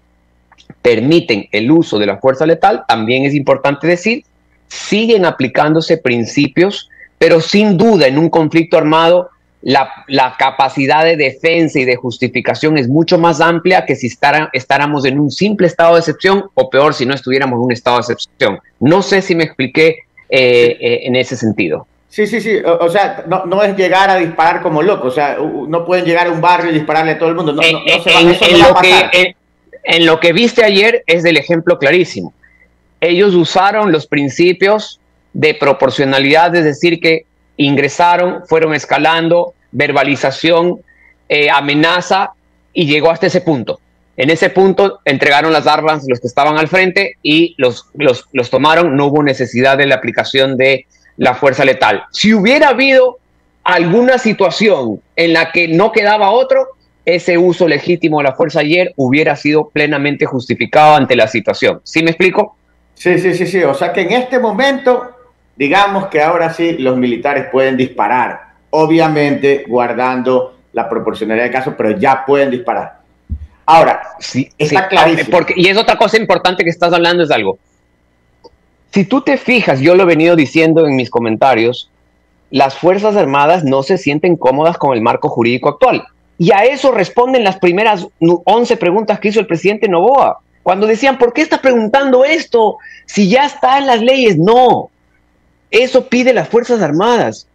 permiten 0.83 1.49
el 1.53 1.71
uso 1.71 1.99
de 1.99 2.07
la 2.07 2.19
fuerza 2.19 2.47
letal, 2.47 2.85
también 2.89 3.25
es 3.25 3.35
importante 3.35 3.87
decir, 3.87 4.25
siguen 4.69 5.25
aplicándose 5.25 5.99
principios, 5.99 6.89
pero 7.19 7.41
sin 7.41 7.77
duda 7.77 8.07
en 8.07 8.19
un 8.19 8.31
conflicto 8.31 8.79
armado 8.79 9.31
la, 9.63 10.37
capacidad 10.39 11.05
de 11.05 11.17
defensa 11.17 11.81
y 11.81 11.85
de 11.85 11.97
justificación 11.97 12.79
es 12.79 12.89
mucho 12.89 13.19
más 13.19 13.41
amplia 13.41 13.85
que 13.85 13.97
si 13.97 14.09
estáramos 14.53 15.05
en 15.05 15.19
un 15.19 15.31
simple 15.31 15.67
estado 15.67 15.95
de 15.95 16.01
excepción 16.01 16.45
o 16.55 16.71
peor 16.71 16.95
si 16.95 17.05
no 17.05 17.15
estuviéramos 17.15 17.57
en 17.57 17.65
un 17.65 17.73
estado 17.73 17.97
de 17.97 18.03
excepción. 18.03 18.61
No 18.79 19.03
sé 19.03 19.23
si 19.23 19.35
me 19.35 19.45
expliqué 19.45 19.89
eh, 20.29 20.77
eh, 20.81 21.01
en 21.03 21.17
ese 21.17 21.37
sentido. 21.37 21.87
Sí, 22.17 22.27
sí, 22.27 22.41
sí. 22.41 22.57
O, 22.65 22.89
sea, 22.89 23.25
no, 23.27 23.63
es 23.63 23.77
llegar 23.77 24.09
a 24.09 24.17
disparar 24.17 24.63
como 24.63 24.81
loco. 24.81 25.09
O 25.09 25.11
sea, 25.11 25.37
no 25.37 25.85
pueden 25.85 26.07
llegar 26.07 26.29
a 26.29 26.31
un 26.31 26.41
barrio 26.41 26.71
y 26.71 26.75
dispararle 26.75 27.13
a 27.13 27.19
todo 27.19 27.29
el 27.29 27.35
mundo. 27.35 27.53
No, 27.53 27.61
en, 27.63 27.75
lo 27.75 28.75
que, 28.81 29.37
en 29.85 30.07
lo 30.07 30.19
que 30.19 30.33
viste 30.33 30.65
ayer 30.65 31.05
es 31.07 31.23
del 31.23 31.37
ejemplo 31.37 31.79
clarísimo. 31.79 32.33
Ellos 33.03 33.35
usaron 33.35 33.93
los 33.93 34.07
principios 34.07 34.99
de 35.35 35.53
proporcionalidad, 35.53 36.57
es 36.57 36.65
decir, 36.65 37.01
que 37.01 37.27
ingresaron, 37.59 38.47
fueron 38.47 38.73
escalando, 38.73 39.53
verbalización, 39.73 40.81
eh, 41.29 41.51
amenaza 41.51 42.31
y 42.73 42.87
llegó 42.87 43.11
hasta 43.11 43.27
ese 43.27 43.43
punto. 43.43 43.79
En 44.17 44.31
ese 44.31 44.49
punto 44.49 45.01
entregaron 45.05 45.53
las 45.53 45.67
armas 45.67 46.07
los 46.09 46.21
que 46.21 46.29
estaban 46.29 46.57
al 46.57 46.69
frente 46.69 47.19
y 47.23 47.55
los, 47.59 47.91
los, 47.93 48.25
los 48.33 48.49
tomaron. 48.49 48.97
No 48.97 49.05
hubo 49.05 49.23
necesidad 49.23 49.77
de 49.77 49.85
la 49.85 49.97
aplicación 49.97 50.57
de 50.57 50.87
la 51.17 51.35
fuerza 51.35 51.65
letal. 51.65 52.05
Si 52.11 52.35
hubiera 52.35 52.69
habido 52.69 53.19
alguna 53.65 54.19
situación 54.19 55.01
en 55.17 55.33
la 55.33 55.53
que 55.53 55.69
no 55.69 55.93
quedaba 55.93 56.31
otro, 56.31 56.69
ese 57.05 57.39
uso 57.39 57.69
legítimo 57.69 58.19
de 58.19 58.25
la 58.25 58.35
fuerza 58.35 58.61
ayer 58.61 58.93
hubiera 58.97 59.37
sido 59.37 59.69
plenamente 59.69 60.27
justificado 60.27 60.97
ante 60.97 61.17
la 61.17 61.29
situación. 61.29 61.81
¿Sí 61.85 62.03
me 62.03 62.11
explico? 62.11 62.57
Sí, 62.95 63.19
sí, 63.19 63.35
sí, 63.35 63.47
sí. 63.47 63.63
O 63.63 63.75
sea 63.75 63.93
que 63.93 64.03
en 64.03 64.13
este 64.13 64.39
momento, 64.39 65.11
digamos 65.57 66.07
que 66.09 66.23
ahora 66.23 66.53
sí 66.53 66.79
los 66.79 66.97
militares 66.97 67.47
pueden 67.51 67.77
disparar 67.77 68.47
obviamente 68.71 69.65
guardando 69.67 70.59
la 70.73 70.89
proporcionalidad 70.89 71.47
de 71.47 71.51
casos, 71.51 71.75
pero 71.77 71.99
ya 71.99 72.25
pueden 72.27 72.51
disparar. 72.51 72.99
Ahora, 73.65 74.03
sí, 74.21 74.49
está 74.59 74.89
clarísimo. 74.89 75.31
Porque, 75.31 75.55
y 75.57 75.69
es 75.69 75.77
otra 75.77 75.97
cosa 75.97 76.19
importante 76.19 76.63
que 76.63 76.71
estás 76.71 76.93
hablando, 76.93 77.25
es 77.25 77.31
algo. 77.31 77.59
Si 78.93 79.05
tú 79.05 79.21
te 79.21 79.37
fijas, 79.37 79.81
yo 79.81 79.95
lo 79.95 80.05
he 80.05 80.07
venido 80.07 80.37
diciendo 80.37 80.87
en 80.87 80.97
mis 80.97 81.11
comentarios, 81.11 81.91
las 82.51 82.77
Fuerzas 82.77 83.17
Armadas 83.17 83.65
no 83.65 83.83
se 83.83 83.99
sienten 83.99 84.37
cómodas 84.37 84.79
con 84.79 84.95
el 84.95 85.03
marco 85.03 85.29
jurídico 85.29 85.69
actual. 85.69 86.05
Y 86.39 86.53
a 86.53 86.65
eso 86.65 86.93
responden 86.93 87.45
las 87.45 87.59
primeras 87.59 88.07
11 88.21 88.77
preguntas 88.77 89.19
que 89.21 89.29
hizo 89.29 89.41
el 89.41 89.47
presidente 89.47 89.89
Novoa. 89.89 90.39
Cuando 90.63 90.87
decían, 90.87 91.19
¿por 91.19 91.33
qué 91.33 91.43
está 91.43 91.61
preguntando 91.61 92.25
esto? 92.25 92.79
Si 93.07 93.29
ya 93.29 93.47
está 93.47 93.79
en 93.79 93.87
las 93.87 94.03
leyes. 94.03 94.37
No, 94.37 94.91
eso 95.71 96.09
pide 96.09 96.33
las 96.33 96.49
Fuerzas 96.49 96.83
Armadas. 96.83 97.47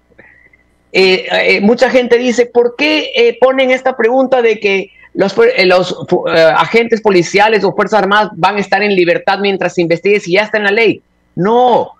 Eh, 0.93 1.27
eh, 1.31 1.61
mucha 1.61 1.89
gente 1.89 2.17
dice, 2.17 2.45
¿por 2.45 2.75
qué 2.75 3.11
eh, 3.15 3.37
ponen 3.39 3.71
esta 3.71 3.95
pregunta 3.95 4.41
de 4.41 4.59
que 4.59 4.91
los, 5.13 5.35
los 5.65 6.07
agentes 6.55 7.01
policiales 7.01 7.63
o 7.63 7.73
Fuerzas 7.73 8.01
Armadas 8.01 8.31
van 8.35 8.57
a 8.57 8.59
estar 8.59 8.81
en 8.81 8.95
libertad 8.95 9.39
mientras 9.39 9.73
se 9.75 9.81
investigue 9.81 10.19
si 10.19 10.33
ya 10.33 10.43
está 10.43 10.57
en 10.57 10.63
la 10.65 10.71
ley? 10.71 11.01
No, 11.35 11.91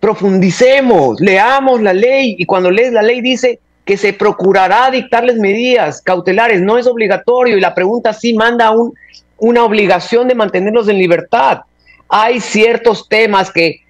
profundicemos, 0.00 1.20
leamos 1.20 1.82
la 1.82 1.92
ley 1.92 2.36
y 2.38 2.44
cuando 2.46 2.70
lees 2.70 2.92
la 2.92 3.02
ley 3.02 3.20
dice, 3.20 3.60
que 3.84 3.96
se 3.96 4.12
procurará 4.12 4.90
dictarles 4.90 5.36
medidas 5.36 6.00
cautelares, 6.00 6.60
no 6.60 6.78
es 6.78 6.86
obligatorio 6.86 7.56
y 7.56 7.60
la 7.60 7.74
pregunta 7.74 8.12
sí 8.12 8.34
manda 8.34 8.70
un, 8.70 8.94
una 9.38 9.64
obligación 9.64 10.28
de 10.28 10.34
mantenerlos 10.34 10.88
en 10.88 10.98
libertad. 10.98 11.62
Hay 12.08 12.40
ciertos 12.40 13.08
temas 13.08 13.50
que 13.50 13.80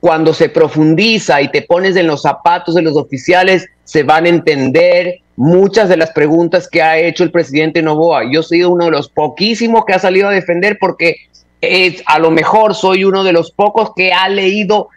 cuando 0.00 0.34
se 0.34 0.48
profundiza 0.48 1.40
y 1.40 1.50
te 1.50 1.62
pones 1.62 1.96
en 1.96 2.06
los 2.06 2.22
zapatos 2.22 2.74
de 2.74 2.82
los 2.82 2.96
oficiales, 2.96 3.66
se 3.84 4.02
van 4.02 4.26
a 4.26 4.28
entender 4.28 5.20
muchas 5.36 5.88
de 5.88 5.96
las 5.96 6.10
preguntas 6.10 6.68
que 6.68 6.82
ha 6.82 6.98
hecho 6.98 7.24
el 7.24 7.30
presidente 7.30 7.80
Novoa. 7.80 8.30
Yo 8.30 8.40
he 8.40 8.44
sido 8.44 8.70
uno 8.70 8.86
de 8.86 8.90
los 8.90 9.08
poquísimos 9.08 9.84
que 9.84 9.94
ha 9.94 9.98
salido 9.98 10.28
a 10.28 10.32
defender 10.32 10.76
porque 10.78 11.16
es, 11.60 12.02
a 12.06 12.18
lo 12.18 12.30
mejor 12.30 12.74
soy 12.74 13.04
uno 13.04 13.24
de 13.24 13.32
los 13.32 13.50
pocos 13.50 13.92
que 13.96 14.12
ha 14.12 14.28
leído 14.28 14.88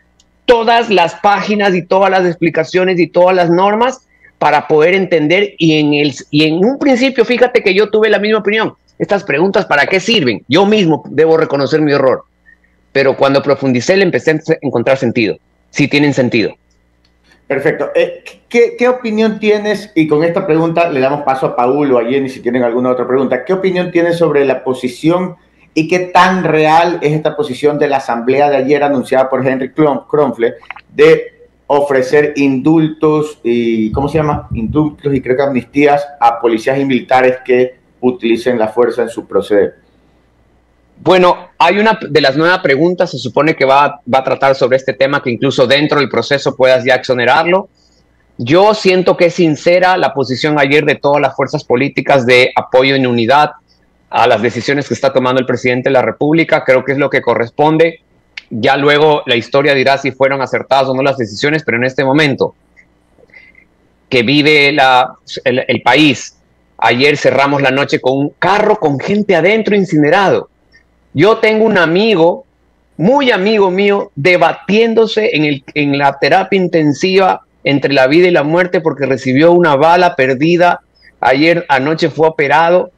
todas 0.45 0.89
las 0.89 1.15
páginas 1.15 1.73
y 1.75 1.85
todas 1.85 2.09
las 2.09 2.25
explicaciones 2.25 2.99
y 2.99 3.07
todas 3.07 3.35
las 3.35 3.49
normas 3.49 4.01
para 4.37 4.67
poder 4.67 4.95
entender 4.95 5.53
y 5.57 5.79
en, 5.79 5.93
el, 5.93 6.15
y 6.29 6.45
en 6.45 6.65
un 6.65 6.79
principio, 6.79 7.25
fíjate 7.25 7.61
que 7.61 7.73
yo 7.73 7.89
tuve 7.89 8.09
la 8.09 8.19
misma 8.19 8.39
opinión. 8.39 8.73
Estas 8.97 9.23
preguntas, 9.23 9.65
¿para 9.65 9.85
qué 9.87 9.99
sirven? 9.99 10.43
Yo 10.47 10.65
mismo 10.65 11.03
debo 11.09 11.37
reconocer 11.37 11.81
mi 11.81 11.91
error 11.91 12.25
pero 12.91 13.15
cuando 13.15 13.41
profundicé 13.41 13.95
le 13.97 14.03
empecé 14.03 14.31
a 14.31 14.37
encontrar 14.61 14.97
sentido. 14.97 15.37
Sí 15.69 15.87
tienen 15.87 16.13
sentido. 16.13 16.53
Perfecto. 17.47 17.89
Eh, 17.95 18.23
¿qué, 18.47 18.87
opinión 18.87 19.39
tienes? 19.39 19.91
Y 19.95 20.07
con 20.07 20.23
esta 20.23 20.45
pregunta 20.45 20.89
le 20.89 20.99
damos 20.99 21.23
paso 21.23 21.47
a 21.47 21.55
Paul 21.55 21.91
o 21.91 21.99
a 21.99 22.05
Jenny 22.05 22.29
si 22.29 22.39
tienen 22.39 22.63
alguna 22.63 22.91
otra 22.91 23.07
pregunta. 23.07 23.43
¿Qué 23.43 23.53
opinión 23.53 23.91
tienes 23.91 24.17
sobre 24.17 24.45
la 24.45 24.63
posición 24.63 25.35
y 25.73 25.87
qué 25.87 25.99
tan 25.99 26.43
real 26.43 26.99
es 27.01 27.13
esta 27.13 27.35
posición 27.35 27.79
de 27.79 27.87
la 27.87 27.97
asamblea 27.97 28.49
de 28.49 28.57
ayer 28.57 28.83
anunciada 28.83 29.29
por 29.29 29.45
Henry 29.45 29.71
Kronfle 29.71 30.55
de 30.93 31.41
ofrecer 31.67 32.33
indultos 32.35 33.39
y, 33.43 33.91
¿cómo 33.93 34.09
se 34.09 34.17
llama? 34.17 34.49
Indultos 34.53 35.13
y 35.13 35.21
creo 35.21 35.37
que 35.37 35.43
amnistías 35.43 36.05
a 36.19 36.39
policías 36.39 36.77
y 36.77 36.83
militares 36.83 37.37
que 37.45 37.75
utilicen 38.01 38.59
la 38.59 38.67
fuerza 38.67 39.03
en 39.03 39.09
su 39.09 39.25
proceder. 39.25 39.75
Bueno, 40.97 41.49
hay 41.57 41.79
una 41.79 41.97
de 42.01 42.21
las 42.21 42.35
nuevas 42.35 42.59
preguntas, 42.59 43.09
se 43.09 43.17
supone 43.17 43.55
que 43.55 43.65
va, 43.65 44.01
a 44.11 44.23
tratar 44.23 44.55
sobre 44.55 44.77
este 44.77 44.93
tema, 44.93 45.23
que 45.23 45.31
incluso 45.31 45.65
dentro 45.65 45.99
del 45.99 46.09
proceso 46.09 46.55
puedas 46.55 46.83
ya 46.83 46.95
exonerarlo. 46.95 47.69
Yo 48.37 48.73
siento 48.73 49.15
que 49.15 49.27
es 49.27 49.33
sincera 49.33 49.97
la 49.97 50.13
posición 50.13 50.59
ayer 50.59 50.85
de 50.85 50.95
todas 50.95 51.21
las 51.21 51.35
fuerzas 51.35 51.63
políticas 51.63 52.25
de 52.25 52.51
apoyo 52.55 52.95
en 52.95 53.07
unidad 53.07 53.51
a 54.11 54.27
las 54.27 54.41
decisiones 54.41 54.87
que 54.87 54.93
está 54.93 55.11
tomando 55.11 55.39
el 55.39 55.47
presidente 55.47 55.89
de 55.89 55.93
la 55.93 56.03
República. 56.03 56.63
Creo 56.63 56.85
que 56.85 56.91
es 56.91 56.99
lo 56.99 57.09
que 57.09 57.21
corresponde. 57.21 58.01
Ya 58.49 58.77
luego 58.77 59.23
la 59.25 59.35
historia 59.35 59.73
dirá 59.73 59.97
si 59.97 60.11
fueron 60.11 60.41
acertadas 60.41 60.89
o 60.89 60.93
no 60.93 61.01
las 61.01 61.17
decisiones, 61.17 61.63
pero 61.63 61.77
en 61.77 61.85
este 61.85 62.03
momento 62.03 62.53
que 64.09 64.23
vive 64.23 64.75
el 65.45 65.81
país, 65.81 66.35
ayer 66.77 67.17
cerramos 67.17 67.61
la 67.61 67.71
noche 67.71 67.99
con 67.99 68.17
un 68.17 68.33
carro 68.37 68.77
con 68.77 68.99
gente 68.99 69.35
adentro 69.35 69.75
incinerado 69.75 70.49
yo 71.13 71.37
tengo 71.37 71.65
un 71.65 71.77
amigo, 71.77 72.45
muy 72.97 73.31
amigo 73.31 73.69
mío, 73.69 74.11
debatiéndose 74.15 75.35
en, 75.35 75.45
el, 75.45 75.63
en 75.73 75.97
la 75.97 76.17
terapia 76.19 76.57
intensiva 76.57 77.41
entre 77.63 77.93
la 77.93 78.07
vida 78.07 78.27
y 78.27 78.31
la 78.31 78.43
muerte 78.43 78.81
porque 78.81 79.05
recibió 79.05 79.51
una 79.51 79.75
bala 79.75 80.15
perdida. 80.15 80.81
Ayer 81.19 81.65
anoche 81.67 82.09
fue 82.09 82.27
operado 82.27 82.91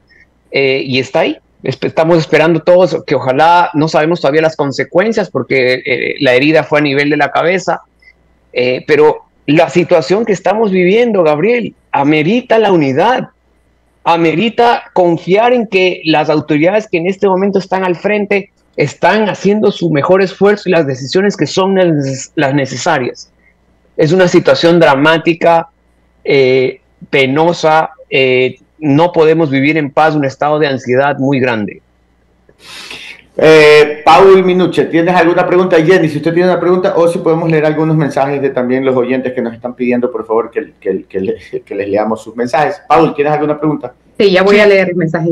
eh, 0.53 0.83
y 0.85 0.99
está 0.99 1.21
ahí. 1.21 1.37
Estamos 1.63 2.19
esperando 2.19 2.59
todos 2.59 3.03
que 3.07 3.15
ojalá, 3.15 3.71
no 3.73 3.87
sabemos 3.87 4.21
todavía 4.21 4.41
las 4.41 4.55
consecuencias 4.55 5.31
porque 5.31 5.81
eh, 5.85 6.15
la 6.19 6.33
herida 6.33 6.63
fue 6.63 6.79
a 6.79 6.83
nivel 6.83 7.09
de 7.09 7.17
la 7.17 7.31
cabeza, 7.31 7.81
eh, 8.51 8.83
pero 8.85 9.23
la 9.47 9.69
situación 9.69 10.25
que 10.25 10.33
estamos 10.33 10.71
viviendo, 10.71 11.23
Gabriel, 11.23 11.73
amerita 11.91 12.59
la 12.59 12.71
unidad 12.71 13.29
amerita 14.05 14.91
confiar 14.91 15.53
en 15.53 15.65
que 15.65 16.01
las 16.03 16.29
autoridades 16.29 16.89
que 16.89 16.97
en 16.97 17.07
este 17.07 17.25
momento 17.25 17.57
están 17.57 17.85
al 17.85 17.95
frente 17.95 18.51
están 18.75 19.29
haciendo 19.29 19.71
su 19.71 19.89
mejor 19.91 20.21
esfuerzo 20.21 20.67
y 20.67 20.73
las 20.73 20.85
decisiones 20.85 21.37
que 21.37 21.47
son 21.47 21.79
las 22.35 22.53
necesarias. 22.53 23.31
Es 23.95 24.11
una 24.11 24.27
situación 24.27 24.81
dramática, 24.81 25.69
penosa, 27.09 27.91
eh, 28.09 28.57
no 28.83 29.11
podemos 29.11 29.49
vivir 29.49 29.77
en 29.77 29.89
paz, 29.89 30.13
un 30.13 30.25
estado 30.25 30.59
de 30.59 30.67
ansiedad 30.67 31.17
muy 31.17 31.39
grande. 31.39 31.81
Eh, 33.35 34.01
Paul 34.05 34.43
Minuche, 34.43 34.85
¿tienes 34.85 35.15
alguna 35.15 35.47
pregunta? 35.47 35.77
Jenny, 35.83 36.07
si 36.07 36.17
usted 36.17 36.33
tiene 36.33 36.49
una 36.49 36.59
pregunta, 36.59 36.93
o 36.95 37.07
si 37.07 37.17
podemos 37.19 37.49
leer 37.49 37.65
algunos 37.65 37.95
mensajes 37.95 38.41
de 38.41 38.49
también 38.49 38.85
los 38.85 38.95
oyentes 38.95 39.33
que 39.33 39.41
nos 39.41 39.53
están 39.53 39.73
pidiendo, 39.73 40.11
por 40.11 40.27
favor, 40.27 40.51
que, 40.51 40.73
que, 40.79 41.75
les 41.75 41.89
leamos 41.89 42.21
sus 42.21 42.35
mensajes. 42.35 42.81
Paul, 42.87 43.15
¿tienes 43.15 43.33
alguna 43.33 43.57
pregunta? 43.57 43.93
Sí, 44.19 44.31
ya 44.31 44.43
voy 44.43 44.59
a 44.59 44.67
leer 44.67 44.89
el 44.89 44.95
mensaje. 44.95 45.29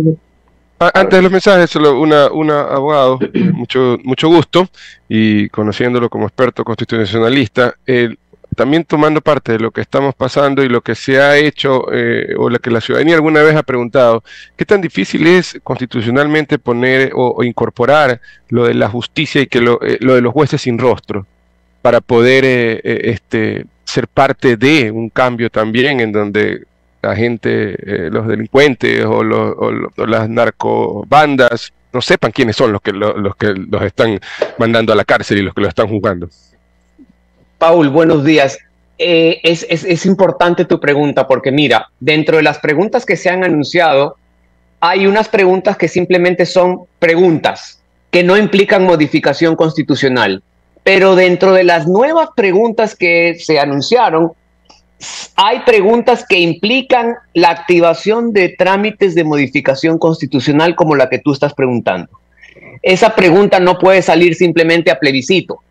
Antes 0.80 1.18
de 1.18 1.22
los 1.22 1.32
mensajes, 1.32 1.70
solo 1.70 1.99
una, 1.99 2.32
una 2.32 2.62
abogado, 2.62 3.20
mucho, 3.54 3.99
mucho 4.04 4.30
gusto, 4.30 4.68
y 5.08 5.49
conociéndolo 5.49 6.10
como 6.10 6.26
experto 6.26 6.64
constitucionalista, 6.64 7.76
el 7.86 8.18
también 8.56 8.84
tomando 8.84 9.22
parte 9.22 9.54
de 9.54 9.60
lo 9.60 9.72
que 9.72 9.82
estamos 9.82 10.14
pasando 10.14 10.64
y 10.64 10.70
lo 10.70 10.82
que 10.82 10.95
se 10.95 11.22
ha 11.22 11.38
hecho 11.38 11.86
eh, 11.93 12.34
o 12.38 12.49
lo 12.49 12.60
que 12.60 12.70
la 12.70 12.82
ciudadanía 12.82 13.16
alguna 13.16 13.41
vez 13.41 13.56
ha 13.56 13.64
preguntado, 13.64 14.24
¿qué 14.58 14.66
tan 14.66 14.82
difícil 14.82 15.26
es 15.28 15.60
constitucionalmente 15.64 16.60
poner 16.60 17.12
o, 17.16 17.43
incorporar 17.43 18.20
lo 18.49 18.66
de 18.66 18.74
la 18.74 18.89
justicia 18.89 19.41
y 19.41 19.47
que 19.47 19.62
lo, 19.62 19.82
eh, 19.82 19.97
de 19.99 20.22
los 20.22 20.34
jueces 20.34 20.62
sin 20.62 20.78
rostro 20.78 21.26
para 21.82 22.02
poder 22.02 22.43
eh, 22.45 22.82
este, 22.84 23.66
ser 23.86 24.08
parte 24.08 24.58
de 24.58 24.91
un 24.91 25.10
cambio 25.10 25.49
también 25.49 25.99
en 26.02 26.12
donde 26.12 26.66
la 27.02 27.16
gente, 27.16 27.76
los 28.12 28.28
delincuentes 28.28 29.04
o, 29.06 29.24
las 29.24 30.30
narcobandas 30.30 31.74
no 31.91 31.99
sepan 31.99 32.32
quiénes 32.32 32.56
son 32.56 32.72
los 32.72 32.82
que, 32.82 32.91
los 32.91 33.36
que 33.36 33.56
los 33.56 33.82
están 33.82 34.20
mandando 34.60 34.93
a 34.93 34.95
la 34.95 35.04
cárcel 35.04 35.39
y 35.39 35.41
los 35.41 35.56
que 35.56 35.62
los 35.62 35.70
están 35.70 35.88
juzgando? 35.88 36.30
Paul, 37.62 37.89
buenos 37.89 38.24
días. 38.24 38.57
Eh, 38.97 39.39
es, 39.43 40.05
importante 40.07 40.66
tu 40.66 40.80
pregunta 40.80 41.28
porque 41.28 41.51
mira, 41.51 41.91
dentro 41.99 42.38
de 42.38 42.41
las 42.41 42.57
preguntas 42.57 43.05
que 43.05 43.16
se 43.16 43.30
han 43.30 43.43
anunciado, 43.43 44.16
hay 44.80 45.05
unas 45.05 45.30
preguntas 45.30 45.78
que 45.78 45.88
simplemente 45.88 46.47
son 46.47 46.86
preguntas, 46.97 47.80
que 48.09 48.24
no 48.24 48.36
implican 48.36 48.84
modificación 48.84 49.55
constitucional. 49.55 50.41
Pero 50.82 51.14
dentro 51.14 51.53
de 51.53 51.64
las 51.64 51.88
nuevas 51.88 52.30
preguntas 52.36 52.95
que 52.95 53.36
se 53.39 53.59
anunciaron, 53.59 54.32
hay 55.36 55.59
preguntas 55.59 56.26
que 56.28 56.39
implican 56.39 57.14
la 57.36 57.51
activación 57.51 58.34
de 58.34 58.55
trámites 58.57 59.14
de 59.14 59.24
modificación 59.24 59.99
constitucional 59.99 60.76
como 60.76 60.95
la 60.95 61.09
que 61.09 61.20
tú 61.20 61.32
estás 61.32 61.53
preguntando. 61.53 62.09
Esa 62.82 63.14
pregunta 63.14 63.59
no 63.59 63.78
puede 63.78 64.01
salir 64.01 64.34
simplemente 64.34 64.89
a 64.89 64.97
plebiscito 64.97 65.62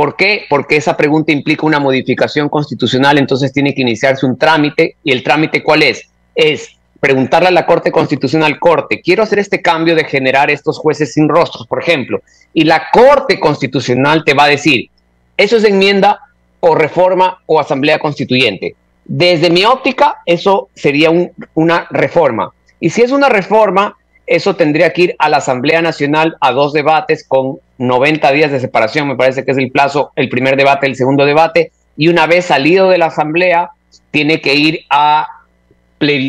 ¿Por 0.00 0.16
qué? 0.16 0.46
Porque 0.48 0.76
esa 0.76 0.96
pregunta 0.96 1.30
implica 1.30 1.66
una 1.66 1.78
modificación 1.78 2.48
constitucional, 2.48 3.18
entonces 3.18 3.52
tiene 3.52 3.74
que 3.74 3.82
iniciarse 3.82 4.24
un 4.24 4.38
trámite. 4.38 4.96
¿Y 5.04 5.12
el 5.12 5.22
trámite 5.22 5.62
cuál 5.62 5.82
es? 5.82 6.08
Es 6.34 6.70
preguntarle 7.00 7.48
a 7.48 7.50
la 7.50 7.66
Corte 7.66 7.92
Constitucional, 7.92 8.58
Corte, 8.58 9.02
quiero 9.02 9.22
hacer 9.22 9.40
este 9.40 9.60
cambio 9.60 9.94
de 9.94 10.04
generar 10.04 10.50
estos 10.50 10.78
jueces 10.78 11.12
sin 11.12 11.28
rostros, 11.28 11.66
por 11.66 11.82
ejemplo. 11.82 12.22
Y 12.54 12.64
la 12.64 12.84
Corte 12.90 13.38
Constitucional 13.38 14.24
te 14.24 14.32
va 14.32 14.44
a 14.44 14.48
decir, 14.48 14.88
eso 15.36 15.58
es 15.58 15.64
enmienda 15.64 16.20
o 16.60 16.74
reforma 16.74 17.42
o 17.44 17.60
asamblea 17.60 17.98
constituyente. 17.98 18.76
Desde 19.04 19.50
mi 19.50 19.66
óptica, 19.66 20.22
eso 20.24 20.70
sería 20.74 21.10
una 21.52 21.88
reforma. 21.90 22.54
Y 22.80 22.88
si 22.88 23.02
es 23.02 23.10
una 23.10 23.28
reforma, 23.28 23.98
eso 24.30 24.54
tendría 24.54 24.92
que 24.92 25.02
ir 25.02 25.16
a 25.18 25.28
la 25.28 25.38
Asamblea 25.38 25.82
Nacional 25.82 26.36
a 26.40 26.52
dos 26.52 26.72
debates 26.72 27.24
con 27.26 27.58
90 27.78 28.30
días 28.30 28.52
de 28.52 28.60
separación, 28.60 29.08
me 29.08 29.16
parece 29.16 29.44
que 29.44 29.50
es 29.50 29.58
el 29.58 29.72
plazo, 29.72 30.12
el 30.14 30.28
primer 30.28 30.56
debate, 30.56 30.86
el 30.86 30.94
segundo 30.94 31.26
debate, 31.26 31.72
y 31.96 32.06
una 32.06 32.28
vez 32.28 32.44
salido 32.44 32.88
de 32.90 32.98
la 32.98 33.06
Asamblea, 33.06 33.70
tiene 34.12 34.40
que 34.40 34.54
ir 34.54 34.84
a, 34.88 35.26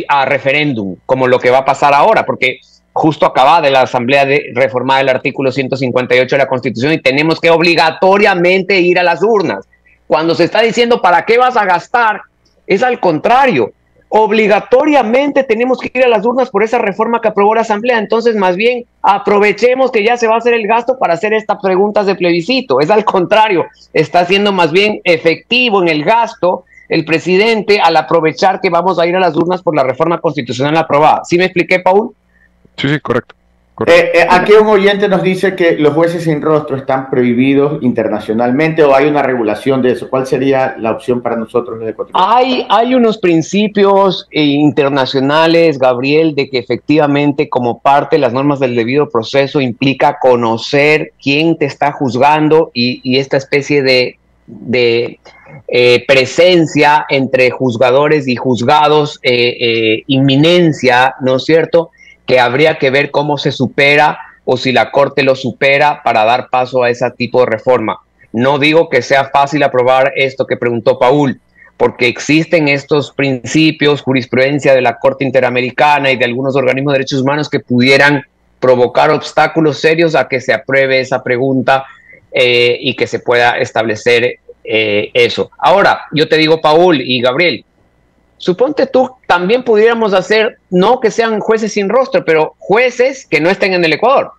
a 0.08 0.26
referéndum, 0.26 0.96
como 1.06 1.28
lo 1.28 1.38
que 1.40 1.52
va 1.52 1.60
a 1.60 1.66
pasar 1.66 1.94
ahora, 1.94 2.26
porque 2.26 2.60
justo 2.92 3.24
acaba 3.24 3.62
de 3.62 3.70
la 3.70 3.82
Asamblea 3.82 4.26
de 4.26 4.46
reformar 4.56 5.02
el 5.02 5.10
artículo 5.10 5.52
158 5.52 6.36
de 6.36 6.40
la 6.42 6.48
Constitución 6.48 6.94
y 6.94 7.02
tenemos 7.02 7.40
que 7.40 7.52
obligatoriamente 7.52 8.82
ir 8.82 8.98
a 8.98 9.04
las 9.04 9.22
urnas. 9.22 9.68
Cuando 10.08 10.34
se 10.34 10.46
está 10.46 10.62
diciendo 10.62 11.04
para 11.04 11.24
qué 11.24 11.38
vas 11.38 11.56
a 11.56 11.66
gastar, 11.66 12.22
es 12.66 12.82
al 12.82 13.00
contrario, 13.00 13.74
obligatoriamente 14.14 15.46
tenemos 15.46 15.80
que 15.80 15.90
ir 15.94 16.04
a 16.04 16.10
las 16.10 16.26
urnas 16.26 16.50
por 16.50 16.64
esa 16.64 16.78
reforma 16.78 17.22
que 17.22 17.30
aprobó 17.30 17.56
la 17.56 17.62
Asamblea. 17.62 17.98
Entonces, 17.98 18.36
más 18.36 18.58
bien, 18.58 18.84
aprovechemos 19.02 19.90
que 19.90 20.04
ya 20.04 20.18
se 20.18 20.28
va 20.28 20.36
a 20.36 20.40
hacer 20.40 20.54
el 20.54 20.68
gasto 20.68 21.00
para 21.00 21.14
hacer 21.14 21.34
estas 21.34 21.60
preguntas 21.62 22.06
de 22.06 22.16
plebiscito. 22.16 22.82
Es 22.82 22.90
al 22.90 23.06
contrario, 23.06 23.68
está 23.94 24.26
siendo 24.26 24.52
más 24.52 24.74
bien 24.74 25.00
efectivo 25.06 25.82
en 25.82 25.88
el 25.88 26.04
gasto 26.04 26.66
el 26.90 27.06
presidente 27.06 27.80
al 27.80 27.96
aprovechar 27.96 28.60
que 28.60 28.70
vamos 28.70 29.00
a 29.00 29.08
ir 29.08 29.16
a 29.16 29.20
las 29.22 29.34
urnas 29.38 29.62
por 29.62 29.74
la 29.74 29.84
reforma 29.84 30.20
constitucional 30.20 30.76
aprobada. 30.76 31.24
¿Sí 31.24 31.38
me 31.38 31.46
expliqué, 31.46 31.80
Paul? 31.80 32.14
Sí, 32.76 32.90
sí, 32.90 33.00
correcto. 33.00 33.34
Eh, 33.88 34.12
eh, 34.14 34.28
aquí 34.30 34.54
un 34.54 34.68
oyente 34.68 35.08
nos 35.08 35.24
dice 35.24 35.56
que 35.56 35.78
los 35.78 35.94
jueces 35.94 36.24
sin 36.24 36.42
rostro 36.42 36.76
están 36.76 37.10
prohibidos 37.10 37.82
internacionalmente 37.82 38.84
o 38.84 38.96
hay 38.96 39.08
una 39.08 39.24
regulación 39.24 39.82
de 39.82 39.92
eso. 39.92 40.10
¿Cuál 40.10 40.28
sería 40.28 40.76
la 40.78 40.92
opción 40.92 41.22
para 41.22 41.36
nosotros 41.36 41.80
los 41.80 41.90
ecuatorianos? 41.90 42.36
Hay, 42.36 42.66
hay 42.70 42.96
unos 42.96 43.18
principios 43.18 44.28
eh, 44.32 44.44
internacionales, 44.44 45.80
Gabriel, 45.80 46.36
de 46.36 46.50
que 46.50 46.60
efectivamente 46.60 47.50
como 47.50 47.80
parte 47.80 48.18
de 48.18 48.22
las 48.22 48.34
normas 48.34 48.60
del 48.60 48.76
debido 48.76 49.10
proceso 49.10 49.62
implica 49.62 50.18
conocer 50.20 51.14
quién 51.22 51.58
te 51.58 51.66
está 51.66 51.92
juzgando 51.92 52.72
y, 52.74 53.18
esta 53.22 53.38
especie 53.38 53.84
de, 53.84 54.18
de 54.48 55.20
presencia 56.08 57.06
entre 57.10 57.52
juzgadores 57.52 58.28
y 58.28 58.36
juzgados, 58.36 59.20
inminencia, 60.08 61.16
¿no 61.22 61.36
es 61.36 61.46
cierto? 61.46 61.92
Que 62.26 62.40
habría 62.40 62.78
que 62.78 62.90
ver 62.90 63.12
cómo 63.12 63.38
se 63.38 63.52
supera 63.52 64.20
o 64.46 64.58
si 64.58 64.72
la 64.72 64.92
Corte 64.92 65.24
lo 65.24 65.36
supera 65.36 66.02
para 66.04 66.26
dar 66.26 66.50
paso 66.50 66.84
a 66.84 66.90
ese 66.90 67.10
tipo 67.12 67.42
de 67.42 67.48
reforma. 67.48 68.00
No 68.34 68.60
digo 68.60 68.90
que 68.90 69.02
sea 69.02 69.26
fácil 69.26 69.64
aprobar 69.64 70.14
esto 70.16 70.46
que 70.46 70.58
preguntó 70.58 70.98
Paul, 70.98 71.40
porque 71.78 72.08
existen 72.08 72.68
estos 72.68 73.12
principios, 73.12 74.02
jurisprudencia 74.02 74.74
de 74.74 74.82
la 74.82 74.98
Corte 75.00 75.26
Interamericana 75.26 76.12
y 76.12 76.18
de 76.18 76.26
algunos 76.26 76.56
organismos 76.56 76.94
de 76.94 77.00
derechos 77.00 77.22
humanos 77.22 77.50
que 77.50 77.60
pudieran 77.60 78.24
provocar 78.60 79.10
obstáculos 79.10 79.80
serios 79.80 80.16
a 80.16 80.28
que 80.28 80.40
se 80.40 80.54
apruebe 80.54 81.00
esa 81.00 81.24
pregunta 81.24 81.86
eh, 82.32 82.78
y 82.80 82.96
que 82.96 83.08
se 83.08 83.20
pueda 83.20 83.58
establecer 83.58 84.40
eh, 84.64 85.10
eso. 85.14 85.50
Ahora, 85.58 86.04
yo 86.12 86.30
te 86.30 86.38
digo, 86.38 86.62
Paul 86.62 87.02
y 87.02 87.20
Gabriel, 87.22 87.66
Suponte 88.42 88.88
tú, 88.88 89.08
también 89.28 89.64
pudiéramos 89.64 90.16
hacer, 90.16 90.58
no 90.72 91.00
que 91.00 91.12
sean 91.12 91.40
jueces 91.40 91.74
sin 91.74 91.90
rostro, 91.90 92.26
pero 92.26 92.56
jueces 92.58 93.28
que 93.30 93.40
no 93.40 93.52
estén 93.52 93.74
en 93.74 93.86
el 93.86 93.94
Ecuador. 93.94 94.32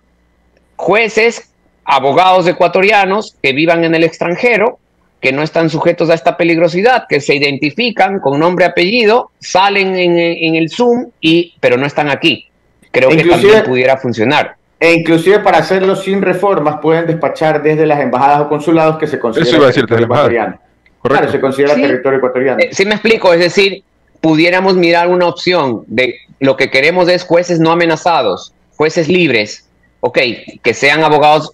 Jueces, 0.75 1.53
abogados 1.85 2.45
ecuatorianos 2.45 3.37
que 3.41 3.53
vivan 3.53 3.85
en 3.85 3.95
el 3.95 4.03
extranjero, 4.03 4.77
que 5.21 5.31
no 5.31 5.41
están 5.41 5.69
sujetos 5.69 6.09
a 6.09 6.15
esta 6.15 6.35
peligrosidad, 6.35 7.05
que 7.07 7.21
se 7.21 7.35
identifican 7.35 8.19
con 8.19 8.41
nombre 8.41 8.65
y 8.65 8.67
apellido, 8.67 9.31
salen 9.39 9.95
en, 9.95 10.55
el 10.55 10.69
Zoom, 10.69 11.11
y, 11.21 11.53
pero 11.61 11.77
no 11.77 11.85
están 11.85 12.09
aquí. 12.09 12.49
Creo 12.91 13.07
que 13.09 13.23
también 13.23 13.63
pudiera 13.63 13.95
funcionar. 13.95 14.57
E 14.81 14.95
inclusive 14.95 15.39
para 15.39 15.59
hacerlo 15.59 15.95
sin 15.95 16.21
reformas 16.21 16.81
pueden 16.81 17.07
despachar 17.07 17.63
desde 17.63 17.85
las 17.85 18.01
embajadas 18.01 18.41
o 18.41 18.49
consulados 18.49 18.97
que 18.97 19.07
se 19.07 19.17
consideran 19.17 19.71
territorio 19.71 20.07
ecuatoriano. 20.07 20.59
Claro, 21.01 21.31
se 21.31 21.39
considera 21.39 21.75
territorio 21.75 22.17
ecuatoriano. 22.17 22.59
Eh, 22.59 22.69
sí 22.73 22.85
me 22.85 22.95
explico, 22.95 23.33
es 23.33 23.39
decir, 23.39 23.81
pudiéramos 24.23 24.75
mirar 24.77 25.09
una 25.09 25.27
opción 25.27 25.83
de 25.85 26.15
lo 26.39 26.55
que 26.55 26.71
queremos 26.71 27.09
es 27.09 27.25
jueces 27.25 27.59
no 27.59 27.71
amenazados, 27.71 28.53
jueces 28.77 29.09
libres, 29.09 29.67
ok, 29.99 30.17
que 30.63 30.73
sean 30.73 31.03
abogados 31.03 31.51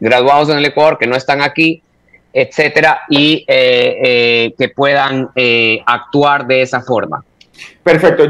graduados 0.00 0.48
en 0.48 0.56
el 0.56 0.64
Ecuador, 0.64 0.96
que 0.96 1.06
no 1.06 1.14
están 1.14 1.42
aquí, 1.42 1.82
etcétera, 2.32 3.02
y 3.10 3.44
eh, 3.46 3.98
eh, 4.02 4.54
que 4.58 4.70
puedan 4.70 5.28
eh, 5.36 5.80
actuar 5.84 6.46
de 6.46 6.62
esa 6.62 6.80
forma. 6.80 7.22
Perfecto. 7.82 8.24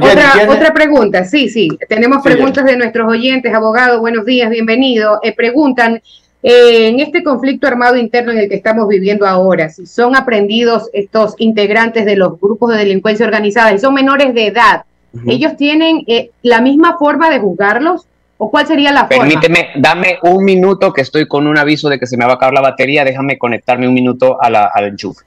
otra, 0.48 0.74
pregunta, 0.74 1.24
sí, 1.24 1.48
sí, 1.48 1.68
tenemos 1.88 2.24
preguntas 2.24 2.64
de 2.64 2.76
nuestros 2.76 3.08
oyentes, 3.08 3.54
abogado, 3.54 4.00
buenos 4.00 4.24
días, 4.24 4.50
bienvenido. 4.50 5.20
preguntan, 5.36 6.02
eh, 6.42 6.88
en 6.88 7.00
este 7.00 7.22
conflicto 7.22 7.66
armado 7.66 7.96
interno 7.96 8.32
en 8.32 8.38
el 8.38 8.48
que 8.48 8.54
estamos 8.54 8.88
viviendo 8.88 9.26
ahora, 9.26 9.68
si 9.68 9.86
son 9.86 10.16
aprendidos 10.16 10.88
estos 10.92 11.34
integrantes 11.38 12.06
de 12.06 12.16
los 12.16 12.40
grupos 12.40 12.70
de 12.70 12.78
delincuencia 12.78 13.26
organizada 13.26 13.72
y 13.72 13.78
son 13.78 13.92
menores 13.92 14.32
de 14.32 14.46
edad, 14.46 14.84
¿ellos 15.26 15.56
tienen 15.56 16.04
eh, 16.06 16.30
la 16.42 16.60
misma 16.60 16.96
forma 16.98 17.28
de 17.30 17.40
juzgarlos? 17.40 18.06
¿O 18.38 18.50
cuál 18.50 18.66
sería 18.66 18.90
la 18.90 19.06
forma? 19.06 19.24
Permíteme, 19.24 19.68
dame 19.76 20.18
un 20.22 20.42
minuto 20.42 20.94
que 20.94 21.02
estoy 21.02 21.28
con 21.28 21.46
un 21.46 21.58
aviso 21.58 21.90
de 21.90 21.98
que 21.98 22.06
se 22.06 22.16
me 22.16 22.24
va 22.24 22.32
a 22.32 22.34
acabar 22.36 22.54
la 22.54 22.62
batería. 22.62 23.04
Déjame 23.04 23.36
conectarme 23.36 23.86
un 23.86 23.92
minuto 23.92 24.40
a 24.40 24.48
la, 24.48 24.70
al 24.72 24.86
enchufe. 24.86 25.26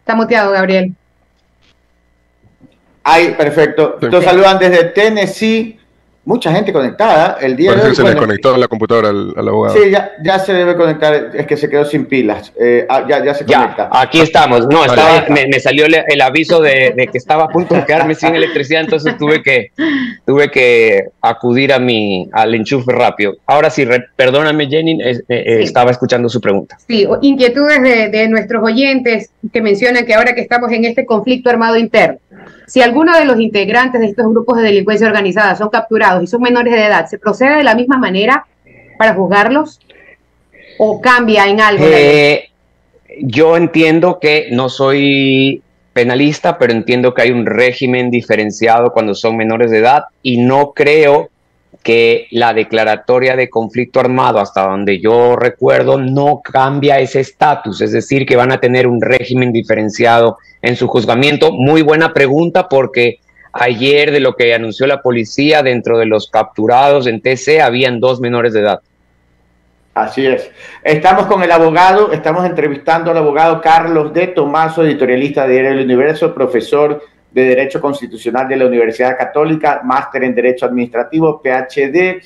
Está 0.00 0.14
muteado, 0.14 0.52
Gabriel. 0.52 0.92
Ay, 3.02 3.34
perfecto. 3.38 3.94
Te 3.94 4.20
saludan 4.20 4.58
desde 4.58 4.84
Tennessee 4.84 5.78
mucha 6.24 6.52
gente 6.52 6.72
conectada. 6.72 7.38
El 7.40 7.56
día 7.56 7.72
de 7.74 7.88
hoy, 7.88 7.94
se 7.94 8.02
le 8.02 8.16
conectó 8.16 8.56
la 8.56 8.68
computadora 8.68 9.10
al, 9.10 9.48
abogado. 9.48 9.76
Sí, 9.76 9.90
ya, 9.90 10.12
ya, 10.22 10.38
se 10.38 10.52
debe 10.52 10.76
conectar, 10.76 11.30
es 11.34 11.46
que 11.46 11.56
se 11.56 11.68
quedó 11.68 11.84
sin 11.84 12.06
pilas. 12.06 12.52
Eh, 12.58 12.86
ah, 12.88 13.04
ya, 13.08 13.24
ya 13.24 13.34
se 13.34 13.44
conecta. 13.44 13.88
Aquí 13.92 14.20
estamos. 14.20 14.66
No, 14.66 14.84
estaba, 14.84 15.26
me, 15.28 15.60
salió 15.60 15.86
el, 15.86 16.20
aviso 16.20 16.60
de, 16.60 17.08
que 17.10 17.18
estaba 17.18 17.44
a 17.44 17.48
punto 17.48 17.74
de 17.74 17.84
quedarme 17.84 18.14
sin 18.14 18.34
electricidad, 18.34 18.82
entonces 18.82 19.16
tuve 19.18 19.42
que, 19.42 19.70
tuve 20.26 20.50
que 20.50 21.04
acudir 21.20 21.72
a 21.72 21.78
mi, 21.78 22.28
al 22.32 22.54
enchufe 22.54 22.92
rápido. 22.92 23.36
Ahora 23.46 23.70
sí, 23.70 23.86
perdóname, 24.16 24.68
Jenny, 24.68 24.98
eh, 25.02 25.20
eh, 25.28 25.58
estaba 25.60 25.90
escuchando 25.90 26.28
su 26.28 26.40
pregunta. 26.40 26.78
Sí, 26.86 27.06
inquietudes 27.22 27.82
de, 27.82 28.08
de 28.08 28.28
nuestros 28.28 28.62
oyentes 28.62 29.30
que 29.52 29.60
mencionan 29.60 30.06
que 30.06 30.14
ahora 30.14 30.34
que 30.34 30.40
estamos 30.40 30.70
en 30.72 30.84
este 30.84 31.04
conflicto 31.04 31.50
armado 31.50 31.76
interno, 31.76 32.18
si 32.66 32.82
alguno 32.82 33.16
de 33.16 33.24
los 33.24 33.40
integrantes 33.40 34.00
de 34.00 34.08
estos 34.08 34.26
grupos 34.28 34.58
de 34.58 34.64
delincuencia 34.64 35.06
organizada 35.06 35.56
son 35.56 35.68
capturados 35.68 36.22
y 36.22 36.26
son 36.26 36.42
menores 36.42 36.72
de 36.72 36.86
edad, 36.86 37.06
¿se 37.06 37.18
procede 37.18 37.56
de 37.56 37.64
la 37.64 37.74
misma 37.74 37.98
manera 37.98 38.46
para 38.98 39.14
juzgarlos? 39.14 39.80
¿O 40.78 41.00
cambia 41.00 41.46
en 41.46 41.60
algo? 41.60 41.84
Eh, 41.86 42.50
yo 43.20 43.56
entiendo 43.56 44.18
que 44.18 44.48
no 44.50 44.68
soy 44.68 45.62
penalista, 45.92 46.58
pero 46.58 46.72
entiendo 46.72 47.14
que 47.14 47.22
hay 47.22 47.30
un 47.30 47.46
régimen 47.46 48.10
diferenciado 48.10 48.92
cuando 48.92 49.14
son 49.14 49.36
menores 49.36 49.70
de 49.70 49.78
edad 49.78 50.04
y 50.22 50.38
no 50.38 50.72
creo 50.72 51.30
que 51.82 52.26
la 52.30 52.54
declaratoria 52.54 53.36
de 53.36 53.50
conflicto 53.50 54.00
armado, 54.00 54.40
hasta 54.40 54.66
donde 54.66 55.00
yo 55.00 55.36
recuerdo, 55.36 55.98
no 55.98 56.40
cambia 56.42 56.98
ese 56.98 57.20
estatus, 57.20 57.82
es 57.82 57.92
decir, 57.92 58.26
que 58.26 58.36
van 58.36 58.52
a 58.52 58.58
tener 58.58 58.86
un 58.86 59.00
régimen 59.00 59.52
diferenciado 59.52 60.38
en 60.64 60.76
su 60.76 60.88
juzgamiento. 60.88 61.52
Muy 61.52 61.82
buena 61.82 62.14
pregunta 62.14 62.68
porque 62.68 63.20
ayer 63.52 64.10
de 64.10 64.20
lo 64.20 64.34
que 64.34 64.54
anunció 64.54 64.86
la 64.86 65.02
policía, 65.02 65.62
dentro 65.62 65.98
de 65.98 66.06
los 66.06 66.30
capturados 66.30 67.06
en 67.06 67.20
TC, 67.20 67.60
habían 67.60 68.00
dos 68.00 68.18
menores 68.20 68.54
de 68.54 68.60
edad. 68.60 68.80
Así 69.92 70.26
es. 70.26 70.50
Estamos 70.82 71.26
con 71.26 71.42
el 71.42 71.52
abogado, 71.52 72.12
estamos 72.12 72.46
entrevistando 72.46 73.10
al 73.10 73.18
abogado 73.18 73.60
Carlos 73.60 74.12
de 74.12 74.28
Tomaso, 74.28 74.84
editorialista 74.84 75.46
de 75.46 75.62
del 75.62 75.84
Universo, 75.84 76.34
profesor 76.34 77.02
de 77.30 77.44
Derecho 77.44 77.80
Constitucional 77.80 78.48
de 78.48 78.56
la 78.56 78.66
Universidad 78.66 79.18
Católica, 79.18 79.82
máster 79.84 80.24
en 80.24 80.34
Derecho 80.34 80.66
Administrativo, 80.66 81.42
PhD, 81.42 82.22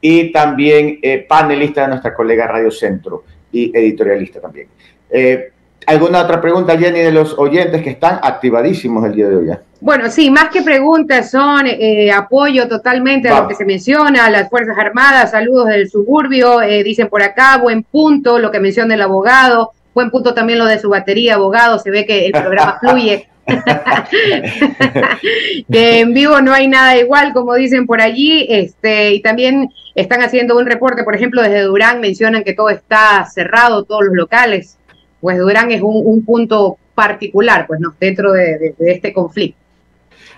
y 0.00 0.32
también 0.32 0.98
eh, 1.02 1.26
panelista 1.28 1.82
de 1.82 1.88
nuestra 1.88 2.14
colega 2.14 2.46
Radio 2.46 2.70
Centro 2.70 3.24
y 3.52 3.76
editorialista 3.76 4.40
también. 4.40 4.68
Eh, 5.10 5.50
¿Alguna 5.86 6.22
otra 6.22 6.40
pregunta, 6.40 6.78
Jenny, 6.78 7.00
de 7.00 7.12
los 7.12 7.38
oyentes 7.38 7.82
que 7.82 7.90
están 7.90 8.20
activadísimos 8.22 9.04
el 9.04 9.14
día 9.14 9.28
de 9.28 9.36
hoy? 9.36 9.50
Bueno, 9.80 10.10
sí, 10.10 10.30
más 10.30 10.50
que 10.50 10.62
preguntas 10.62 11.30
son 11.30 11.66
eh, 11.66 12.12
apoyo 12.12 12.68
totalmente 12.68 13.28
a 13.28 13.40
lo 13.40 13.48
que 13.48 13.54
se 13.54 13.64
menciona, 13.64 14.28
las 14.28 14.50
Fuerzas 14.50 14.76
Armadas, 14.78 15.30
saludos 15.30 15.68
del 15.68 15.88
suburbio, 15.88 16.60
dicen 16.84 17.08
por 17.08 17.22
acá, 17.22 17.56
buen 17.56 17.82
punto, 17.82 18.38
lo 18.38 18.50
que 18.50 18.60
menciona 18.60 18.94
el 18.94 19.02
abogado, 19.02 19.72
buen 19.94 20.10
punto 20.10 20.34
también 20.34 20.58
lo 20.58 20.66
de 20.66 20.78
su 20.78 20.90
batería, 20.90 21.36
abogado, 21.36 21.78
se 21.78 21.90
ve 21.90 22.06
que 22.06 22.26
el 22.26 22.32
programa 22.32 22.78
fluye. 22.80 23.26
que 25.72 26.00
en 26.00 26.14
vivo 26.14 26.40
no 26.40 26.52
hay 26.52 26.68
nada 26.68 26.96
igual, 26.96 27.32
como 27.32 27.54
dicen 27.54 27.86
por 27.86 28.00
allí, 28.00 28.46
este, 28.48 29.12
y 29.12 29.22
también 29.22 29.70
están 29.94 30.22
haciendo 30.22 30.56
un 30.56 30.66
reporte, 30.66 31.04
por 31.04 31.14
ejemplo, 31.14 31.42
desde 31.42 31.62
Durán 31.62 32.00
mencionan 32.00 32.44
que 32.44 32.52
todo 32.52 32.70
está 32.70 33.26
cerrado, 33.26 33.84
todos 33.84 34.04
los 34.04 34.14
locales, 34.14 34.78
pues 35.20 35.38
Durán 35.38 35.70
es 35.70 35.82
un, 35.82 36.24
punto 36.24 36.78
particular, 36.94 37.66
pues 37.66 37.80
no, 37.80 37.94
dentro 37.98 38.32
de, 38.32 38.74
este 38.78 39.12
conflicto. 39.12 39.58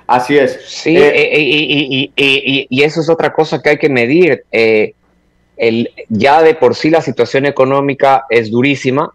Así 0.07 0.37
es. 0.37 0.59
Sí, 0.67 0.97
eh, 0.97 1.33
eh, 1.33 2.13
y, 2.17 2.67
y, 2.69 2.83
eso 2.83 3.01
es 3.01 3.09
otra 3.09 3.33
cosa 3.33 3.63
que 3.63 3.71
hay 3.71 3.79
que 3.79 3.89
medir. 3.89 4.45
Eh, 4.51 4.95
el, 5.57 5.91
ya 6.09 6.43
de 6.43 6.55
por 6.55 6.75
sí 6.75 6.91
la 6.91 7.01
situación 7.01 7.47
económica 7.47 8.25
es 8.29 8.51
durísima, 8.51 9.13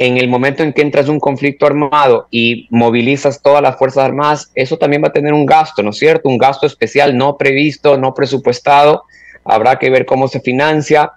en 0.00 0.16
el 0.16 0.28
momento 0.28 0.62
en 0.62 0.72
que 0.72 0.80
entras 0.80 1.06
en 1.06 1.12
un 1.12 1.20
conflicto 1.20 1.66
armado 1.66 2.26
y 2.30 2.66
movilizas 2.70 3.42
todas 3.42 3.60
las 3.60 3.76
Fuerzas 3.76 4.04
Armadas, 4.04 4.50
eso 4.54 4.78
también 4.78 5.02
va 5.02 5.08
a 5.08 5.12
tener 5.12 5.34
un 5.34 5.44
gasto, 5.44 5.82
¿no 5.82 5.90
es 5.90 5.98
cierto? 5.98 6.30
Un 6.30 6.38
gasto 6.38 6.66
especial 6.66 7.14
no 7.18 7.36
previsto, 7.36 7.98
no 7.98 8.14
presupuestado. 8.14 9.04
Habrá 9.44 9.78
que 9.78 9.90
ver 9.90 10.06
cómo 10.06 10.26
se 10.26 10.40
financia. 10.40 11.12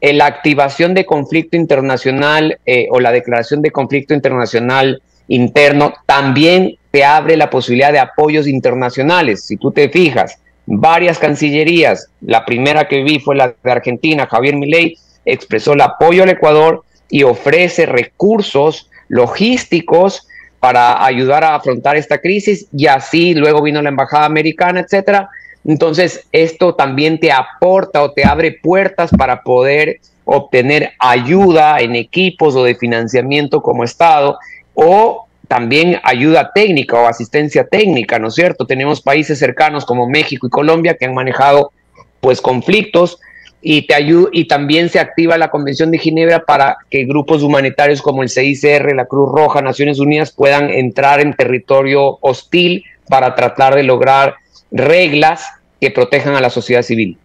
En 0.00 0.18
la 0.18 0.26
activación 0.26 0.94
de 0.94 1.04
conflicto 1.04 1.56
internacional 1.56 2.58
eh, 2.64 2.88
o 2.90 3.00
la 3.00 3.12
declaración 3.12 3.62
de 3.62 3.70
conflicto 3.70 4.14
internacional 4.14 5.02
interno 5.28 5.94
también 6.06 6.76
te 6.90 7.04
abre 7.04 7.36
la 7.36 7.50
posibilidad 7.50 7.92
de 7.92 7.98
apoyos 7.98 8.46
internacionales. 8.46 9.44
Si 9.44 9.56
tú 9.56 9.70
te 9.70 9.88
fijas, 9.88 10.38
varias 10.66 11.18
cancillerías, 11.18 12.08
la 12.20 12.44
primera 12.44 12.88
que 12.88 13.02
vi 13.02 13.20
fue 13.20 13.36
la 13.36 13.54
de 13.62 13.70
Argentina, 13.70 14.26
Javier 14.26 14.56
Milei, 14.56 14.96
expresó 15.24 15.74
el 15.74 15.80
apoyo 15.82 16.22
al 16.22 16.30
Ecuador 16.30 16.84
y 17.08 17.22
ofrece 17.22 17.86
recursos 17.86 18.88
logísticos 19.08 20.26
para 20.60 21.04
ayudar 21.04 21.42
a 21.42 21.54
afrontar 21.54 21.96
esta 21.96 22.18
crisis 22.18 22.66
y 22.72 22.86
así 22.86 23.34
luego 23.34 23.62
vino 23.62 23.82
la 23.82 23.88
embajada 23.88 24.26
americana, 24.26 24.80
etcétera. 24.80 25.28
Entonces, 25.64 26.26
esto 26.32 26.74
también 26.74 27.20
te 27.20 27.32
aporta 27.32 28.02
o 28.02 28.12
te 28.12 28.24
abre 28.24 28.52
puertas 28.52 29.10
para 29.10 29.42
poder 29.42 30.00
obtener 30.24 30.92
ayuda 30.98 31.80
en 31.80 31.96
equipos 31.96 32.54
o 32.54 32.64
de 32.64 32.74
financiamiento 32.74 33.60
como 33.60 33.84
Estado 33.84 34.38
o 34.74 35.26
también 35.48 35.98
ayuda 36.04 36.52
técnica 36.54 36.96
o 36.96 37.08
asistencia 37.08 37.66
técnica, 37.66 38.20
¿no 38.20 38.28
es 38.28 38.34
cierto? 38.34 38.66
Tenemos 38.66 39.00
países 39.00 39.38
cercanos 39.38 39.84
como 39.84 40.08
México 40.08 40.46
y 40.46 40.50
Colombia 40.50 40.96
que 40.96 41.06
han 41.06 41.14
manejado 41.14 41.72
pues 42.20 42.40
conflictos 42.40 43.18
y 43.60 43.86
te 43.86 43.94
y 44.32 44.44
también 44.46 44.88
se 44.88 45.00
activa 45.00 45.36
la 45.36 45.50
Convención 45.50 45.90
de 45.90 45.98
Ginebra 45.98 46.44
para 46.44 46.78
que 46.88 47.04
grupos 47.04 47.42
humanitarios 47.42 48.00
como 48.00 48.22
el 48.22 48.30
CICR, 48.30 48.94
la 48.94 49.06
Cruz 49.06 49.30
Roja, 49.32 49.60
Naciones 49.60 49.98
Unidas 49.98 50.30
puedan 50.30 50.70
entrar 50.70 51.20
en 51.20 51.34
territorio 51.34 52.18
hostil 52.20 52.84
para 53.08 53.34
tratar 53.34 53.74
de 53.74 53.82
lograr 53.82 54.36
reglas 54.70 55.46
que 55.80 55.90
protejan 55.90 56.34
a 56.34 56.40
la 56.40 56.50
sociedad 56.50 56.82
civil. 56.82 57.18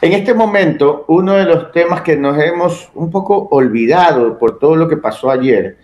En 0.00 0.12
este 0.12 0.34
momento, 0.34 1.04
uno 1.08 1.34
de 1.34 1.44
los 1.44 1.72
temas 1.72 2.00
que 2.02 2.16
nos 2.16 2.38
hemos 2.38 2.90
un 2.94 3.10
poco 3.10 3.48
olvidado 3.50 4.38
por 4.38 4.58
todo 4.58 4.76
lo 4.76 4.88
que 4.88 4.96
pasó 4.96 5.30
ayer, 5.30 5.76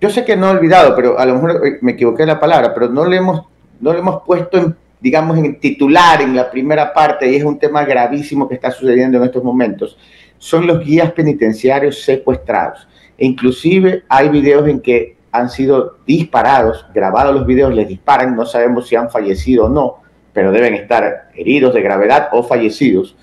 yo 0.00 0.10
sé 0.10 0.24
que 0.24 0.36
no 0.36 0.48
he 0.48 0.56
olvidado, 0.56 0.94
pero 0.94 1.18
a 1.18 1.26
lo 1.26 1.34
mejor 1.34 1.66
eh, 1.66 1.78
me 1.80 1.92
equivoqué 1.92 2.26
la 2.26 2.38
palabra, 2.38 2.72
pero 2.74 2.88
no 2.88 3.04
le 3.06 3.16
hemos, 3.16 3.42
no 3.80 3.92
le 3.92 3.98
hemos 3.98 4.22
puesto 4.24 4.58
en, 4.58 4.76
digamos, 5.00 5.38
en 5.38 5.58
titular 5.58 6.20
en 6.22 6.36
la 6.36 6.50
primera 6.50 6.92
parte, 6.92 7.30
y 7.30 7.36
es 7.36 7.44
un 7.44 7.58
tema 7.58 7.84
gravísimo 7.84 8.48
que 8.48 8.54
está 8.54 8.70
sucediendo 8.70 9.18
en 9.18 9.24
estos 9.24 9.42
momentos, 9.42 9.98
son 10.38 10.66
los 10.66 10.84
guías 10.84 11.12
penitenciarios 11.12 12.02
secuestrados. 12.02 12.86
E 13.16 13.24
inclusive 13.26 14.04
hay 14.08 14.28
videos 14.28 14.68
en 14.68 14.80
que 14.80 15.16
han 15.32 15.50
sido 15.50 15.98
disparados, 16.06 16.86
grabados 16.94 17.34
los 17.34 17.46
videos, 17.46 17.74
les 17.74 17.88
disparan, 17.88 18.36
no 18.36 18.46
sabemos 18.46 18.88
si 18.88 18.96
han 18.96 19.10
fallecido 19.10 19.66
o 19.66 19.68
no, 19.68 20.05
pero 20.36 20.52
deben 20.52 20.74
estar 20.74 21.30
heridos 21.34 21.72
de 21.72 21.80
gravedad 21.80 22.28
o 22.30 22.42
fallecidos. 22.42 23.16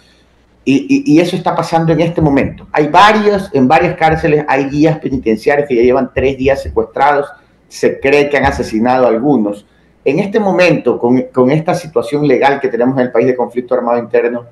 Y, 0.65 1.19
eso 1.19 1.35
está 1.35 1.55
pasando 1.55 1.93
en 1.93 2.01
este 2.01 2.21
momento. 2.21 2.65
Hay 2.71 2.87
varios, 2.87 3.51
en 3.53 3.67
varias 3.67 3.95
cárceles 3.97 4.43
hay 4.47 4.67
guías 4.67 4.97
penitenciarios 4.97 5.67
que 5.67 5.75
ya 5.75 5.83
llevan 5.83 6.09
tres 6.11 6.39
días 6.39 6.63
secuestrados, 6.63 7.27
se 7.67 7.99
cree 7.99 8.29
que 8.29 8.37
han 8.37 8.45
asesinado 8.45 9.05
a 9.05 9.09
algunos. 9.09 9.67
En 10.03 10.17
este 10.17 10.39
momento, 10.39 10.97
con, 10.97 11.21
con 11.31 11.51
esta 11.51 11.75
situación 11.75 12.27
legal 12.27 12.59
que 12.59 12.67
tenemos 12.67 12.97
en 12.97 13.05
el 13.05 13.11
país 13.11 13.27
de 13.27 13.35
conflicto 13.35 13.75
armado 13.75 13.99
interno, 13.99 14.45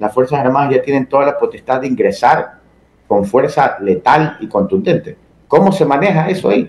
las 0.00 0.12
Fuerzas 0.12 0.40
Armadas 0.40 0.74
ya 0.74 0.82
tienen 0.82 1.06
toda 1.06 1.24
la 1.24 1.38
potestad 1.38 1.82
de 1.82 1.86
ingresar 1.86 2.54
con 3.06 3.24
fuerza 3.24 3.76
letal 3.80 4.38
y 4.40 4.48
contundente. 4.48 5.16
¿Cómo 5.46 5.70
se 5.70 5.84
maneja 5.84 6.28
eso 6.28 6.48
ahí? 6.48 6.68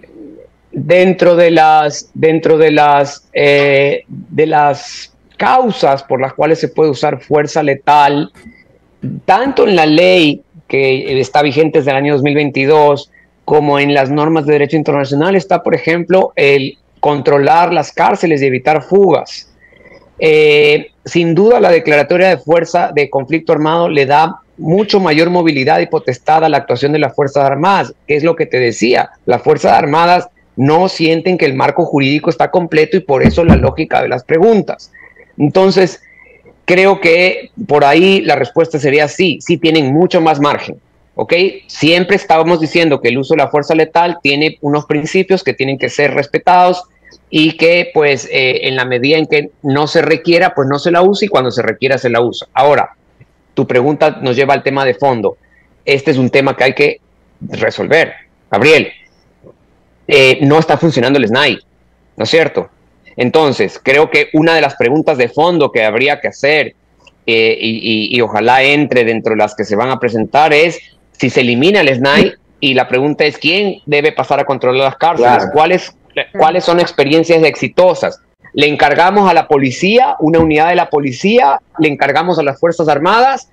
Dentro 0.72 1.36
de 1.36 1.50
las, 1.50 2.12
dentro 2.14 2.60
de 2.60 2.70
las, 2.70 3.28
eh, 3.34 4.04
de 4.08 4.46
las 4.46 5.16
causas 5.40 6.04
por 6.04 6.20
las 6.20 6.34
cuales 6.34 6.60
se 6.60 6.68
puede 6.68 6.92
usar 6.92 7.22
fuerza 7.22 7.64
letal, 7.64 8.32
tanto 9.24 9.66
en 9.66 9.76
la 9.78 9.86
ley 9.86 10.44
que 10.68 11.20
está 11.20 11.42
vigente 11.42 11.80
desde 11.80 11.92
el 11.92 11.98
año 11.98 12.14
2022, 12.14 13.10
como 13.46 13.80
en 13.80 13.94
las 13.94 14.12
normas 14.12 14.46
de 14.46 14.54
derecho 14.54 14.76
internacional, 14.76 15.36
está, 15.36 15.64
por 15.64 15.74
ejemplo, 15.74 16.34
el 16.36 16.78
controlar 17.00 17.74
las 17.74 17.94
cárceles 17.94 18.42
y 18.42 18.48
evitar 18.48 18.84
fugas. 18.84 19.50
Eh, 20.20 20.92
sin 21.06 21.34
duda, 21.34 21.62
la 21.62 21.72
declaratoria 21.72 22.28
de 22.28 22.38
fuerza 22.38 22.92
de 22.94 23.10
conflicto 23.10 23.54
armado 23.54 23.88
le 23.88 24.06
da 24.06 24.42
mucho 24.58 25.00
mayor 25.00 25.30
movilidad 25.30 25.80
y 25.80 25.88
potestad 25.88 26.44
a 26.44 26.50
la 26.50 26.58
actuación 26.58 26.92
de 26.92 27.00
las 27.00 27.16
Fuerzas 27.16 27.46
Armadas, 27.46 27.94
que 28.06 28.18
es 28.18 28.24
lo 28.24 28.36
que 28.36 28.46
te 28.46 28.60
decía, 28.60 29.12
las 29.26 29.42
Fuerzas 29.42 29.72
Armadas 29.72 30.28
no 30.58 30.90
sienten 30.90 31.38
que 31.38 31.46
el 31.46 31.54
marco 31.54 31.86
jurídico 31.86 32.30
está 32.30 32.52
completo 32.52 32.98
y 32.98 33.00
por 33.00 33.24
eso 33.24 33.46
la 33.46 33.56
lógica 33.56 34.02
de 34.02 34.10
las 34.10 34.26
preguntas. 34.26 34.92
Entonces, 35.40 36.02
creo 36.66 37.02
que 37.02 37.50
por 37.68 37.84
ahí 37.84 38.22
la 38.22 38.36
respuesta 38.36 38.78
sería 38.78 39.08
sí, 39.08 39.40
sí 39.42 39.58
tienen 39.58 39.92
mucho 39.92 40.22
más 40.22 40.40
margen. 40.40 40.80
¿ok? 41.16 41.34
Siempre 41.68 42.16
estábamos 42.16 42.62
diciendo 42.62 43.02
que 43.02 43.10
el 43.10 43.18
uso 43.18 43.34
de 43.34 43.40
la 43.40 43.50
fuerza 43.50 43.76
letal 43.76 44.20
tiene 44.24 44.58
unos 44.62 44.86
principios 44.86 45.44
que 45.44 45.54
tienen 45.54 45.78
que 45.78 45.90
ser 45.90 46.14
respetados 46.14 46.84
y 47.30 47.58
que 47.58 47.92
pues 47.94 48.26
eh, 48.32 48.68
en 48.68 48.78
la 48.78 48.86
medida 48.86 49.18
en 49.18 49.26
que 49.26 49.52
no 49.62 49.88
se 49.88 50.02
requiera, 50.02 50.56
pues 50.56 50.70
no 50.70 50.80
se 50.80 50.92
la 50.92 51.02
usa 51.02 51.26
y 51.26 51.30
cuando 51.30 51.52
se 51.52 51.62
requiera 51.62 51.98
se 51.98 52.10
la 52.10 52.22
usa. 52.22 52.48
Ahora, 52.54 52.96
tu 53.54 53.68
pregunta 53.68 54.20
nos 54.22 54.38
lleva 54.38 54.54
al 54.54 54.64
tema 54.64 54.86
de 54.86 54.94
fondo. 54.94 55.36
Este 55.84 56.12
es 56.12 56.18
un 56.18 56.30
tema 56.30 56.56
que 56.56 56.64
hay 56.64 56.74
que 56.74 57.02
resolver. 57.42 58.14
Gabriel, 58.50 58.90
eh, 60.08 60.40
no 60.42 60.58
está 60.58 60.78
funcionando 60.78 61.20
el 61.20 61.28
SNAI, 61.28 61.60
¿no 62.16 62.24
es 62.24 62.30
cierto? 62.30 62.70
Entonces, 63.18 63.80
creo 63.82 64.10
que 64.10 64.30
una 64.34 64.54
de 64.54 64.62
las 64.62 64.76
preguntas 64.76 65.18
de 65.18 65.30
fondo 65.30 65.72
que 65.72 65.84
habría 65.84 66.20
que 66.20 66.30
hacer 66.30 66.76
eh, 67.26 67.58
y, 67.62 68.20
ojalá 68.22 68.64
entre 68.64 69.04
dentro 69.04 69.32
de 69.32 69.38
las 69.38 69.54
que 69.54 69.64
se 69.64 69.76
van 69.76 69.90
a 69.92 70.00
presentar 70.00 70.52
es 70.52 70.80
si 71.12 71.30
se 71.30 71.42
elimina 71.42 71.82
el 71.82 71.94
SNAI 71.94 72.34
y 72.60 72.74
la 72.74 72.88
pregunta 72.88 73.26
es 73.26 73.38
quién 73.38 73.76
debe 73.86 74.12
pasar 74.12 74.40
a 74.40 74.46
controlar 74.46 74.84
las 74.86 74.98
cárceles, 74.98 75.48
cuáles, 75.54 75.96
cuáles 76.34 76.64
son 76.64 76.80
experiencias 76.80 77.44
exitosas. 77.44 78.20
Le 78.54 78.68
encargamos 78.68 79.30
a 79.30 79.34
la 79.34 79.48
policía, 79.48 80.16
una 80.20 80.40
unidad 80.40 80.70
de 80.70 80.76
la 80.76 80.90
policía, 80.90 81.60
le 81.78 81.90
encargamos 81.90 82.40
a 82.40 82.44
las 82.44 82.60
Fuerzas 82.60 82.88
Armadas, 82.88 83.50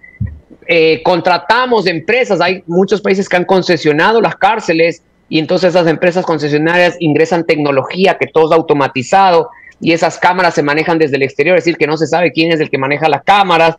eh, 0.66 1.02
contratamos 1.04 1.86
empresas, 1.86 2.40
hay 2.40 2.62
muchos 2.66 3.00
países 3.00 3.28
que 3.28 3.36
han 3.36 3.44
concesionado 3.44 4.20
las 4.20 4.36
cárceles 4.36 5.02
y 5.28 5.38
entonces 5.38 5.70
esas 5.70 5.86
empresas 5.86 6.24
concesionarias 6.24 6.96
ingresan 7.00 7.44
tecnología 7.44 8.16
que 8.18 8.26
todo 8.26 8.46
es 8.46 8.56
automatizado 8.56 9.50
y 9.80 9.92
esas 9.92 10.18
cámaras 10.18 10.54
se 10.54 10.62
manejan 10.62 10.98
desde 10.98 11.16
el 11.16 11.22
exterior, 11.22 11.56
es 11.58 11.64
decir, 11.64 11.76
que 11.76 11.86
no 11.86 11.96
se 11.96 12.06
sabe 12.06 12.32
quién 12.32 12.52
es 12.52 12.60
el 12.60 12.70
que 12.70 12.78
maneja 12.78 13.08
las 13.08 13.24
cámaras. 13.24 13.76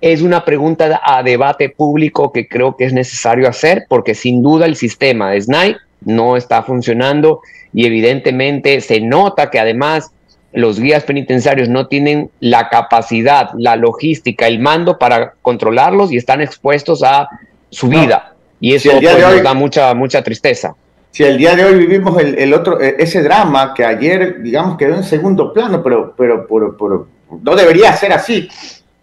Es 0.00 0.22
una 0.22 0.44
pregunta 0.44 1.00
a 1.04 1.22
debate 1.22 1.68
público 1.68 2.32
que 2.32 2.46
creo 2.46 2.76
que 2.76 2.84
es 2.84 2.92
necesario 2.92 3.48
hacer 3.48 3.86
porque 3.88 4.14
sin 4.14 4.42
duda 4.42 4.66
el 4.66 4.76
sistema 4.76 5.32
de 5.32 5.40
SNAI 5.40 5.76
no 6.04 6.36
está 6.36 6.62
funcionando 6.62 7.40
y 7.74 7.84
evidentemente 7.84 8.80
se 8.80 9.00
nota 9.00 9.50
que 9.50 9.58
además 9.58 10.12
los 10.52 10.80
guías 10.80 11.04
penitenciarios 11.04 11.68
no 11.68 11.88
tienen 11.88 12.30
la 12.40 12.68
capacidad, 12.68 13.50
la 13.58 13.76
logística, 13.76 14.46
el 14.46 14.60
mando 14.60 14.98
para 14.98 15.34
controlarlos 15.42 16.12
y 16.12 16.16
están 16.16 16.40
expuestos 16.40 17.02
a 17.02 17.28
su 17.70 17.88
vida. 17.88 18.34
Y 18.60 18.74
eso 18.74 18.90
pues, 18.90 19.02
nos 19.02 19.42
da 19.42 19.54
mucha, 19.54 19.94
mucha 19.94 20.22
tristeza. 20.22 20.74
Si 21.10 21.24
el 21.24 21.38
día 21.38 21.56
de 21.56 21.64
hoy 21.64 21.74
vivimos 21.74 22.20
el, 22.22 22.52
otro, 22.54 22.80
e, 22.80 22.96
ese 22.98 23.22
drama 23.22 23.72
que 23.74 23.84
ayer, 23.84 24.42
digamos, 24.42 24.76
quedó 24.76 24.94
en 24.94 25.04
segundo 25.04 25.52
plano, 25.52 25.82
pero, 25.82 26.14
pero 26.16 26.46
por, 26.46 27.08
no 27.42 27.56
debería 27.56 27.92
ser 27.94 28.12
así. 28.12 28.48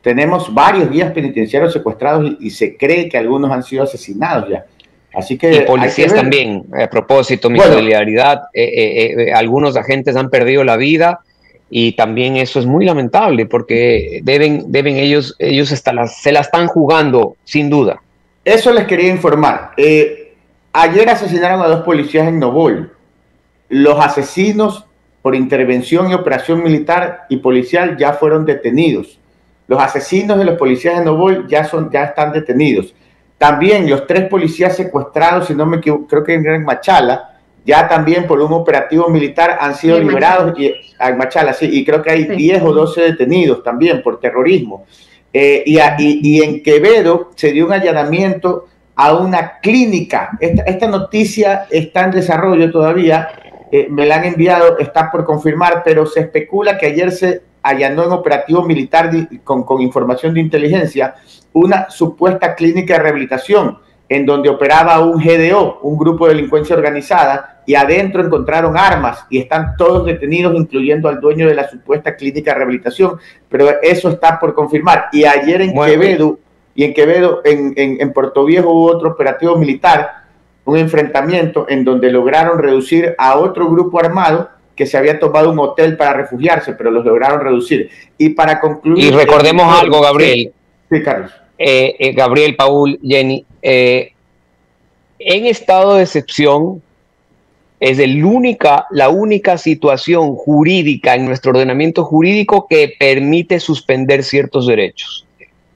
Tenemos 0.02 0.54
varios 0.54 0.90
guías 0.90 1.12
penitenciarios 1.12 1.74
secuestrados 1.74 2.36
y, 2.40 2.50
se 2.52 2.78
cree 2.78 3.10
que 3.10 3.18
algunos 3.18 3.52
han 3.52 3.64
sido 3.64 3.84
asesinados 3.84 4.50
ya. 4.50 4.66
Así 5.14 5.38
que 5.38 5.54
y 5.54 5.60
policías 5.62 6.14
también, 6.14 6.66
a 6.78 6.88
propósito, 6.88 7.50
mi 7.50 7.60
solidaridad, 7.60 8.44
eh, 8.54 8.64
eh, 8.64 9.16
eh, 9.18 9.34
algunos 9.34 9.78
agentes 9.78 10.16
han 10.16 10.30
perdido 10.30 10.64
la 10.66 10.76
vida 10.76 11.22
y 11.70 11.94
también 11.94 12.36
eso 12.36 12.60
es 12.60 12.66
muy 12.66 12.86
lamentable 12.86 13.46
porque 13.46 14.20
deben, 14.24 14.72
deben 14.72 14.98
ellos, 14.98 15.36
ellos 15.40 15.72
hasta 15.72 16.08
se 16.08 16.34
la 16.34 16.42
están 16.42 16.68
jugando 16.68 17.38
sin 17.46 17.70
duda. 17.70 18.02
Eso 18.46 18.72
les 18.72 18.86
quería 18.86 19.10
informar. 19.10 19.72
Eh, 19.76 20.36
ayer 20.72 21.10
asesinaron 21.10 21.62
a 21.62 21.68
dos 21.68 21.82
policías 21.84 22.28
en 22.28 22.40
Novol. 22.40 22.94
Los 23.70 24.00
asesinos 24.00 24.86
por 25.24 25.34
intervención 25.34 26.12
y 26.12 26.14
operación 26.14 26.62
militar 26.62 27.26
y 27.28 27.38
policial 27.38 27.98
ya 27.98 28.14
fueron 28.14 28.46
detenidos. 28.46 29.20
Los 29.68 29.82
asesinos 29.82 30.38
de 30.38 30.46
los 30.46 30.60
policías 30.60 31.00
de 31.00 31.06
Novol 31.06 31.48
ya, 31.48 31.66
son, 31.66 31.90
ya 31.90 32.04
están 32.04 32.32
detenidos. 32.32 32.94
También 33.40 33.90
los 33.90 34.06
tres 34.06 34.30
policías 34.30 34.76
secuestrados, 34.76 35.48
si 35.48 35.56
no 35.56 35.66
me 35.66 35.78
equivoco, 35.78 36.06
creo 36.06 36.24
que 36.24 36.36
en 36.36 36.64
Machala, 36.64 37.40
ya 37.66 37.88
también 37.88 38.28
por 38.28 38.40
un 38.40 38.54
operativo 38.54 39.10
militar 39.10 39.58
han 39.60 39.74
sido 39.74 40.00
liberados. 40.00 40.58
Y, 40.60 40.72
en 41.00 41.18
Machala, 41.18 41.54
sí, 41.54 41.68
y 41.72 41.84
creo 41.84 42.04
que 42.04 42.12
hay 42.12 42.26
10 42.26 42.62
o 42.62 42.72
12 42.72 43.02
detenidos 43.02 43.64
también 43.64 44.04
por 44.04 44.20
terrorismo. 44.20 44.86
Eh, 45.38 45.64
y, 45.66 46.42
en 46.42 46.64
Quevedo 46.64 47.32
se 47.36 47.52
dio 47.52 47.66
un 47.66 47.74
allanamiento 47.74 48.68
a 48.96 49.16
una 49.16 49.60
clínica. 49.60 50.30
Esta, 50.40 50.88
noticia 50.88 51.68
está 51.70 52.06
en 52.06 52.12
desarrollo 52.12 52.72
todavía, 52.72 53.28
eh, 53.70 53.88
me 53.90 54.06
la 54.06 54.16
han 54.16 54.24
enviado, 54.24 54.80
está 54.80 55.12
por 55.12 55.26
confirmar, 55.26 55.82
pero 55.84 56.06
se 56.06 56.22
especula 56.22 56.78
que 56.78 56.86
ayer 56.86 57.12
se 57.12 57.42
allanó 57.64 58.06
en 58.06 58.14
operativo 58.14 58.64
militar 58.64 59.12
con, 59.44 59.64
con 59.64 59.82
información 59.82 60.34
de 60.34 60.40
inteligencia 60.40 61.16
una 61.52 61.90
supuesta 61.90 62.56
clínica 62.56 62.94
de 62.94 63.00
rehabilitación 63.02 63.80
en 64.08 64.26
donde 64.26 64.48
operaba 64.48 65.02
un 65.02 65.22
GDO, 65.22 65.80
un 65.82 65.98
grupo 65.98 66.28
de 66.28 66.36
delincuencia 66.36 66.78
organizada, 66.78 67.55
y 67.66 67.76
adentro 67.76 68.24
encontraron 68.24 68.78
armas 68.78 69.26
y 69.30 69.40
están 69.40 69.76
todos 69.78 70.06
detenidos, 70.06 70.56
incluyendo 70.56 71.10
al 71.10 71.20
dueño 71.20 71.48
de 71.48 71.56
la 71.56 71.68
supuesta 71.70 72.16
clínica 72.16 72.52
de 72.52 72.58
rehabilitación, 72.58 73.18
pero 73.50 73.82
eso 73.82 74.10
está 74.10 74.40
por 74.40 74.54
confirmar. 74.54 75.08
Y 75.12 75.26
ayer 75.26 75.62
en 75.62 75.74
Quevedo, 75.74 76.40
y 76.76 76.84
en 76.84 76.94
Quevedo, 76.94 77.42
en, 77.44 77.74
en, 77.76 78.14
Puerto 78.14 78.46
Viejo 78.46 78.70
hubo 78.70 78.86
otro 78.88 79.10
operativo 79.12 79.56
militar, 79.58 80.26
un 80.66 80.78
enfrentamiento 80.78 81.66
en 81.70 81.84
donde 81.84 82.12
lograron 82.12 82.60
reducir 82.60 83.16
a 83.18 83.38
otro 83.38 83.70
grupo 83.70 84.00
armado 84.00 84.50
que 84.76 84.86
se 84.86 84.98
había 84.98 85.20
tomado 85.20 85.52
un 85.52 85.60
hotel 85.60 85.96
para 85.96 86.14
refugiarse, 86.14 86.74
pero 86.74 86.92
los 86.92 87.06
lograron 87.06 87.40
reducir. 87.40 87.90
Y 88.18 88.30
para 88.30 88.60
concluir... 88.60 89.06
Y 89.06 89.12
recordemos 89.12 89.66
algo, 89.80 90.02
Gabriel. 90.02 90.52
Sí, 90.92 91.02
Carlos. 91.02 91.32
Eh, 91.58 91.96
eh, 91.98 92.12
Gabriel, 92.12 92.56
Paul, 92.56 93.00
Jenny, 93.02 93.46
eh, 93.62 94.12
en 95.20 95.46
estado 95.46 95.96
de 95.96 96.04
excepción 96.04 96.82
es 97.80 98.00
única, 98.24 98.86
la 98.92 99.10
única 99.10 99.58
situación 99.58 100.36
jurídica 100.36 101.16
en 101.16 101.26
nuestro 101.26 101.52
ordenamiento 101.52 102.06
jurídico 102.06 102.68
que 102.70 102.94
permite 102.98 103.60
suspender 103.60 104.24
ciertos 104.24 104.68
derechos. 104.68 105.26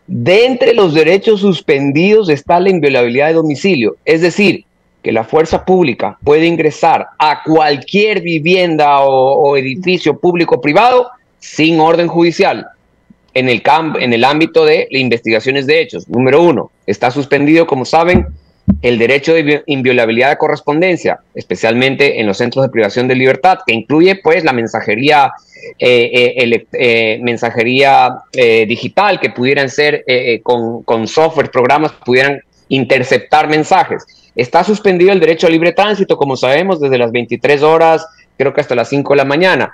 De 0.08 0.46
entre 0.46 0.74
los 0.74 0.94
derechos 0.94 1.42
suspendidos 1.42 2.30
está 2.30 2.60
la 2.60 2.70
inviolabilidad 2.70 3.28
de 3.28 3.34
domicilio, 3.34 3.98
es 4.06 4.22
decir, 4.22 4.66
que 5.04 5.12
la 5.12 5.24
fuerza 5.24 5.66
pública 5.66 6.18
puede 6.24 6.46
ingresar 6.46 7.08
a 7.18 7.44
cualquier 7.44 8.22
vivienda 8.22 9.02
o, 9.02 9.56
edificio 9.56 10.20
público 10.20 10.56
o 10.56 10.62
privado 10.62 11.10
sin 11.38 11.80
orden 11.80 12.08
judicial 12.08 12.68
en 13.34 13.50
el, 13.50 13.62
en 14.00 14.14
el 14.14 14.24
ámbito 14.24 14.66
de 14.66 14.88
investigaciones 14.92 15.68
de 15.68 15.82
hechos. 15.82 16.10
Número 16.10 16.42
uno, 16.42 16.72
está 16.86 17.12
suspendido, 17.12 17.68
como 17.68 17.86
saben, 17.86 18.28
el 18.82 18.98
derecho 18.98 19.34
de 19.34 19.64
inviolabilidad 19.66 20.30
de 20.30 20.38
correspondencia, 20.38 21.20
especialmente 21.36 22.20
en 22.20 22.28
los 22.28 22.38
centros 22.38 22.64
de 22.64 22.70
privación 22.70 23.08
de 23.08 23.16
libertad, 23.16 23.60
que 23.66 23.74
incluye 23.74 24.16
pues 24.16 24.44
la 24.44 24.54
mensajería, 24.54 25.34
eh, 25.78 26.36
eh, 26.38 26.68
eh, 26.74 27.20
mensajería 27.22 28.20
digital, 28.32 29.20
que 29.20 29.32
pudieran 29.32 29.70
ser 29.70 30.06
con, 30.44 30.84
con 30.84 31.08
software, 31.08 31.52
programas, 31.52 31.92
pudieran 32.06 32.42
interceptar 32.70 33.50
mensajes. 33.50 34.06
Está 34.36 34.64
suspendido 34.64 35.12
el 35.12 35.20
derecho 35.20 35.48
a 35.48 35.50
libre 35.50 35.74
tránsito, 35.74 36.16
como 36.16 36.38
sabemos, 36.38 36.80
desde 36.80 36.98
las 36.98 37.12
23 37.12 37.62
horas, 37.64 38.06
creo 38.38 38.54
que 38.54 38.62
hasta 38.62 38.76
las 38.76 38.90
5 38.90 39.14
de 39.14 39.18
la 39.18 39.26
mañana. 39.26 39.74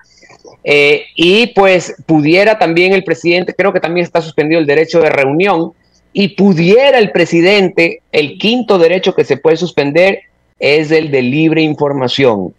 y 0.63 1.47
pues 1.47 1.95
pudiera 2.07 2.57
también 2.57 2.93
el 2.93 3.03
presidente, 3.03 3.53
creo 3.53 3.71
que 3.71 3.79
también 3.79 4.03
está 4.03 4.19
suspendido 4.21 4.59
el 4.59 4.65
derecho 4.65 4.99
de 4.99 5.11
reunión, 5.11 5.73
y 6.17 6.29
pudiera 6.29 6.97
el 6.97 7.11
presidente, 7.11 8.01
el 8.13 8.37
quinto 8.37 8.77
derecho 8.77 9.13
que 9.13 9.25
se 9.25 9.35
puede 9.35 9.57
suspender 9.57 10.21
es 10.57 10.89
el 10.91 11.11
de 11.11 11.21
libre 11.21 11.61
información. 11.61 12.53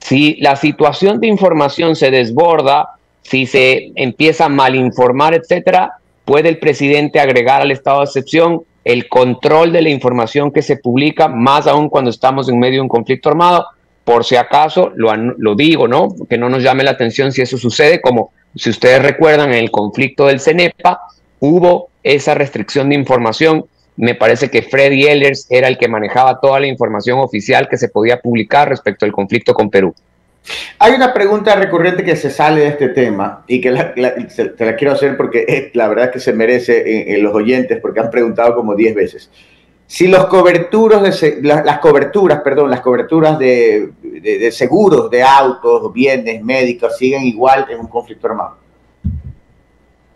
Si 0.00 0.36
la 0.42 0.56
situación 0.56 1.18
de 1.18 1.26
información 1.26 1.96
se 1.96 2.10
desborda, 2.10 2.90
si 3.22 3.46
se 3.46 3.92
empieza 3.94 4.44
a 4.44 4.50
malinformar, 4.50 5.32
etcétera, 5.32 5.92
puede 6.26 6.50
el 6.50 6.58
presidente 6.58 7.18
agregar 7.18 7.62
al 7.62 7.70
estado 7.70 8.00
de 8.00 8.04
excepción 8.04 8.60
el 8.84 9.08
control 9.08 9.72
de 9.72 9.80
la 9.80 9.88
información 9.88 10.52
que 10.52 10.60
se 10.60 10.76
publica, 10.76 11.28
más 11.28 11.66
aún 11.66 11.88
cuando 11.88 12.10
estamos 12.10 12.50
en 12.50 12.58
medio 12.58 12.74
de 12.74 12.82
un 12.82 12.88
conflicto 12.88 13.30
armado. 13.30 13.68
Por 14.04 14.26
si 14.26 14.36
acaso, 14.36 14.92
lo, 14.96 15.16
lo 15.16 15.54
digo, 15.54 15.88
¿no? 15.88 16.14
Que 16.28 16.36
no 16.36 16.50
nos 16.50 16.62
llame 16.62 16.84
la 16.84 16.90
atención 16.90 17.32
si 17.32 17.40
eso 17.40 17.56
sucede, 17.56 18.02
como 18.02 18.32
si 18.54 18.68
ustedes 18.68 19.00
recuerdan 19.00 19.48
en 19.54 19.60
el 19.60 19.70
conflicto 19.70 20.26
del 20.26 20.40
CENEPA, 20.40 21.00
hubo 21.42 21.90
esa 22.04 22.34
restricción 22.34 22.88
de 22.88 22.94
información. 22.94 23.66
Me 23.96 24.14
parece 24.14 24.48
que 24.48 24.62
Freddy 24.62 25.06
Ehlers 25.08 25.46
era 25.50 25.66
el 25.66 25.76
que 25.76 25.88
manejaba 25.88 26.40
toda 26.40 26.60
la 26.60 26.68
información 26.68 27.18
oficial 27.18 27.68
que 27.68 27.76
se 27.76 27.88
podía 27.88 28.20
publicar 28.20 28.68
respecto 28.68 29.04
al 29.04 29.12
conflicto 29.12 29.52
con 29.52 29.68
Perú. 29.68 29.92
Hay 30.78 30.92
una 30.92 31.12
pregunta 31.12 31.54
recurrente 31.56 32.04
que 32.04 32.16
se 32.16 32.30
sale 32.30 32.60
de 32.60 32.68
este 32.68 32.88
tema 32.90 33.44
y 33.48 33.60
que 33.60 33.70
te 33.70 34.64
la 34.64 34.76
quiero 34.76 34.92
hacer 34.92 35.16
porque 35.16 35.70
la 35.74 35.88
verdad 35.88 36.12
que 36.12 36.20
se 36.20 36.32
merece 36.32 37.12
en, 37.12 37.22
los 37.22 37.34
oyentes 37.34 37.80
porque 37.80 38.00
han 38.00 38.10
preguntado 38.10 38.54
como 38.54 38.74
10 38.74 38.94
veces. 38.94 39.30
Si 39.86 40.06
los 40.06 40.26
coberturas 40.26 41.20
de, 41.20 41.40
las 41.42 41.78
coberturas, 41.80 42.40
perdón, 42.40 42.70
las 42.70 42.80
coberturas 42.80 43.38
de, 43.38 43.90
de 44.00 44.52
seguros 44.52 45.10
de 45.10 45.22
autos, 45.22 45.92
bienes, 45.92 46.42
médicos 46.42 46.96
siguen 46.96 47.24
igual 47.24 47.66
en 47.68 47.80
un 47.80 47.88
conflicto 47.88 48.28
armado. 48.28 48.61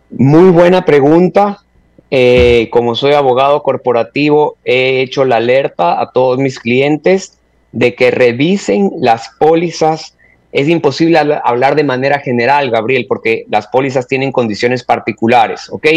Muy 0.09 0.49
buena 0.51 0.85
pregunta. 0.85 1.63
Eh, 2.09 2.69
como 2.71 2.95
soy 2.95 3.13
abogado 3.13 3.61
corporativo, 3.63 4.57
he 4.63 5.01
hecho 5.01 5.25
la 5.25 5.37
alerta 5.37 5.99
a 5.99 6.11
todos 6.11 6.37
mis 6.37 6.59
clientes 6.59 7.37
de 7.73 7.95
que 7.95 8.11
revisen 8.11 8.91
las 8.99 9.29
pólizas. 9.37 10.15
Es 10.53 10.69
imposible 10.69 11.19
hablar 11.19 11.75
de 11.75 11.83
manera 11.83 12.19
general, 12.19 12.71
Gabriel, 12.71 13.05
porque 13.07 13.45
las 13.49 13.67
pólizas 13.67 14.07
tienen 14.07 14.31
condiciones 14.31 14.83
particulares, 14.83 15.67
¿ok? 15.69 15.87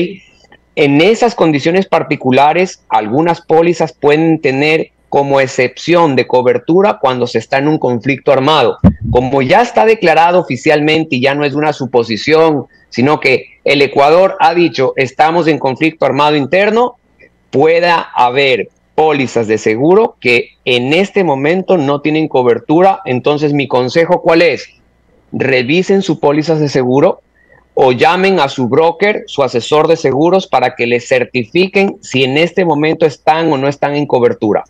En 0.75 1.01
esas 1.01 1.35
condiciones 1.35 1.87
particulares, 1.87 2.83
algunas 2.89 3.41
pólizas 3.41 3.93
pueden 3.93 4.41
tener 4.41 4.91
como 5.09 5.41
excepción 5.41 6.17
de 6.17 6.27
cobertura 6.27 6.99
cuando 7.01 7.27
se 7.27 7.39
está 7.39 7.59
en 7.59 7.69
un 7.69 7.79
conflicto 7.79 8.33
armado. 8.33 8.79
Como 9.11 9.43
ya 9.43 9.63
está 9.63 9.85
declarado 9.85 10.41
oficialmente 10.41 11.17
y 11.17 11.21
ya 11.21 11.35
no 11.35 11.45
es 11.45 11.55
una 11.55 11.73
suposición, 11.73 12.67
sino 12.91 13.21
que 13.21 13.60
el 13.65 13.83
Ecuador 13.83 14.37
ha 14.41 14.55
dicho 14.55 14.93
estamos 14.97 15.47
en 15.47 15.59
conflicto 15.59 16.07
armado 16.07 16.37
interno, 16.37 16.97
pueda 17.51 18.01
haber 18.15 18.69
pólizas 18.95 19.47
de 19.47 19.59
seguro 19.59 20.17
que 20.21 20.51
en 20.65 20.93
este 20.93 21.25
momento 21.25 21.77
no 21.79 22.01
tienen 22.01 22.29
cobertura. 22.29 23.01
Entonces 23.05 23.53
mi 23.53 23.67
consejo 23.67 24.23
cuál 24.23 24.43
es? 24.43 24.69
Revisen 25.33 26.03
sus 26.03 26.19
pólizas 26.19 26.61
de 26.61 26.69
seguro 26.69 27.21
o 27.75 27.93
llamen 27.93 28.41
a 28.41 28.49
su 28.49 28.69
broker, 28.69 29.25
su 29.27 29.43
asesor 29.43 29.89
de 29.89 29.97
seguros, 29.97 30.47
para 30.47 30.75
que 30.75 30.87
les 30.87 31.09
certifiquen 31.09 31.97
si 32.03 32.25
en 32.25 32.37
este 32.37 32.65
momento 32.65 33.07
están 33.07 33.51
o 33.53 33.57
no 33.57 33.69
están 33.69 33.95
en 33.95 34.07
cobertura. 34.07 34.65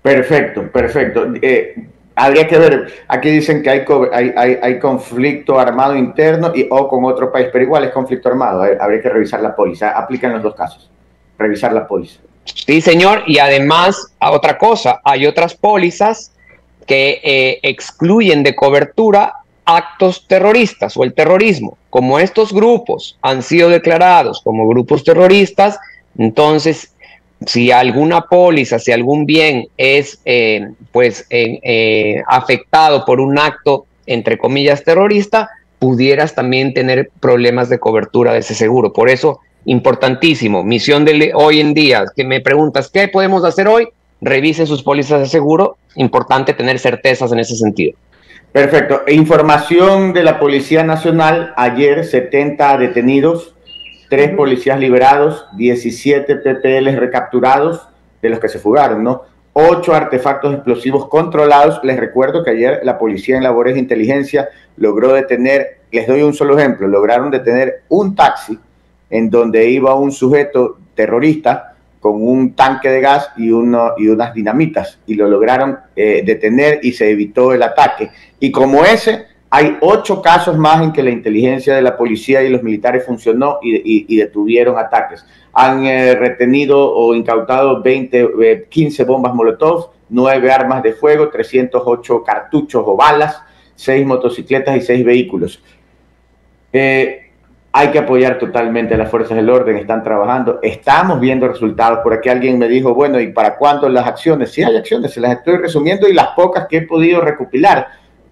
Perfecto, 0.00 0.70
perfecto. 0.72 1.26
Eh, 1.42 1.74
habría 2.18 2.46
que 2.46 2.58
ver, 2.58 2.92
aquí 3.08 3.30
dicen 3.30 3.62
que 3.62 3.70
hay, 3.70 3.84
hay, 4.12 4.58
hay, 4.60 4.78
conflicto 4.78 5.58
armado 5.58 5.96
interno 5.96 6.52
y, 6.54 6.66
o 6.70 6.88
con 6.88 7.04
otro 7.04 7.30
país, 7.30 7.48
pero 7.52 7.64
igual 7.64 7.84
es 7.84 7.90
conflicto 7.90 8.28
armado, 8.28 8.62
habría 8.80 9.00
que 9.00 9.08
revisar 9.08 9.40
la 9.40 9.54
póliza, 9.54 9.90
aplican 9.90 10.32
los 10.32 10.42
dos 10.42 10.54
casos, 10.54 10.90
revisar 11.38 11.72
la 11.72 11.86
póliza. 11.86 12.20
Sí, 12.44 12.80
señor, 12.80 13.22
y 13.26 13.38
además, 13.38 14.12
otra 14.20 14.58
cosa, 14.58 15.00
hay 15.04 15.26
otras 15.26 15.54
pólizas 15.54 16.32
que 16.86 17.20
eh, 17.22 17.60
excluyen 17.62 18.42
de 18.42 18.56
cobertura 18.56 19.34
actos 19.64 20.26
terroristas 20.26 20.96
o 20.96 21.04
el 21.04 21.12
terrorismo. 21.12 21.76
Como 21.90 22.18
estos 22.18 22.52
grupos 22.52 23.18
han 23.20 23.42
sido 23.42 23.68
declarados 23.68 24.40
como 24.42 24.66
grupos 24.66 25.04
terroristas, 25.04 25.78
entonces 26.16 26.94
si 27.46 27.70
alguna 27.70 28.22
póliza, 28.22 28.78
si 28.78 28.92
algún 28.92 29.26
bien 29.26 29.68
es 29.76 30.20
eh, 30.24 30.68
pues 30.92 31.26
eh, 31.30 32.22
afectado 32.26 33.04
por 33.04 33.20
un 33.20 33.38
acto 33.38 33.86
entre 34.06 34.38
comillas 34.38 34.84
terrorista, 34.84 35.50
pudieras 35.78 36.34
también 36.34 36.74
tener 36.74 37.10
problemas 37.20 37.68
de 37.68 37.78
cobertura 37.78 38.32
de 38.32 38.40
ese 38.40 38.54
seguro. 38.54 38.92
Por 38.92 39.08
eso, 39.08 39.40
importantísimo, 39.64 40.64
misión 40.64 41.04
de 41.04 41.32
hoy 41.34 41.60
en 41.60 41.74
día, 41.74 42.04
que 42.16 42.24
me 42.24 42.40
preguntas, 42.40 42.90
¿qué 42.92 43.08
podemos 43.08 43.44
hacer 43.44 43.68
hoy? 43.68 43.88
Revisen 44.20 44.66
sus 44.66 44.82
pólizas 44.82 45.20
de 45.20 45.26
seguro, 45.26 45.76
importante 45.94 46.54
tener 46.54 46.78
certezas 46.78 47.30
en 47.32 47.38
ese 47.38 47.54
sentido. 47.54 47.96
Perfecto. 48.50 49.02
Información 49.08 50.12
de 50.12 50.24
la 50.24 50.40
Policía 50.40 50.82
Nacional, 50.82 51.52
ayer 51.56 52.04
70 52.04 52.78
detenidos, 52.78 53.54
tres 54.08 54.34
policías 54.34 54.78
liberados, 54.80 55.46
17 55.56 56.36
PPLs 56.36 56.96
recapturados, 56.96 57.88
de 58.22 58.30
los 58.30 58.40
que 58.40 58.48
se 58.48 58.58
fugaron, 58.58 59.04
¿no? 59.04 59.22
Ocho 59.52 59.94
artefactos 59.94 60.54
explosivos 60.54 61.08
controlados. 61.08 61.80
Les 61.82 61.98
recuerdo 61.98 62.44
que 62.44 62.50
ayer 62.50 62.80
la 62.82 62.98
policía 62.98 63.36
en 63.36 63.42
labores 63.42 63.74
de 63.74 63.80
inteligencia 63.80 64.48
logró 64.76 65.12
detener, 65.12 65.78
les 65.90 66.06
doy 66.06 66.22
un 66.22 66.34
solo 66.34 66.58
ejemplo, 66.58 66.86
lograron 66.86 67.30
detener 67.30 67.82
un 67.88 68.14
taxi 68.14 68.58
en 69.10 69.30
donde 69.30 69.68
iba 69.70 69.94
un 69.94 70.12
sujeto 70.12 70.78
terrorista 70.94 71.74
con 72.00 72.22
un 72.22 72.54
tanque 72.54 72.88
de 72.88 73.00
gas 73.00 73.30
y, 73.36 73.50
uno, 73.50 73.92
y 73.96 74.08
unas 74.08 74.32
dinamitas 74.32 74.98
y 75.06 75.14
lo 75.14 75.28
lograron 75.28 75.78
eh, 75.96 76.22
detener 76.24 76.80
y 76.82 76.92
se 76.92 77.10
evitó 77.10 77.52
el 77.52 77.62
ataque. 77.62 78.10
Y 78.38 78.52
como 78.52 78.84
ese, 78.84 79.26
hay 79.50 79.78
ocho 79.80 80.20
casos 80.20 80.58
más 80.58 80.82
en 80.82 80.92
que 80.92 81.02
la 81.02 81.10
inteligencia 81.10 81.74
de 81.74 81.82
la 81.82 81.96
policía 81.96 82.42
y 82.42 82.50
los 82.50 82.62
militares 82.62 83.04
funcionó 83.06 83.58
y, 83.62 84.16
detuvieron 84.16 84.78
ataques. 84.78 85.24
Han 85.54 85.86
eh, 85.86 86.14
retenido 86.14 86.94
o 86.94 87.14
incautado 87.14 87.82
20, 87.82 88.66
15 88.68 89.02
eh, 89.02 89.04
bombas 89.06 89.34
Molotov, 89.34 89.90
9 90.10 90.52
armas 90.52 90.82
de 90.82 90.92
fuego, 90.92 91.28
308 91.30 92.22
cartuchos 92.22 92.82
o 92.86 92.96
balas, 92.96 93.42
6 93.74 94.06
motocicletas 94.06 94.76
y 94.76 94.80
6 94.82 95.04
vehículos. 95.04 95.62
Eh, 96.72 97.30
hay 97.72 97.88
que 97.88 97.98
apoyar 97.98 98.38
totalmente 98.38 98.94
a 98.94 98.98
las 98.98 99.10
fuerzas 99.10 99.36
del 99.36 99.48
orden, 99.48 99.76
están 99.76 100.02
trabajando, 100.02 100.58
estamos 100.62 101.20
viendo 101.20 101.48
resultados. 101.48 102.00
Por 102.02 102.12
aquí 102.12 102.28
alguien 102.28 102.58
me 102.58 102.68
dijo, 102.68 102.94
bueno, 102.94 103.18
¿y 103.20 103.32
para 103.32 103.56
cuándo 103.56 103.88
las 103.88 104.06
acciones? 104.06 104.52
Sí 104.52 104.62
hay 104.62 104.76
acciones, 104.76 105.12
se 105.12 105.20
las 105.20 105.38
estoy 105.38 105.56
resumiendo 105.56 106.06
y 106.06 106.12
las 106.12 106.28
pocas 106.28 106.66
que 106.68 106.78
he 106.78 106.82
podido 106.82 107.20
recopilar 107.20 107.86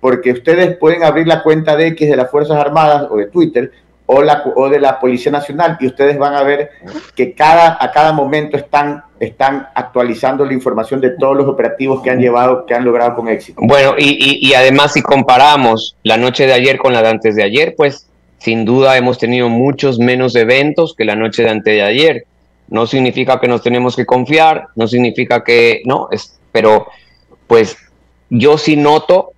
porque 0.07 0.31
ustedes 0.31 0.77
pueden 0.77 1.03
abrir 1.03 1.27
la 1.27 1.43
cuenta 1.43 1.75
de 1.75 1.89
X 1.89 2.09
de 2.09 2.15
las 2.15 2.31
Fuerzas 2.31 2.57
Armadas 2.57 3.09
o 3.11 3.17
de 3.17 3.27
Twitter 3.27 3.73
o, 4.07 4.69
de 4.69 4.79
la 4.79 5.01
Policía 5.01 5.33
Nacional 5.33 5.79
y 5.81 5.89
ustedes 5.89 6.17
van 6.17 6.35
a 6.35 6.45
ver 6.45 6.71
que 7.17 7.35
a 7.37 7.91
cada 7.93 8.13
momento 8.13 8.57
están, 8.57 9.03
están 9.19 9.67
actualizando 9.75 10.45
la 10.45 10.53
información 10.53 11.01
de 11.01 11.11
todos 11.11 11.37
los 11.37 11.49
operativos 11.49 12.05
que 12.05 12.11
han 12.11 12.21
llevado, 12.21 12.67
que 12.67 12.75
han 12.75 12.85
logrado 12.85 13.17
con 13.17 13.27
éxito. 13.27 13.61
Bueno, 13.65 13.97
y, 13.99 14.39
y 14.49 14.55
además 14.55 14.93
si 14.93 15.03
comparamos 15.03 15.97
la 16.05 16.17
noche 16.17 16.47
de 16.47 16.53
ayer 16.53 16.79
con 16.79 16.93
la 16.93 17.03
de 17.03 17.09
antes 17.09 17.35
de 17.35 17.43
ayer, 17.43 17.75
pues 17.77 18.09
sin 18.39 18.65
duda 18.65 18.97
hemos 18.97 19.19
tenido 19.19 19.49
muchos 19.49 19.99
menos 19.99 20.37
eventos 20.37 20.95
que 20.95 21.05
la 21.05 21.17
noche 21.17 21.43
de 21.43 21.51
antes 21.51 21.75
de 21.75 21.83
ayer. 21.83 22.27
No 22.69 22.87
significa 22.87 23.41
que 23.41 23.49
nos 23.49 23.61
tenemos 23.61 23.97
que 23.97 24.07
confiar, 24.07 24.69
no 24.77 24.87
significa 24.87 25.43
que 25.43 25.83
no, 25.85 26.07
es, 26.13 26.39
pero 26.53 26.87
pues 27.49 27.77
yo 28.31 28.57
sí 28.57 28.77
noto, 28.77 29.33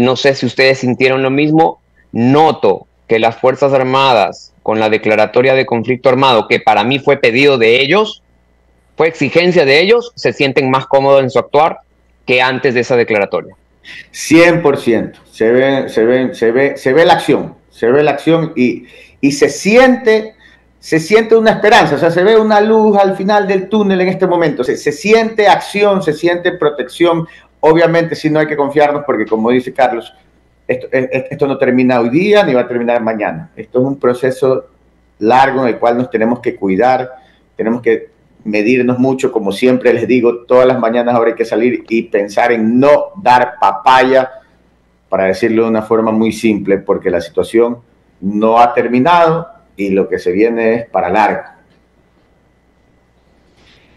no 0.00 0.16
sé 0.16 0.34
si 0.34 0.46
ustedes 0.46 0.78
sintieron 0.78 1.22
lo 1.22 1.30
mismo, 1.30 1.80
noto 2.12 2.86
que 3.08 3.18
las 3.18 3.36
Fuerzas 3.36 3.72
Armadas, 3.72 4.52
con 4.62 4.80
la 4.80 4.88
declaratoria 4.88 5.54
de 5.54 5.66
conflicto 5.66 6.08
armado, 6.08 6.48
que 6.48 6.60
para 6.60 6.84
mí 6.84 6.98
fue 6.98 7.16
pedido 7.16 7.58
de 7.58 7.80
ellos, 7.80 8.22
fue 8.96 9.08
exigencia 9.08 9.64
de 9.64 9.80
ellos, 9.80 10.12
se 10.14 10.32
sienten 10.32 10.70
más 10.70 10.86
cómodos 10.86 11.22
en 11.22 11.30
su 11.30 11.38
actuar 11.38 11.78
que 12.26 12.40
antes 12.40 12.74
de 12.74 12.80
esa 12.80 12.96
declaratoria. 12.96 13.54
100%, 14.12 15.14
se 15.30 15.50
ve, 15.50 15.88
se 15.88 16.04
ve, 16.04 16.34
se 16.34 16.52
ve, 16.52 16.76
se 16.76 16.92
ve 16.92 17.04
la 17.04 17.14
acción, 17.14 17.54
se 17.70 17.90
ve 17.90 18.02
la 18.02 18.12
acción 18.12 18.52
y, 18.54 18.86
y 19.20 19.32
se 19.32 19.48
siente 19.48 20.34
se 20.78 20.98
siente 20.98 21.36
una 21.36 21.52
esperanza, 21.52 21.94
o 21.94 21.98
sea, 21.98 22.10
se 22.10 22.24
ve 22.24 22.36
una 22.36 22.60
luz 22.60 22.96
al 22.96 23.16
final 23.16 23.46
del 23.46 23.68
túnel 23.68 24.00
en 24.00 24.08
este 24.08 24.26
momento, 24.26 24.64
se 24.64 24.76
siente 24.76 25.46
acción, 25.46 26.02
se 26.02 26.12
siente 26.12 26.50
protección. 26.50 27.28
Obviamente, 27.64 28.14
si 28.14 28.28
no 28.28 28.40
hay 28.40 28.46
que 28.46 28.56
confiarnos, 28.56 29.04
porque 29.04 29.24
como 29.24 29.50
dice 29.50 29.72
Carlos, 29.72 30.12
esto, 30.66 30.88
e, 30.90 30.98
e, 30.98 31.28
esto, 31.30 31.46
no 31.46 31.58
termina 31.58 32.00
hoy 32.00 32.10
día 32.10 32.44
ni 32.44 32.54
va 32.54 32.62
a 32.62 32.68
terminar 32.68 33.02
mañana. 33.02 33.50
Esto 33.56 33.80
es 33.80 33.84
un 33.86 33.98
proceso 33.98 34.66
largo 35.18 35.62
en 35.62 35.68
el 35.68 35.78
cual 35.78 35.96
nos 35.96 36.10
tenemos 36.10 36.40
que 36.40 36.56
cuidar, 36.56 37.10
tenemos 37.56 37.80
que 37.80 38.10
medirnos 38.44 38.98
mucho, 38.98 39.30
como 39.30 39.52
siempre 39.52 39.92
les 39.92 40.08
digo, 40.08 40.44
todas 40.44 40.66
las 40.66 40.78
mañanas 40.78 41.14
ahora 41.14 41.30
hay 41.30 41.36
que 41.36 41.44
salir 41.44 41.84
y 41.88 42.02
pensar 42.02 42.50
en 42.50 42.80
no 42.80 43.12
dar 43.16 43.54
papaya, 43.60 44.30
para 45.08 45.24
decirlo 45.24 45.64
de 45.64 45.70
una 45.70 45.82
forma 45.82 46.10
muy 46.10 46.32
simple, 46.32 46.78
porque 46.78 47.10
la 47.10 47.20
situación 47.20 47.78
no 48.20 48.58
ha 48.58 48.72
terminado, 48.74 49.46
y 49.76 49.90
lo 49.90 50.08
que 50.08 50.18
se 50.18 50.32
viene 50.32 50.74
es 50.74 50.86
para 50.88 51.08
largo. 51.08 51.42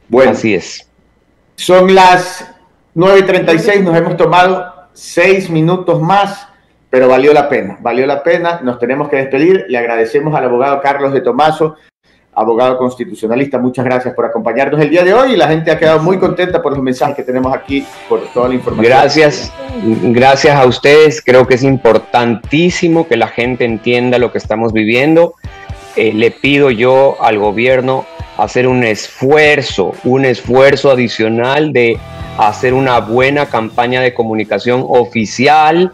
Bueno, 0.07 0.32
así 0.32 0.53
es. 0.53 0.89
Son 1.55 1.93
las 1.93 2.55
9.36, 2.96 3.84
nos 3.84 3.98
hemos 3.98 4.16
tomado 4.16 4.74
seis 4.93 5.50
minutos 5.50 6.02
más, 6.02 6.48
pero 6.89 7.10
valió 7.10 7.34
la 7.34 7.50
pena, 7.50 7.78
valió 7.82 8.08
la 8.08 8.24
pena, 8.24 8.62
nos 8.64 8.80
tenemos 8.80 9.10
que 9.10 9.18
despedir, 9.18 9.66
le 9.68 9.78
agradecemos 9.78 10.34
al 10.34 10.46
abogado 10.46 10.80
Carlos 10.82 11.12
de 11.12 11.20
Tomaso, 11.20 11.76
abogado 12.34 12.78
constitucionalista, 12.78 13.58
muchas 13.58 13.84
gracias 13.84 14.14
por 14.14 14.24
acompañarnos 14.24 14.80
el 14.80 14.89
día 14.89 15.04
de 15.04 15.14
hoy 15.14 15.34
y 15.34 15.36
la 15.36 15.50
gente 15.50 15.72
ha 15.72 15.78
quedado 15.78 16.00
muy 16.00 16.18
contenta 16.18 16.62
por 16.62 16.72
los 16.72 16.82
mensajes 16.82 17.18
que 17.18 17.24
tenemos 17.24 17.54
aquí, 17.54 17.86
por 18.08 18.22
toda 18.34 18.48
la 18.48 18.56
información. 18.56 18.89
Gracias, 18.89 19.52
gracias 20.04 20.56
a 20.56 20.66
ustedes, 20.66 21.22
creo 21.22 21.46
que 21.46 21.56
es 21.56 21.64
importantísimo 21.64 23.10
que 23.10 23.18
la 23.18 23.28
gente 23.28 23.66
entienda 23.66 24.18
lo 24.20 24.32
que 24.32 24.38
estamos 24.38 24.72
viviendo. 24.72 25.34
Eh, 25.98 26.14
le 26.14 26.32
pido 26.32 26.72
yo 26.72 27.18
al 27.22 27.39
gobierno 27.39 28.06
hacer 28.38 28.68
un 28.68 28.84
esfuerzo, 28.84 29.94
un 30.04 30.26
esfuerzo 30.26 30.92
adicional 30.92 31.72
de 31.72 31.98
hacer 32.38 32.74
una 32.74 33.00
buena 33.00 33.48
campaña 33.48 34.02
de 34.02 34.14
comunicación 34.14 34.84
oficial 34.88 35.92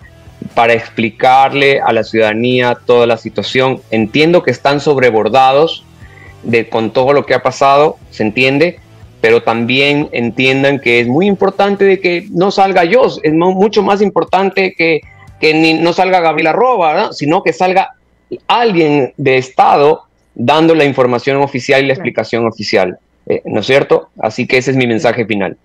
para 0.55 0.73
explicarle 0.73 1.79
a 1.79 1.93
la 1.93 2.03
ciudadanía 2.03 2.77
toda 2.85 3.05
la 3.05 3.17
situación. 3.17 3.81
Entiendo 3.91 4.43
que 4.43 4.51
están 4.51 4.79
sobrebordados 4.79 5.85
de, 6.43 6.67
con 6.67 6.91
todo 6.91 7.13
lo 7.13 7.25
que 7.25 7.35
ha 7.35 7.43
pasado, 7.43 7.97
se 8.09 8.23
entiende, 8.23 8.79
pero 9.21 9.43
también 9.43 10.09
entiendan 10.11 10.79
que 10.79 10.99
es 10.99 11.07
muy 11.07 11.27
importante 11.27 11.85
de 11.85 11.99
que 11.99 12.27
no 12.31 12.49
salga 12.49 12.83
yo, 12.85 13.05
es 13.21 13.33
mucho 13.33 13.83
más 13.83 14.01
importante 14.01 14.73
que, 14.75 15.01
que 15.39 15.53
ni, 15.53 15.75
no 15.75 15.93
salga 15.93 16.19
Gabriela 16.21 16.53
Roba, 16.53 17.13
sino 17.13 17.43
que 17.43 17.53
salga 17.53 17.91
alguien 18.47 19.13
de 19.17 19.37
Estado 19.37 20.05
dando 20.35 20.75
la 20.75 20.85
información 20.85 21.37
oficial 21.37 21.83
y 21.83 21.87
la 21.87 21.93
explicación 21.93 22.47
oficial, 22.47 22.97
eh, 23.27 23.41
¿no 23.45 23.59
es 23.59 23.65
cierto? 23.65 24.09
Así 24.19 24.47
que 24.47 24.57
ese 24.57 24.71
es 24.71 24.77
mi 24.77 24.87
mensaje 24.87 25.25
final. 25.25 25.57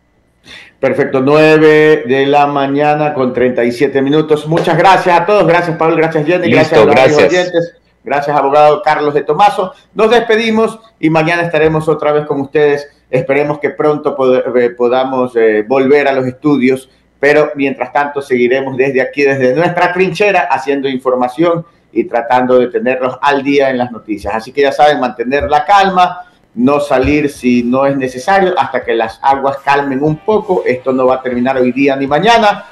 Perfecto, 0.78 1.20
9 1.20 2.04
de 2.06 2.26
la 2.26 2.46
mañana 2.46 3.14
con 3.14 3.32
37 3.32 4.02
minutos. 4.02 4.46
Muchas 4.46 4.76
gracias 4.76 5.20
a 5.20 5.26
todos, 5.26 5.46
gracias 5.46 5.76
Pablo, 5.76 5.96
gracias 5.96 6.26
Jenny, 6.26 6.50
gracias 6.50 6.80
a 6.80 6.84
los 6.84 7.16
oyentes, 7.16 7.76
gracias 8.04 8.36
abogado 8.36 8.82
Carlos 8.82 9.14
de 9.14 9.22
Tomaso. 9.22 9.72
Nos 9.94 10.10
despedimos 10.10 10.78
y 11.00 11.10
mañana 11.10 11.42
estaremos 11.42 11.88
otra 11.88 12.12
vez 12.12 12.26
con 12.26 12.40
ustedes. 12.40 12.88
Esperemos 13.10 13.58
que 13.58 13.70
pronto 13.70 14.16
eh, 14.56 14.70
podamos 14.70 15.34
eh, 15.36 15.64
volver 15.66 16.08
a 16.08 16.12
los 16.12 16.26
estudios, 16.26 16.90
pero 17.18 17.52
mientras 17.54 17.92
tanto 17.92 18.20
seguiremos 18.20 18.76
desde 18.76 19.00
aquí, 19.00 19.22
desde 19.22 19.54
nuestra 19.54 19.92
trinchera, 19.92 20.48
haciendo 20.50 20.88
información 20.88 21.64
y 21.92 22.04
tratando 22.04 22.58
de 22.58 22.68
tenerlos 22.68 23.16
al 23.22 23.42
día 23.42 23.70
en 23.70 23.78
las 23.78 23.90
noticias. 23.90 24.34
Así 24.34 24.52
que 24.52 24.62
ya 24.62 24.72
saben, 24.72 25.00
mantener 25.00 25.48
la 25.50 25.64
calma, 25.64 26.26
no 26.54 26.80
salir 26.80 27.30
si 27.30 27.62
no 27.62 27.86
es 27.86 27.96
necesario 27.96 28.54
hasta 28.58 28.82
que 28.84 28.94
las 28.94 29.18
aguas 29.22 29.58
calmen 29.58 30.02
un 30.02 30.16
poco. 30.16 30.62
Esto 30.66 30.92
no 30.92 31.06
va 31.06 31.16
a 31.16 31.22
terminar 31.22 31.56
hoy 31.56 31.72
día 31.72 31.96
ni 31.96 32.06
mañana. 32.06 32.64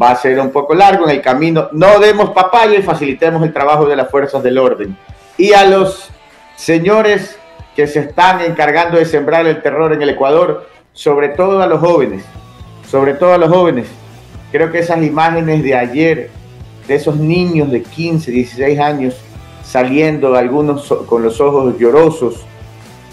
Va 0.00 0.10
a 0.10 0.16
ser 0.16 0.40
un 0.40 0.50
poco 0.50 0.74
largo 0.74 1.04
en 1.04 1.10
el 1.10 1.22
camino. 1.22 1.68
No 1.72 1.98
demos 1.98 2.30
papaya 2.30 2.78
y 2.78 2.82
facilitemos 2.82 3.42
el 3.42 3.52
trabajo 3.52 3.86
de 3.86 3.96
las 3.96 4.10
fuerzas 4.10 4.42
del 4.42 4.58
orden. 4.58 4.96
Y 5.36 5.52
a 5.52 5.66
los 5.66 6.10
señores 6.56 7.38
que 7.76 7.86
se 7.86 8.00
están 8.00 8.40
encargando 8.40 8.98
de 8.98 9.04
sembrar 9.04 9.46
el 9.46 9.62
terror 9.62 9.92
en 9.92 10.02
el 10.02 10.10
Ecuador, 10.10 10.68
sobre 10.92 11.30
todo 11.30 11.62
a 11.62 11.66
los 11.66 11.80
jóvenes, 11.80 12.24
sobre 12.92 13.14
todo 13.14 13.32
a 13.32 13.38
los 13.38 13.48
jóvenes. 13.48 13.86
Creo 14.50 14.70
que 14.70 14.80
esas 14.80 15.02
imágenes 15.02 15.62
de 15.62 15.74
ayer 15.74 16.28
de 16.86 16.94
esos 16.94 17.16
niños 17.16 17.70
de 17.70 17.82
15, 17.82 18.30
16 18.30 18.78
años 18.78 19.16
saliendo, 19.64 20.34
algunos 20.34 20.86
con 21.06 21.22
los 21.22 21.40
ojos 21.40 21.78
llorosos 21.78 22.44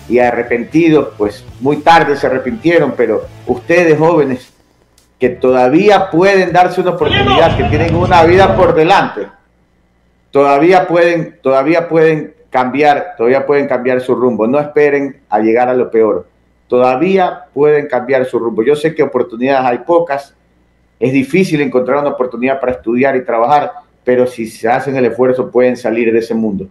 y 0.09 0.19
arrepentidos, 0.19 1.13
pues 1.17 1.45
muy 1.61 1.77
tarde 1.77 2.17
se 2.17 2.27
arrepintieron, 2.27 2.93
pero 2.97 3.23
ustedes 3.47 3.97
jóvenes 3.97 4.51
que 5.17 5.29
todavía 5.29 6.11
pueden 6.11 6.51
darse 6.51 6.81
una 6.81 6.91
oportunidad, 6.91 7.55
que 7.55 7.63
tienen 7.63 7.95
una 7.95 8.23
vida 8.23 8.57
por 8.57 8.75
delante, 8.75 9.27
todavía 10.29 10.89
pueden, 10.89 11.39
todavía 11.41 11.87
pueden 11.87 12.33
cambiar, 12.49 13.13
todavía 13.15 13.45
pueden 13.45 13.69
cambiar 13.69 14.01
su 14.01 14.13
rumbo. 14.13 14.45
No 14.45 14.59
esperen 14.59 15.21
a 15.29 15.39
llegar 15.39 15.69
a 15.69 15.73
lo 15.73 15.89
peor. 15.89 16.27
Todavía 16.69 17.45
pueden 17.53 17.87
cambiar 17.87 18.25
su 18.25 18.39
rumbo. 18.39 18.63
Yo 18.63 18.75
sé 18.75 18.93
que 18.93 19.03
oportunidades 19.03 19.65
hay 19.65 19.79
pocas, 19.79 20.35
es 20.99 21.11
difícil 21.11 21.59
encontrar 21.61 21.97
una 21.97 22.09
oportunidad 22.09 22.59
para 22.59 22.73
estudiar 22.73 23.15
y 23.15 23.25
trabajar, 23.25 23.71
pero 24.03 24.27
si 24.27 24.45
se 24.45 24.69
hacen 24.69 24.95
el 24.95 25.05
esfuerzo 25.05 25.49
pueden 25.49 25.75
salir 25.75 26.13
de 26.13 26.19
ese 26.19 26.35
mundo. 26.35 26.67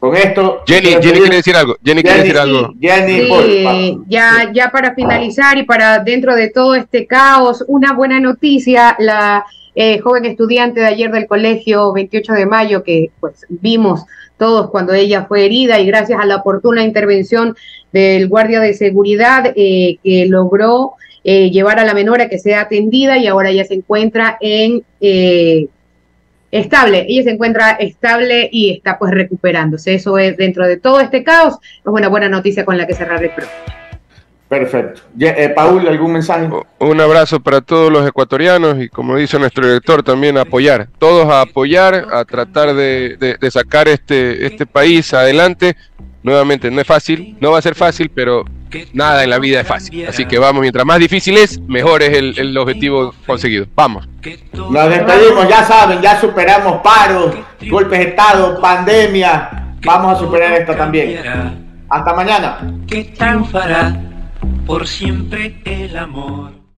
Con 0.00 0.16
esto... 0.16 0.62
Jenny, 0.66 0.90
Jenny 1.00 1.20
quiere 1.20 1.36
decir 1.36 1.56
algo. 1.56 1.76
Jenny, 1.84 2.02
quiere 2.02 2.18
decir 2.18 2.38
algo. 2.38 2.74
Jenny, 2.80 4.00
ya, 4.08 4.50
ya 4.52 4.70
para 4.70 4.94
finalizar 4.94 5.56
y 5.56 5.64
para 5.64 6.00
dentro 6.00 6.34
de 6.34 6.50
todo 6.50 6.74
este 6.74 7.06
caos, 7.06 7.64
una 7.68 7.92
buena 7.92 8.18
noticia, 8.20 8.96
la 8.98 9.44
eh, 9.80 10.00
joven 10.00 10.24
estudiante 10.24 10.80
de 10.80 10.86
ayer 10.86 11.12
del 11.12 11.28
colegio 11.28 11.92
28 11.92 12.32
de 12.32 12.46
mayo 12.46 12.82
que 12.82 13.12
pues 13.20 13.46
vimos 13.48 14.06
todos 14.36 14.70
cuando 14.70 14.92
ella 14.92 15.26
fue 15.26 15.44
herida 15.44 15.78
y 15.78 15.86
gracias 15.86 16.18
a 16.20 16.26
la 16.26 16.34
oportuna 16.34 16.82
intervención 16.82 17.54
del 17.92 18.26
guardia 18.26 18.58
de 18.58 18.74
seguridad 18.74 19.52
eh, 19.54 19.98
que 20.02 20.26
logró 20.26 20.94
eh, 21.22 21.50
llevar 21.50 21.78
a 21.78 21.84
la 21.84 21.94
menor 21.94 22.20
a 22.20 22.28
que 22.28 22.40
sea 22.40 22.62
atendida 22.62 23.18
y 23.18 23.28
ahora 23.28 23.50
ella 23.50 23.64
se 23.64 23.74
encuentra 23.74 24.36
en 24.40 24.82
eh, 25.00 25.68
estable, 26.50 27.06
ella 27.08 27.22
se 27.22 27.30
encuentra 27.30 27.70
estable 27.70 28.48
y 28.50 28.70
está 28.70 28.98
pues 28.98 29.12
recuperándose. 29.12 29.94
Eso 29.94 30.18
es 30.18 30.36
dentro 30.36 30.66
de 30.66 30.78
todo 30.78 30.98
este 30.98 31.22
caos, 31.22 31.54
es 31.62 31.86
una 31.86 32.08
buena 32.08 32.28
noticia 32.28 32.64
con 32.64 32.76
la 32.76 32.84
que 32.84 32.94
cerrar 32.94 33.22
el 33.22 33.30
programa. 33.30 33.77
Perfecto. 34.48 35.02
Eh, 35.20 35.52
Paul, 35.54 35.86
¿algún 35.86 36.12
mensaje? 36.12 36.48
Un 36.78 37.00
abrazo 37.00 37.38
para 37.40 37.60
todos 37.60 37.92
los 37.92 38.06
ecuatorianos 38.08 38.80
y 38.80 38.88
como 38.88 39.16
dice 39.16 39.38
nuestro 39.38 39.66
director, 39.66 40.02
también 40.02 40.38
apoyar. 40.38 40.88
Todos 40.98 41.30
a 41.30 41.42
apoyar, 41.42 42.06
a 42.12 42.24
tratar 42.24 42.74
de, 42.74 43.36
de 43.38 43.50
sacar 43.50 43.88
este, 43.88 44.46
este 44.46 44.64
país 44.64 45.12
adelante. 45.12 45.76
Nuevamente, 46.22 46.70
no 46.70 46.80
es 46.80 46.86
fácil, 46.86 47.36
no 47.40 47.52
va 47.52 47.58
a 47.58 47.62
ser 47.62 47.74
fácil, 47.74 48.10
pero 48.12 48.44
nada 48.92 49.22
en 49.24 49.30
la 49.30 49.38
vida 49.38 49.60
es 49.60 49.66
fácil. 49.66 50.06
Así 50.06 50.26
que 50.26 50.38
vamos, 50.38 50.60
mientras 50.60 50.84
más 50.84 50.98
difícil 50.98 51.36
es, 51.36 51.60
mejor 51.60 52.02
es 52.02 52.16
el, 52.38 52.56
objetivo 52.58 53.14
conseguido. 53.26 53.66
Vamos. 53.74 54.08
Nos 54.52 54.88
despedimos, 54.90 55.48
ya 55.48 55.64
saben, 55.64 56.00
ya 56.00 56.20
superamos 56.20 56.80
paros, 56.82 57.34
golpes 57.70 57.98
de 57.98 58.04
Estado, 58.06 58.60
pandemia. 58.60 59.74
Vamos 59.84 60.16
a 60.16 60.18
superar 60.18 60.52
esto 60.54 60.74
también. 60.74 61.20
Hasta 61.88 62.14
mañana. 62.14 62.58
Que 62.86 63.04
triunfará 63.04 63.96
por 64.68 64.86
siempre 64.86 65.62
el 65.64 65.96
amor. 65.96 66.67